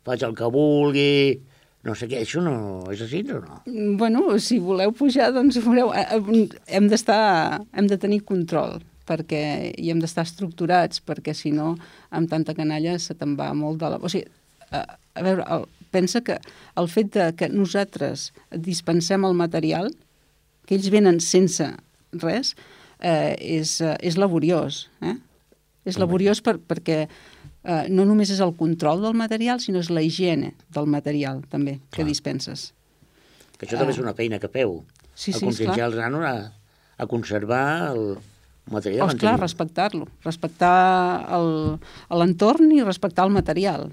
faig 0.06 0.22
el 0.26 0.36
que 0.38 0.50
vulgui, 0.52 1.40
no 1.86 1.96
sé 1.98 2.06
què, 2.10 2.20
això 2.22 2.42
no 2.44 2.54
és 2.92 3.02
així 3.02 3.24
o 3.34 3.40
no? 3.42 3.60
Bueno, 3.98 4.38
si 4.38 4.60
voleu 4.62 4.92
pujar, 4.94 5.32
doncs 5.34 5.58
veureu, 5.64 5.90
eh, 5.98 6.06
eh, 6.14 6.46
hem 6.78 6.88
d'estar, 6.90 7.62
hem 7.74 7.90
de 7.90 7.98
tenir 7.98 8.22
control 8.28 8.80
perquè 9.08 9.72
i 9.82 9.90
hem 9.90 9.98
d'estar 9.98 10.22
estructurats, 10.28 11.02
perquè 11.02 11.34
si 11.34 11.50
no, 11.54 11.74
amb 12.14 12.30
tanta 12.30 12.54
canalla 12.54 12.94
se 13.02 13.16
te'n 13.18 13.34
va 13.38 13.50
molt 13.58 13.80
de 13.82 13.90
la... 13.90 13.98
O 13.98 14.10
sigui, 14.12 14.28
a, 14.70 14.84
a 15.18 15.24
veure, 15.26 15.46
el, 15.56 15.66
pensa 15.92 16.22
que 16.24 16.38
el 16.78 16.88
fet 16.88 17.10
de 17.16 17.26
que 17.36 17.50
nosaltres 17.50 18.30
dispensem 18.54 19.26
el 19.26 19.34
material, 19.36 19.90
que 20.66 20.78
ells 20.78 20.88
venen 20.94 21.18
sense 21.20 21.66
res, 22.22 22.54
eh, 23.02 23.34
és, 23.58 23.80
eh, 23.82 23.96
és 24.06 24.16
laboriós. 24.16 24.86
Eh? 25.02 25.18
És 25.88 25.98
laboriós 25.98 26.42
per, 26.44 26.58
perquè 26.62 26.98
eh, 27.06 27.84
no 27.90 28.06
només 28.06 28.30
és 28.30 28.40
el 28.44 28.54
control 28.58 29.02
del 29.02 29.16
material, 29.18 29.60
sinó 29.62 29.82
és 29.82 29.90
la 29.90 30.02
higiene 30.04 30.52
del 30.74 30.90
material, 30.90 31.42
també, 31.50 31.78
que 31.90 32.02
Clar. 32.02 32.08
dispenses. 32.10 32.70
Que 33.58 33.66
això 33.66 33.78
també 33.78 33.94
és 33.94 34.02
una 34.02 34.14
feina 34.18 34.38
que 34.42 34.50
feu. 34.50 34.80
Sí, 35.14 35.32
sí, 35.32 35.44
conscienciar 35.44 35.90
els 35.90 35.98
nanos 35.98 36.26
a, 36.26 36.36
a 36.98 37.06
conservar 37.10 37.64
el 37.92 38.16
material. 38.70 39.04
Oh, 39.04 39.10
mantenir. 39.10 39.40
respectar-lo, 39.40 40.08
respectar 40.24 40.76
l'entorn 42.10 42.72
i 42.74 42.82
respectar 42.82 43.26
el 43.26 43.34
material. 43.34 43.90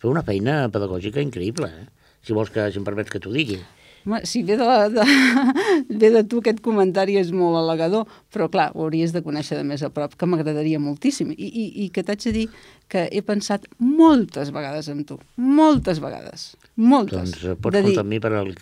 Feu 0.00 0.12
una 0.12 0.24
feina 0.26 0.64
pedagògica 0.72 1.22
increïble, 1.22 1.68
eh? 1.70 1.88
si 2.24 2.36
vols 2.36 2.50
que, 2.52 2.66
si 2.72 2.80
em 2.80 2.86
permets 2.86 3.12
que 3.12 3.20
t'ho 3.22 3.32
digui. 3.32 3.60
Home, 4.06 4.20
si 4.24 4.42
ve 4.42 4.56
de, 4.56 4.64
la, 4.64 4.88
de, 4.88 5.02
ve 6.00 6.10
de 6.14 6.22
tu 6.24 6.38
aquest 6.40 6.60
comentari 6.64 7.18
és 7.20 7.32
molt 7.36 7.58
al·legador, 7.60 8.06
però 8.32 8.48
clar, 8.52 8.70
ho 8.74 8.86
hauries 8.86 9.12
de 9.12 9.20
conèixer 9.22 9.58
de 9.58 9.64
més 9.68 9.82
a 9.84 9.90
prop, 9.92 10.14
que 10.16 10.28
m'agradaria 10.28 10.80
moltíssim. 10.80 11.34
I, 11.36 11.48
i, 11.50 11.66
I 11.84 11.88
que 11.94 12.04
t'haig 12.06 12.24
de 12.28 12.32
dir 12.38 12.46
que 12.90 13.06
he 13.12 13.20
pensat 13.22 13.66
moltes 13.78 14.50
vegades 14.56 14.88
en 14.88 15.04
tu, 15.04 15.18
moltes 15.36 16.00
vegades, 16.00 16.54
moltes. 16.76 17.18
Doncs 17.36 17.44
eh, 17.44 17.58
pots 17.60 17.76
de 17.76 17.82
dir- 17.84 17.92
comptar 17.92 18.06
amb 18.06 18.14
mi 18.16 18.20
per 18.24 18.32
al 18.40 18.54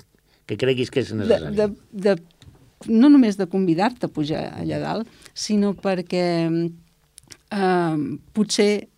que 0.48 0.56
creguis 0.58 0.90
que 0.90 1.00
és 1.04 1.12
de, 1.14 1.20
necessari. 1.22 1.54
de, 1.56 1.70
de, 1.92 2.16
no 2.88 3.08
només 3.12 3.36
de 3.38 3.46
convidar-te 3.50 4.06
a 4.08 4.12
pujar 4.12 4.44
allà 4.58 4.78
dalt, 4.82 5.08
sinó 5.36 5.74
perquè 5.76 6.24
eh, 7.50 7.96
potser 8.34 8.88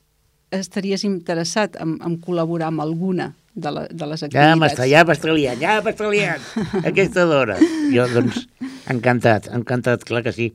estaries 0.51 1.05
interessat 1.07 1.76
en, 1.82 1.99
en 2.03 2.16
col·laborar 2.22 2.70
amb 2.72 2.82
alguna 2.82 3.30
de, 3.55 3.70
la, 3.74 3.86
de 3.90 4.07
les 4.07 4.22
activitats. 4.22 4.86
ja 4.90 5.03
m'està 5.05 5.34
liant, 5.34 5.61
ja 5.61 5.80
m'està 5.82 6.11
liant, 6.12 6.46
a 6.80 6.86
aquesta 6.92 7.26
d'hora. 7.26 7.59
Jo, 7.92 8.07
doncs, 8.14 8.44
encantat, 8.92 9.51
encantat, 9.57 10.05
clar 10.09 10.22
que 10.26 10.32
sí. 10.36 10.53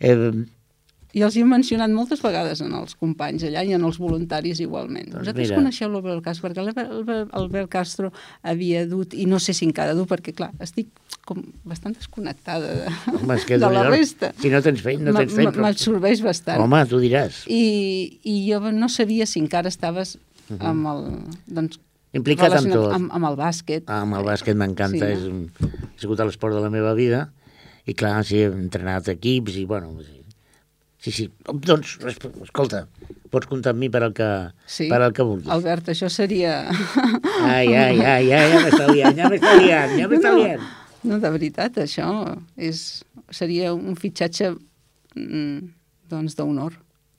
Eh, 0.00 0.30
I 1.12 1.24
els 1.26 1.34
hi 1.34 1.40
he 1.42 1.46
mencionat 1.50 1.90
moltes 1.90 2.20
vegades 2.22 2.60
en 2.62 2.70
els 2.78 2.94
companys 2.94 3.42
allà 3.48 3.64
i 3.66 3.72
en 3.74 3.82
els 3.82 3.96
voluntaris 3.98 4.60
igualment. 4.62 5.08
Doncs 5.10 5.24
Vosaltres 5.24 5.48
mira. 5.48 5.56
coneixeu 5.58 5.90
l'Albert 5.90 6.22
Castro, 6.22 6.46
perquè 6.48 6.62
l'Albert- 6.62 6.92
Albert, 7.00 7.32
Albert 7.40 7.68
Castro 7.72 8.12
havia 8.46 8.84
dut, 8.86 9.16
i 9.18 9.26
no 9.26 9.40
sé 9.42 9.52
si 9.58 9.66
encara 9.66 9.96
du, 9.98 10.06
perquè 10.06 10.30
clar, 10.38 10.52
estic 10.62 10.92
com 11.26 11.42
bastant 11.66 11.96
desconnectada 11.98 12.70
de, 12.78 12.94
home, 13.10 13.34
és 13.34 13.44
que 13.44 13.58
de 13.62 13.72
la 13.74 13.82
resta. 13.90 14.30
Si 14.38 14.54
no 14.54 14.62
tens 14.62 14.80
feina, 14.86 15.10
no 15.10 15.18
tens 15.18 15.34
feina. 15.34 15.50
M'absorbeix 15.66 16.22
bastant. 16.22 16.62
Home, 16.62 16.84
tu 16.90 17.02
diràs. 17.02 17.42
I, 17.50 17.60
I 18.22 18.36
jo 18.46 18.62
no 18.70 18.88
sabia 18.88 19.26
si 19.26 19.42
encara 19.42 19.68
estaves 19.68 20.14
amb 20.58 20.86
el... 20.94 21.04
Doncs, 21.50 21.82
Implicat 22.16 22.56
amb 22.58 22.72
tot. 22.72 22.88
Amb, 22.96 23.12
amb 23.14 23.28
el 23.28 23.36
bàsquet. 23.38 23.84
Amb 23.94 24.16
el 24.18 24.24
bàsquet 24.26 24.56
m'encanta, 24.58 24.98
Sí, 24.98 25.14
sí, 25.14 25.20
és 25.20 25.26
un, 25.30 25.44
ha 25.94 26.00
sigut 26.00 26.18
l'esport 26.24 26.56
de 26.56 26.62
la 26.64 26.70
meva 26.72 26.94
vida, 26.98 27.28
i 27.86 27.94
clar, 27.94 28.16
sí, 28.26 28.40
he 28.42 28.48
entrenat 28.50 29.08
equips, 29.12 29.56
i 29.60 29.64
bueno, 29.70 29.92
sí, 30.02 30.18
sí, 30.98 31.12
sí. 31.14 31.28
doncs, 31.46 31.98
escolta, 32.10 32.84
pots 33.30 33.46
comptar 33.50 33.72
amb 33.76 33.84
mi 33.84 33.88
per 33.94 34.02
al 34.08 34.12
que, 34.16 34.28
Sí. 34.66 34.88
per 34.90 35.00
al 35.06 35.14
que 35.14 35.22
vulguis. 35.26 35.48
Albert, 35.54 35.92
això 35.94 36.10
seria... 36.10 36.64
Ai, 37.46 37.70
ai, 37.70 38.00
ai, 38.02 38.26
ai, 38.32 38.50
ja 38.52 38.60
m'està 38.66 38.90
liant, 38.90 39.16
ja 39.16 39.30
m'està 39.30 39.54
liant, 39.62 39.96
ja 40.02 40.08
m'està 40.10 40.34
No, 40.34 40.38
liant. 40.42 40.68
No, 41.06 41.16
de 41.22 41.30
veritat, 41.32 41.78
això 41.80 42.10
és, 42.60 43.04
seria 43.32 43.70
un 43.72 43.94
fitxatge 43.96 44.50
mm, 45.14 45.70
doncs 46.10 46.34
d'honor. 46.36 46.74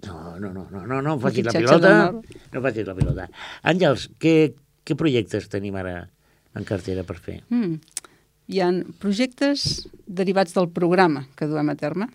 No, 0.05 0.35
no, 0.41 0.51
no, 0.51 0.65
no, 0.69 0.83
no, 0.89 0.99
no 1.01 1.15
em 1.15 1.19
facis 1.23 1.45
la 1.47 1.53
pilota, 1.55 1.93
no 2.51 2.61
facis 2.67 2.85
la 2.87 2.95
pilota. 2.97 3.25
Àngels, 3.71 4.09
què, 4.21 4.35
què 4.91 4.97
projectes 4.99 5.47
tenim 5.51 5.75
ara 5.79 5.95
en 6.55 6.67
cartera 6.67 7.03
per 7.07 7.17
fer? 7.23 7.39
Mm. 7.49 7.77
Hi 8.51 8.59
ha 8.59 8.69
projectes 8.99 9.85
derivats 10.05 10.53
del 10.57 10.67
programa 10.75 11.25
que 11.39 11.47
duem 11.47 11.71
a 11.71 11.75
terme. 11.79 12.09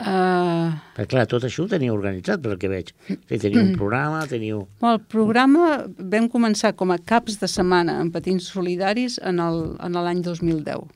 Uh, 0.00 0.72
Perquè 0.96 1.10
clar, 1.12 1.26
tot 1.28 1.44
això 1.44 1.66
ho 1.66 1.68
teniu 1.68 1.92
organitzat, 1.92 2.40
pel 2.40 2.54
que 2.56 2.70
veig. 2.72 2.94
Sí, 3.04 3.36
teniu 3.36 3.60
un 3.60 3.74
programa, 3.76 4.22
teniu... 4.30 4.62
el 4.88 5.00
programa 5.12 5.82
vam 5.98 6.30
començar 6.32 6.70
com 6.72 6.94
a 6.94 6.96
caps 6.96 7.36
de 7.42 7.48
setmana 7.52 7.98
en 8.00 8.08
patins 8.14 8.46
solidaris 8.48 9.18
en 9.20 9.42
el- 9.44 9.74
en 9.76 9.98
l'any 10.00 10.22
2010 10.24 10.86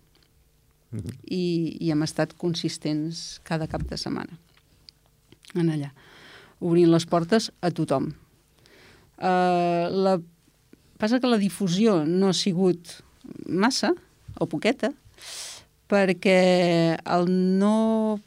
I, 1.29 1.43
i 1.85 1.91
hem 1.93 2.03
estat 2.07 2.33
consistents 2.41 3.41
cada 3.45 3.67
cap 3.69 3.83
de 3.91 3.99
setmana 4.01 4.39
en 5.55 5.69
allà, 5.75 5.91
obrint 6.65 6.89
les 6.91 7.05
portes 7.07 7.51
a 7.61 7.69
tothom. 7.71 8.09
Uh, 9.21 9.85
la, 9.93 10.17
passa 11.05 11.21
que 11.21 11.29
la 11.29 11.37
difusió 11.37 12.01
no 12.09 12.33
ha 12.33 12.37
sigut 12.37 13.03
massa, 13.45 13.93
o 14.41 14.49
poqueta, 14.49 14.89
perquè 15.91 16.97
el 16.97 17.29
no 17.61 18.21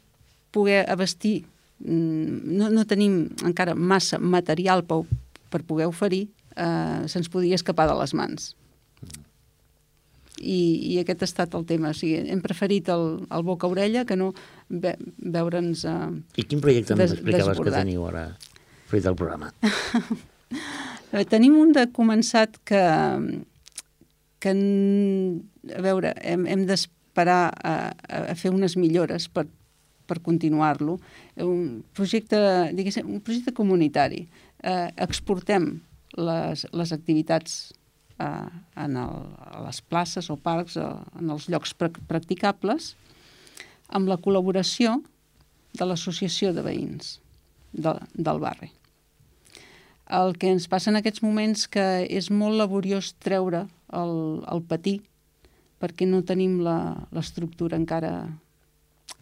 poder 0.54 0.84
abastir, 0.90 1.42
mm, 1.82 2.54
no, 2.54 2.70
no 2.70 2.86
tenim 2.86 3.24
encara 3.42 3.74
massa 3.74 4.22
material 4.22 4.84
per, 4.86 5.02
per 5.50 5.64
poder 5.66 5.90
oferir, 5.90 6.28
eh, 6.54 7.02
se'ns 7.10 7.28
podia 7.28 7.58
escapar 7.58 7.88
de 7.90 7.98
les 7.98 8.14
mans. 8.14 8.54
I, 10.38 10.94
I 10.94 11.00
aquest 11.02 11.24
ha 11.24 11.26
estat 11.26 11.54
el 11.58 11.66
tema. 11.66 11.90
O 11.90 11.98
sigui, 11.98 12.22
hem 12.30 12.38
preferit 12.38 12.86
el, 12.94 13.24
el 13.26 13.42
boca-orella 13.42 14.04
que 14.06 14.14
no 14.14 14.30
ve, 14.70 14.94
veure'ns... 15.18 15.82
Eh, 15.82 16.10
I 16.38 16.46
quin 16.46 16.62
projecte 16.62 16.94
Des- 16.94 17.16
m'explicaves 17.18 17.58
que 17.58 17.74
teniu 17.74 18.06
ara 18.06 18.28
fruit 18.86 19.02
del 19.02 19.18
programa? 19.18 19.50
Eh, 21.12 21.24
Tenim 21.24 21.56
un 21.56 21.72
de 21.72 21.86
començat 21.96 22.58
que, 22.68 22.82
que 24.44 24.52
a 24.52 25.82
veure, 25.84 26.12
hem, 26.20 26.44
hem 26.44 26.66
d'esperar 26.68 27.48
a, 27.48 27.72
a 28.18 28.36
fer 28.36 28.52
unes 28.52 28.76
millores 28.76 29.28
per, 29.32 29.46
per 30.08 30.18
continuar-lo. 30.24 30.98
Un 31.40 31.80
projecte, 31.96 32.38
diguéssim, 32.76 33.08
un 33.08 33.24
projecte 33.24 33.56
comunitari. 33.56 34.26
Eh, 34.60 34.88
exportem 35.00 35.78
les, 36.18 36.66
les 36.76 36.92
activitats 36.92 37.58
eh, 38.20 38.48
en 38.76 38.96
el, 39.00 39.20
a 39.48 39.64
les 39.64 39.80
places 39.80 40.28
o 40.28 40.36
parcs, 40.36 40.76
eh, 40.76 40.88
en 41.20 41.32
els 41.32 41.48
llocs 41.48 41.72
prac 41.78 41.96
practicables, 42.10 42.92
amb 43.88 44.10
la 44.12 44.20
col·laboració 44.20 44.98
de 45.78 45.88
l'associació 45.88 46.52
de 46.52 46.64
veïns 46.66 47.16
de, 47.72 47.96
del 48.12 48.44
barri. 48.44 48.74
El 50.08 50.36
que 50.40 50.48
ens 50.48 50.68
passa 50.72 50.88
en 50.90 50.96
aquests 50.96 51.20
moments 51.20 51.66
que 51.68 51.84
és 52.08 52.30
molt 52.32 52.56
laboriós 52.56 53.12
treure 53.20 53.66
el, 53.92 54.14
el 54.48 54.62
patí 54.64 54.98
perquè 55.78 56.06
no 56.08 56.24
tenim 56.26 56.60
l'estructura 56.64 57.78
encara... 57.78 58.12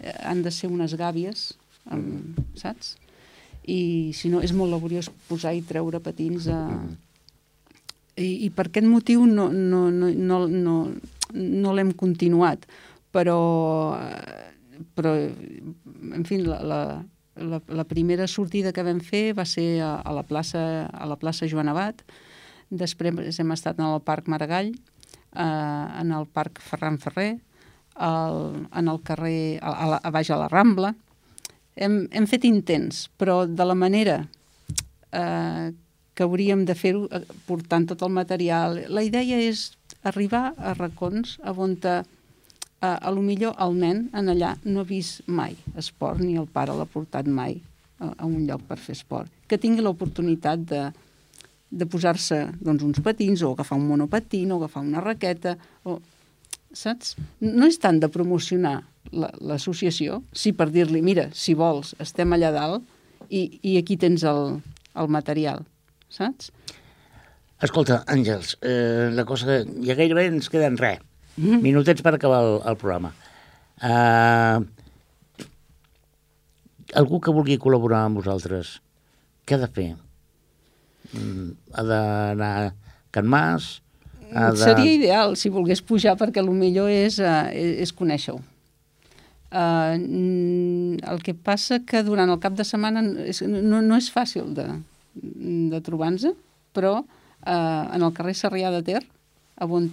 Eh, 0.00 0.12
han 0.28 0.42
de 0.44 0.52
ser 0.52 0.68
unes 0.72 0.94
gàbies, 0.98 1.50
amb, 1.92 2.38
saps? 2.58 2.96
I 3.66 4.12
si 4.16 4.30
no, 4.32 4.42
és 4.44 4.52
molt 4.56 4.72
laboriós 4.72 5.10
posar 5.28 5.54
i 5.56 5.64
treure 5.66 6.00
patins 6.04 6.48
a... 6.52 6.60
I, 8.16 8.46
i 8.46 8.50
per 8.54 8.68
aquest 8.70 8.86
motiu 8.88 9.26
no, 9.28 9.50
no, 9.52 9.86
no, 9.92 10.08
no, 10.08 10.38
no, 10.48 10.76
no 11.36 11.72
l'hem 11.76 11.90
continuat, 11.98 12.62
però, 13.12 13.40
eh, 14.00 14.78
però 14.96 15.12
en 15.18 16.24
fi, 16.24 16.40
la, 16.40 16.62
la, 16.64 16.80
la, 17.36 17.60
la 17.68 17.84
primera 17.84 18.26
sortida 18.26 18.72
que 18.72 18.84
vam 18.86 19.00
fer 19.04 19.32
va 19.36 19.44
ser 19.48 19.80
a, 19.84 19.96
a, 20.00 20.12
la, 20.16 20.24
plaça, 20.26 20.86
a 20.90 21.06
la 21.08 21.18
plaça 21.20 21.48
Joan 21.50 21.70
Abat, 21.72 22.02
després 22.70 23.38
hem 23.38 23.52
estat 23.54 23.78
en 23.78 23.86
el 23.86 24.02
Parc 24.04 24.28
Maragall, 24.28 24.72
eh, 24.72 25.86
en 26.00 26.12
el 26.12 26.26
Parc 26.26 26.60
Ferran 26.64 26.98
Ferrer, 26.98 27.36
al, 27.96 28.68
en 28.76 28.88
el 28.88 29.02
carrer, 29.02 29.58
a, 29.62 29.72
a, 29.72 30.00
a 30.02 30.12
baix 30.12 30.30
a 30.30 30.40
la 30.40 30.48
Rambla. 30.52 30.94
Hem, 31.76 32.06
hem 32.12 32.26
fet 32.28 32.44
intents, 32.48 33.06
però 33.20 33.44
de 33.46 33.64
la 33.68 33.76
manera 33.76 34.22
eh, 35.12 35.72
que 36.16 36.24
hauríem 36.24 36.64
de 36.64 36.76
fer-ho 36.76 37.06
eh, 37.12 37.22
portant 37.48 37.86
tot 37.92 38.04
el 38.06 38.14
material. 38.16 38.80
La 38.88 39.04
idea 39.04 39.22
és 39.22 39.68
arribar 40.06 40.54
a 40.56 40.72
racons 40.76 41.36
on 41.44 41.76
a, 41.84 42.00
a, 42.80 42.94
a 42.96 43.10
lo 43.10 43.22
millor 43.24 43.54
el 43.62 43.74
nen 43.80 44.06
en 44.16 44.28
allà 44.32 44.54
no 44.64 44.80
ha 44.82 44.88
vist 44.88 45.22
mai 45.26 45.56
esport, 45.76 46.20
ni 46.20 46.36
el 46.36 46.46
pare 46.46 46.74
l'ha 46.76 46.86
portat 46.86 47.26
mai 47.26 47.60
a, 48.00 48.12
a 48.18 48.24
un 48.26 48.42
lloc 48.46 48.62
per 48.68 48.78
fer 48.78 48.94
esport. 48.96 49.30
Que 49.48 49.58
tingui 49.58 49.82
l'oportunitat 49.84 50.64
de, 50.68 50.82
de 51.70 51.86
posar-se 51.88 52.42
doncs, 52.60 52.82
uns 52.84 53.00
patins 53.04 53.42
o 53.42 53.52
agafar 53.54 53.78
un 53.78 53.86
monopatín 53.88 54.52
o 54.52 54.58
agafar 54.60 54.82
una 54.84 55.00
raqueta 55.00 55.56
o, 55.84 56.00
saps? 56.76 57.14
No 57.40 57.66
és 57.70 57.78
tant 57.80 58.00
de 58.02 58.10
promocionar 58.12 58.82
la- 59.12 59.32
l'associació, 59.40 60.20
sí 60.34 60.52
per 60.52 60.68
dir-li, 60.74 61.00
mira, 61.02 61.30
si 61.32 61.54
vols, 61.54 61.94
estem 62.02 62.34
allà 62.36 62.50
dalt 62.52 62.84
i, 63.30 63.46
i 63.62 63.76
aquí 63.80 63.96
tens 63.96 64.24
el, 64.28 64.58
el 64.98 65.08
material, 65.08 65.64
saps? 66.12 66.50
Escolta, 67.62 68.02
Àngels, 68.12 68.58
eh, 68.60 69.08
la 69.16 69.24
cosa... 69.24 69.62
Ja 69.86 69.94
gairebé 69.96 70.26
ens 70.28 70.50
queda 70.52 70.66
en 70.68 70.76
res. 70.76 71.00
Mm. 71.36 71.60
Minutets 71.64 72.02
per 72.04 72.14
acabar 72.16 72.40
el, 72.44 72.58
el 72.64 72.76
programa. 72.80 73.12
Uh, 73.76 74.64
algú 76.96 77.20
que 77.20 77.34
vulgui 77.34 77.58
col·laborar 77.60 78.06
amb 78.06 78.22
vosaltres, 78.22 78.78
què 79.44 79.56
ha 79.56 79.62
de 79.62 79.68
fer? 79.72 79.90
Mm, 81.12 81.50
ha 81.76 81.84
d'anar 81.86 82.52
a 82.62 82.70
Can 83.14 83.28
Mas? 83.28 83.68
Ha 84.32 84.50
de... 84.54 84.62
Seria 84.64 84.94
ideal 84.96 85.36
si 85.38 85.52
volgués 85.52 85.84
pujar 85.84 86.16
perquè 86.18 86.42
el 86.42 86.50
millor 86.50 86.90
és, 86.92 87.20
uh, 87.20 87.46
és 87.52 87.92
conèixer-ho. 87.96 88.40
Uh, 89.46 89.94
el 91.06 91.20
que 91.24 91.36
passa 91.36 91.78
que 91.86 92.02
durant 92.04 92.32
el 92.32 92.40
cap 92.42 92.56
de 92.58 92.64
setmana 92.66 93.04
no, 93.04 93.82
no 93.84 93.98
és 94.00 94.08
fàcil 94.12 94.50
de, 94.56 94.66
de 95.14 95.80
trobar-nos, 95.86 96.32
però 96.76 96.96
uh, 96.98 97.04
en 97.46 98.02
el 98.02 98.12
carrer 98.16 98.34
Sarrià 98.36 98.72
de 98.74 98.82
Ter, 98.88 99.04
on, 99.62 99.86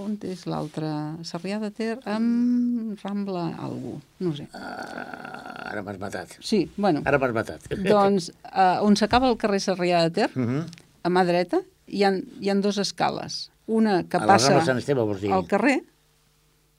on 0.00 0.16
és 0.24 0.46
l'altre? 0.48 0.88
Sarrià 1.26 1.58
de 1.60 1.70
Ter 1.74 1.96
amb 2.08 2.96
Rambla 3.02 3.44
algú, 3.60 3.96
no 4.24 4.32
sé. 4.36 4.46
Uh, 4.52 4.60
ara 5.72 5.82
m'has 5.84 5.98
matat. 6.00 6.36
Sí, 6.40 6.64
bueno. 6.76 7.02
Ara 7.04 7.20
m'has 7.20 7.34
matat. 7.36 7.66
Doncs 7.84 8.30
uh, 8.52 8.84
on 8.86 8.96
s'acaba 8.96 9.28
el 9.30 9.36
carrer 9.40 9.60
Sarrià 9.60 10.02
de 10.06 10.10
Ter, 10.10 10.30
Uh 10.36 10.42
-huh. 10.42 10.64
a 11.02 11.08
mà 11.08 11.24
dreta, 11.24 11.60
hi 11.86 12.04
ha, 12.04 12.12
hi 12.40 12.50
ha 12.50 12.54
dues 12.54 12.78
escales. 12.78 13.50
Una 13.66 14.04
que 14.04 14.16
A 14.16 14.26
passa 14.26 14.58
Esteve, 14.78 15.00
al 15.32 15.46
carrer 15.46 15.82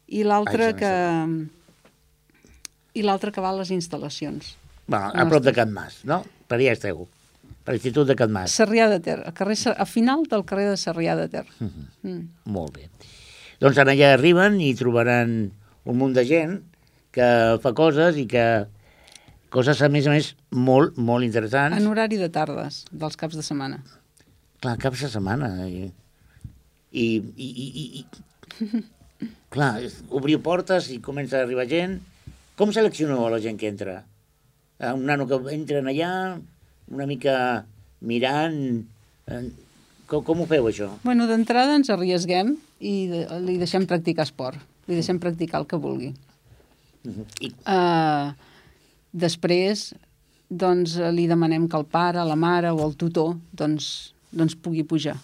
i 0.07 0.23
l'altra 0.23 0.73
que 0.73 0.91
i 2.93 3.03
l'altra 3.03 3.31
que 3.31 3.41
va 3.41 3.49
a 3.49 3.57
les 3.57 3.71
instal·lacions. 3.71 4.55
Bueno, 4.87 5.11
a 5.13 5.25
prop 5.29 5.43
de 5.43 5.53
Can 5.53 5.71
Mas, 5.73 6.05
no? 6.05 6.23
Per 6.47 6.57
allà 6.57 6.71
esteu. 6.71 7.07
Per 7.67 7.73
l'Institut 7.75 8.07
de 8.07 8.15
Can 8.15 8.31
Mas. 8.31 8.53
Sarrià 8.55 8.85
de 8.87 9.01
Ter, 9.03 9.17
al 9.27 9.33
carrer, 9.35 9.57
Sa- 9.59 9.73
a 9.75 9.83
final 9.85 10.23
del 10.31 10.45
carrer 10.47 10.69
de 10.69 10.77
Sarrià 10.79 11.17
de 11.19 11.25
Ter. 11.33 11.43
Mm. 11.59 12.21
Molt 12.55 12.77
bé. 12.77 12.87
Doncs 13.59 13.77
allà 13.83 14.13
arriben 14.13 14.55
i 14.63 14.71
trobaran 14.79 15.33
un 15.83 15.97
munt 15.99 16.13
de 16.15 16.23
gent 16.29 16.61
que 17.11 17.27
fa 17.63 17.73
coses 17.75 18.15
i 18.21 18.23
que 18.29 18.45
coses, 19.51 19.81
a 19.83 19.89
més 19.91 20.07
a 20.07 20.13
més, 20.15 20.31
molt, 20.51 20.95
molt 20.97 21.25
interessants. 21.27 21.75
En 21.75 21.87
horari 21.91 22.15
de 22.21 22.29
tardes, 22.31 22.85
dels 22.91 23.19
caps 23.19 23.35
de 23.35 23.43
setmana. 23.43 23.81
Clar, 24.63 24.77
caps 24.79 25.03
de 25.03 25.09
setmana. 25.11 25.49
I, 25.67 25.87
i, 26.91 27.07
i, 27.35 27.47
i, 27.47 27.67
i, 27.67 27.87
i... 28.03 28.83
clar, 29.53 29.73
obriu 30.15 30.39
portes 30.45 30.87
i 30.93 31.01
comença 31.03 31.39
a 31.41 31.43
arribar 31.43 31.67
gent. 31.67 31.99
Com 32.57 32.71
seleccioneu 32.73 33.25
a 33.27 33.33
la 33.35 33.41
gent 33.43 33.57
que 33.59 33.67
entra? 33.69 33.99
Eh, 34.79 34.93
Un 34.93 35.03
nano 35.09 35.27
que 35.27 35.39
entren 35.55 35.89
allà, 35.91 36.11
una 36.91 37.05
mica 37.09 37.65
mirant... 38.01 38.83
eh, 39.27 39.45
Com, 40.07 40.21
com 40.23 40.39
ho 40.39 40.45
feu, 40.47 40.69
això? 40.69 40.85
Bueno, 41.03 41.25
d'entrada 41.27 41.73
ens 41.75 41.89
arriesguem 41.91 42.53
i 42.79 42.91
de, 43.11 43.25
li 43.43 43.57
deixem 43.59 43.83
practicar 43.83 44.23
esport. 44.23 44.55
Li 44.87 44.95
deixem 44.95 45.17
practicar 45.19 45.59
el 45.59 45.65
que 45.67 45.75
vulgui. 45.83 46.13
I, 47.43 47.49
Uh, 47.67 48.31
després, 49.11 49.89
doncs, 50.47 50.95
li 51.11 51.25
demanem 51.27 51.65
que 51.67 51.75
el 51.75 51.83
pare, 51.91 52.23
la 52.23 52.37
mare 52.39 52.71
o 52.71 52.79
el 52.85 52.95
tutor 52.95 53.33
doncs, 53.51 54.13
doncs 54.31 54.55
pugui 54.55 54.85
pujar, 54.87 55.17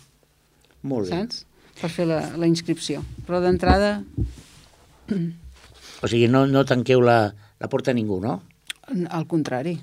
molt 0.83 1.07
bé. 1.07 1.21
saps? 1.21 1.45
Per 1.79 1.89
fer 1.89 2.09
la, 2.11 2.19
la 2.35 2.47
inscripció. 2.51 3.05
Però 3.23 3.39
d'entrada, 3.39 4.01
O 6.03 6.07
sigui, 6.11 6.27
no, 6.27 6.43
no 6.47 6.65
tanqueu 6.67 6.99
la, 7.03 7.17
la 7.59 7.69
porta 7.71 7.91
a 7.91 7.95
ningú, 7.95 8.19
no? 8.19 8.41
al 9.09 9.25
contrari, 9.31 9.77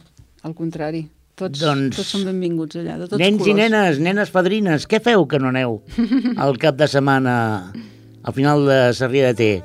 al 0.45 0.53
contrari. 0.55 1.07
Tots, 1.41 1.61
Doncs- 1.65 1.97
tots 1.97 2.11
són 2.15 2.27
benvinguts 2.29 2.77
allà, 2.81 2.99
de 3.01 3.09
tots 3.09 3.21
Nens 3.21 3.41
colors. 3.41 3.51
i 3.51 3.57
nenes, 3.57 3.99
nenes 4.05 4.31
padrines, 4.35 4.85
què 4.91 5.01
feu 5.01 5.25
que 5.31 5.41
no 5.41 5.49
aneu 5.49 5.79
al 6.45 6.59
cap 6.61 6.77
de 6.77 6.89
setmana, 6.91 7.35
al 8.23 8.37
final 8.37 8.67
de 8.69 8.79
Sarrià 8.97 9.31
de 9.31 9.37
Ter, 9.39 9.63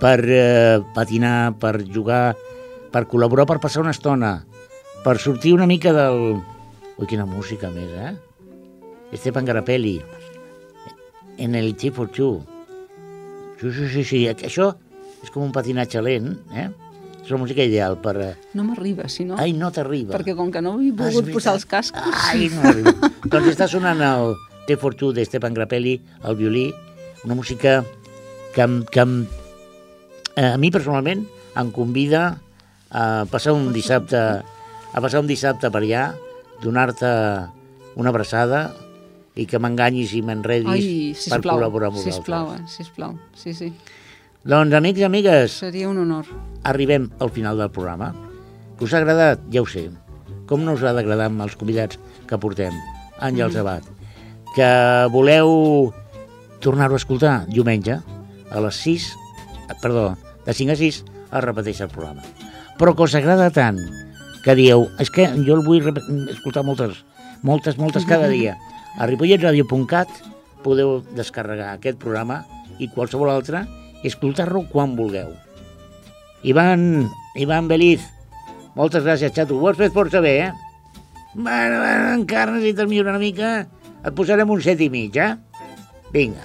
per 0.00 0.18
eh, 0.28 0.78
patinar, 0.96 1.54
per 1.60 1.78
jugar, 1.88 2.34
per 2.92 3.06
col·laborar, 3.08 3.46
per 3.48 3.58
passar 3.62 3.80
una 3.84 3.94
estona, 3.96 4.34
per 5.04 5.16
sortir 5.22 5.54
una 5.56 5.66
mica 5.70 5.92
del... 5.96 6.40
Ui, 7.00 7.06
quina 7.08 7.24
música 7.24 7.70
més, 7.72 7.88
eh? 7.96 8.12
Esteban 9.16 9.46
Garapelli, 9.48 9.96
en 11.40 11.54
el 11.56 11.72
T 11.80 11.88
for 11.96 12.10
Two. 12.12 12.42
Sí, 13.60 13.70
sí, 13.72 13.88
sí, 13.92 14.04
sí, 14.04 14.20
això 14.28 14.70
és 15.24 15.32
com 15.32 15.42
un 15.46 15.52
patinatge 15.52 16.00
lent, 16.04 16.30
eh? 16.56 16.68
És 17.30 17.34
la 17.36 17.38
música 17.38 17.62
ideal 17.62 17.94
per... 18.02 18.16
eh, 18.18 18.32
No 18.58 18.64
m'arriba, 18.66 19.06
si 19.08 19.22
no, 19.24 19.36
Ai, 19.38 19.52
no 19.54 19.68
t'arriba. 19.70 20.16
perquè 20.16 20.34
com 20.34 20.50
que 20.50 20.58
no 20.60 20.72
he 20.82 20.90
volgut 20.90 21.28
posar 21.30 21.54
els 21.54 21.62
veritat. 21.62 21.92
cascos... 21.94 22.24
Ai, 22.26 22.48
no 22.50 22.64
arriba. 22.66 22.94
doncs 23.30 23.52
està 23.52 23.68
sonant 23.70 24.02
el 24.02 24.34
T 24.66 24.74
for 24.80 24.96
Two 24.98 25.12
d'Esteban 25.14 25.54
Grappelli, 25.54 26.00
el 26.26 26.34
violí, 26.36 26.64
una 27.22 27.36
música 27.38 27.84
que, 28.56 28.66
que 28.90 29.04
eh, 30.34 30.50
a 30.50 30.58
mi 30.58 30.72
personalment 30.74 31.22
em 31.54 31.70
convida 31.70 32.40
a 32.90 33.04
passar 33.30 33.54
un 33.54 33.70
dissabte 33.72 34.18
a 34.18 34.98
passar 34.98 35.22
un 35.22 35.28
dissabte 35.30 35.70
per 35.70 35.84
allà, 35.84 36.08
donar-te 36.64 37.06
una 37.94 38.10
abraçada 38.10 38.72
i 39.38 39.46
que 39.46 39.60
m'enganyis 39.62 40.16
i 40.18 40.24
m'enredis 40.26 41.28
per 41.30 41.38
col·laborar 41.46 41.92
amb 41.92 42.00
vosaltres. 42.00 42.18
sisplau, 42.18 42.50
eh? 42.58 42.64
sisplau, 42.66 43.14
sí, 43.38 43.54
sí. 43.54 43.70
Doncs, 44.44 44.72
amics 44.74 45.00
i 45.00 45.04
amigues, 45.04 45.52
Seria 45.60 45.88
un 45.88 45.98
honor. 45.98 46.24
arribem 46.64 47.10
al 47.20 47.30
final 47.30 47.58
del 47.58 47.70
programa. 47.70 48.14
Que 48.78 48.84
us 48.84 48.94
ha 48.94 48.98
agradat? 48.98 49.40
Ja 49.52 49.60
ho 49.62 49.66
sé. 49.66 49.90
Com 50.48 50.64
no 50.64 50.72
us 50.74 50.82
ha 50.82 50.92
d'agradar 50.96 51.26
amb 51.28 51.42
els 51.44 51.56
convidats 51.56 51.98
que 52.26 52.38
portem? 52.38 52.72
Àngels 53.20 53.56
Abat. 53.60 53.84
Que 54.56 54.70
voleu 55.12 55.92
tornar-ho 56.60 56.94
a 56.96 57.00
escoltar 57.00 57.46
diumenge 57.48 58.00
a 58.50 58.60
les 58.60 58.74
6, 58.82 59.10
eh, 59.68 59.74
perdó, 59.82 60.16
de 60.46 60.54
5 60.54 60.72
a 60.72 60.76
6 60.76 61.04
es 61.04 61.44
repeteix 61.44 61.80
el 61.80 61.88
programa. 61.92 62.22
Però 62.78 62.94
que 62.96 63.02
us 63.02 63.14
agrada 63.14 63.50
tant 63.50 63.78
que 64.42 64.54
dieu, 64.56 64.88
és 64.98 65.10
que 65.10 65.28
jo 65.44 65.54
el 65.54 65.64
vull 65.66 65.84
escoltar 66.32 66.64
moltes, 66.64 67.04
moltes, 67.42 67.76
moltes 67.76 68.06
cada 68.06 68.26
dia. 68.36 68.56
A 68.98 69.06
ripolletradio.cat 69.06 70.08
podeu 70.64 71.02
descarregar 71.14 71.74
aquest 71.76 71.98
programa 71.98 72.44
i 72.78 72.88
qualsevol 72.88 73.30
altre 73.30 73.66
i 74.02 74.08
escoltar-lo 74.08 74.64
quan 74.72 74.96
vulgueu. 74.96 75.32
Ivan, 76.42 77.10
Ivan 77.36 77.68
Beliz, 77.68 78.00
moltes 78.76 79.04
gràcies, 79.04 79.34
xato. 79.36 79.58
Ho 79.60 79.68
has 79.68 79.76
fet 79.80 79.92
força 79.92 80.22
bé, 80.24 80.34
eh? 80.46 80.52
Bueno, 81.34 81.78
bueno, 81.82 82.14
encara 82.16 82.52
necessites 82.56 82.88
millorar 82.88 83.14
una 83.16 83.22
mica. 83.22 83.50
Et 84.00 84.14
posarem 84.16 84.48
un 84.50 84.62
set 84.64 84.80
i 84.80 84.88
mig, 84.90 85.16
eh? 85.20 85.34
Vinga. 86.14 86.42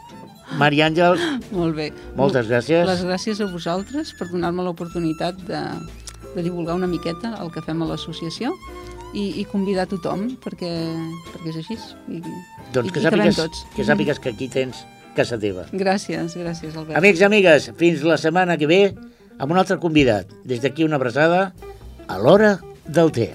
Maria 0.60 0.90
Àngels, 0.90 1.22
Molt 1.56 1.74
bé. 1.78 1.88
moltes 2.14 2.46
gràcies. 2.50 2.84
Les 2.84 3.02
gràcies 3.08 3.40
a 3.40 3.46
vosaltres 3.48 4.12
per 4.18 4.28
donar-me 4.28 4.62
l'oportunitat 4.66 5.38
de, 5.48 5.62
de 6.36 6.42
divulgar 6.44 6.76
una 6.76 6.86
miqueta 6.90 7.32
el 7.40 7.48
que 7.54 7.62
fem 7.64 7.80
a 7.80 7.88
l'associació 7.88 8.52
i, 9.16 9.40
i 9.40 9.46
convidar 9.48 9.86
tothom 9.88 10.26
perquè, 10.44 10.68
perquè 11.32 11.54
és 11.54 11.60
així. 11.62 11.78
I, 12.12 12.20
Doncs 12.76 12.90
i, 12.90 12.92
que 12.92 13.00
sàpigues, 13.00 13.40
tots. 13.40 13.64
que 13.72 13.86
sàpigues 13.88 14.20
que 14.20 14.34
aquí 14.36 14.50
tens 14.52 14.84
casa 15.16 15.38
teva. 15.38 15.66
Gràcies, 15.72 16.36
gràcies, 16.38 16.74
Albert. 16.74 16.96
Amics 16.98 17.22
i 17.22 17.28
amigues, 17.28 17.70
fins 17.78 18.02
la 18.06 18.18
setmana 18.20 18.58
que 18.60 18.70
ve 18.70 18.82
amb 19.38 19.50
un 19.52 19.58
altre 19.60 19.78
convidat. 19.82 20.30
Des 20.44 20.62
d'aquí 20.64 20.84
una 20.84 21.00
abraçada 21.00 21.52
a 22.08 22.18
l'hora 22.18 22.58
del 22.86 23.12
té. 23.14 23.32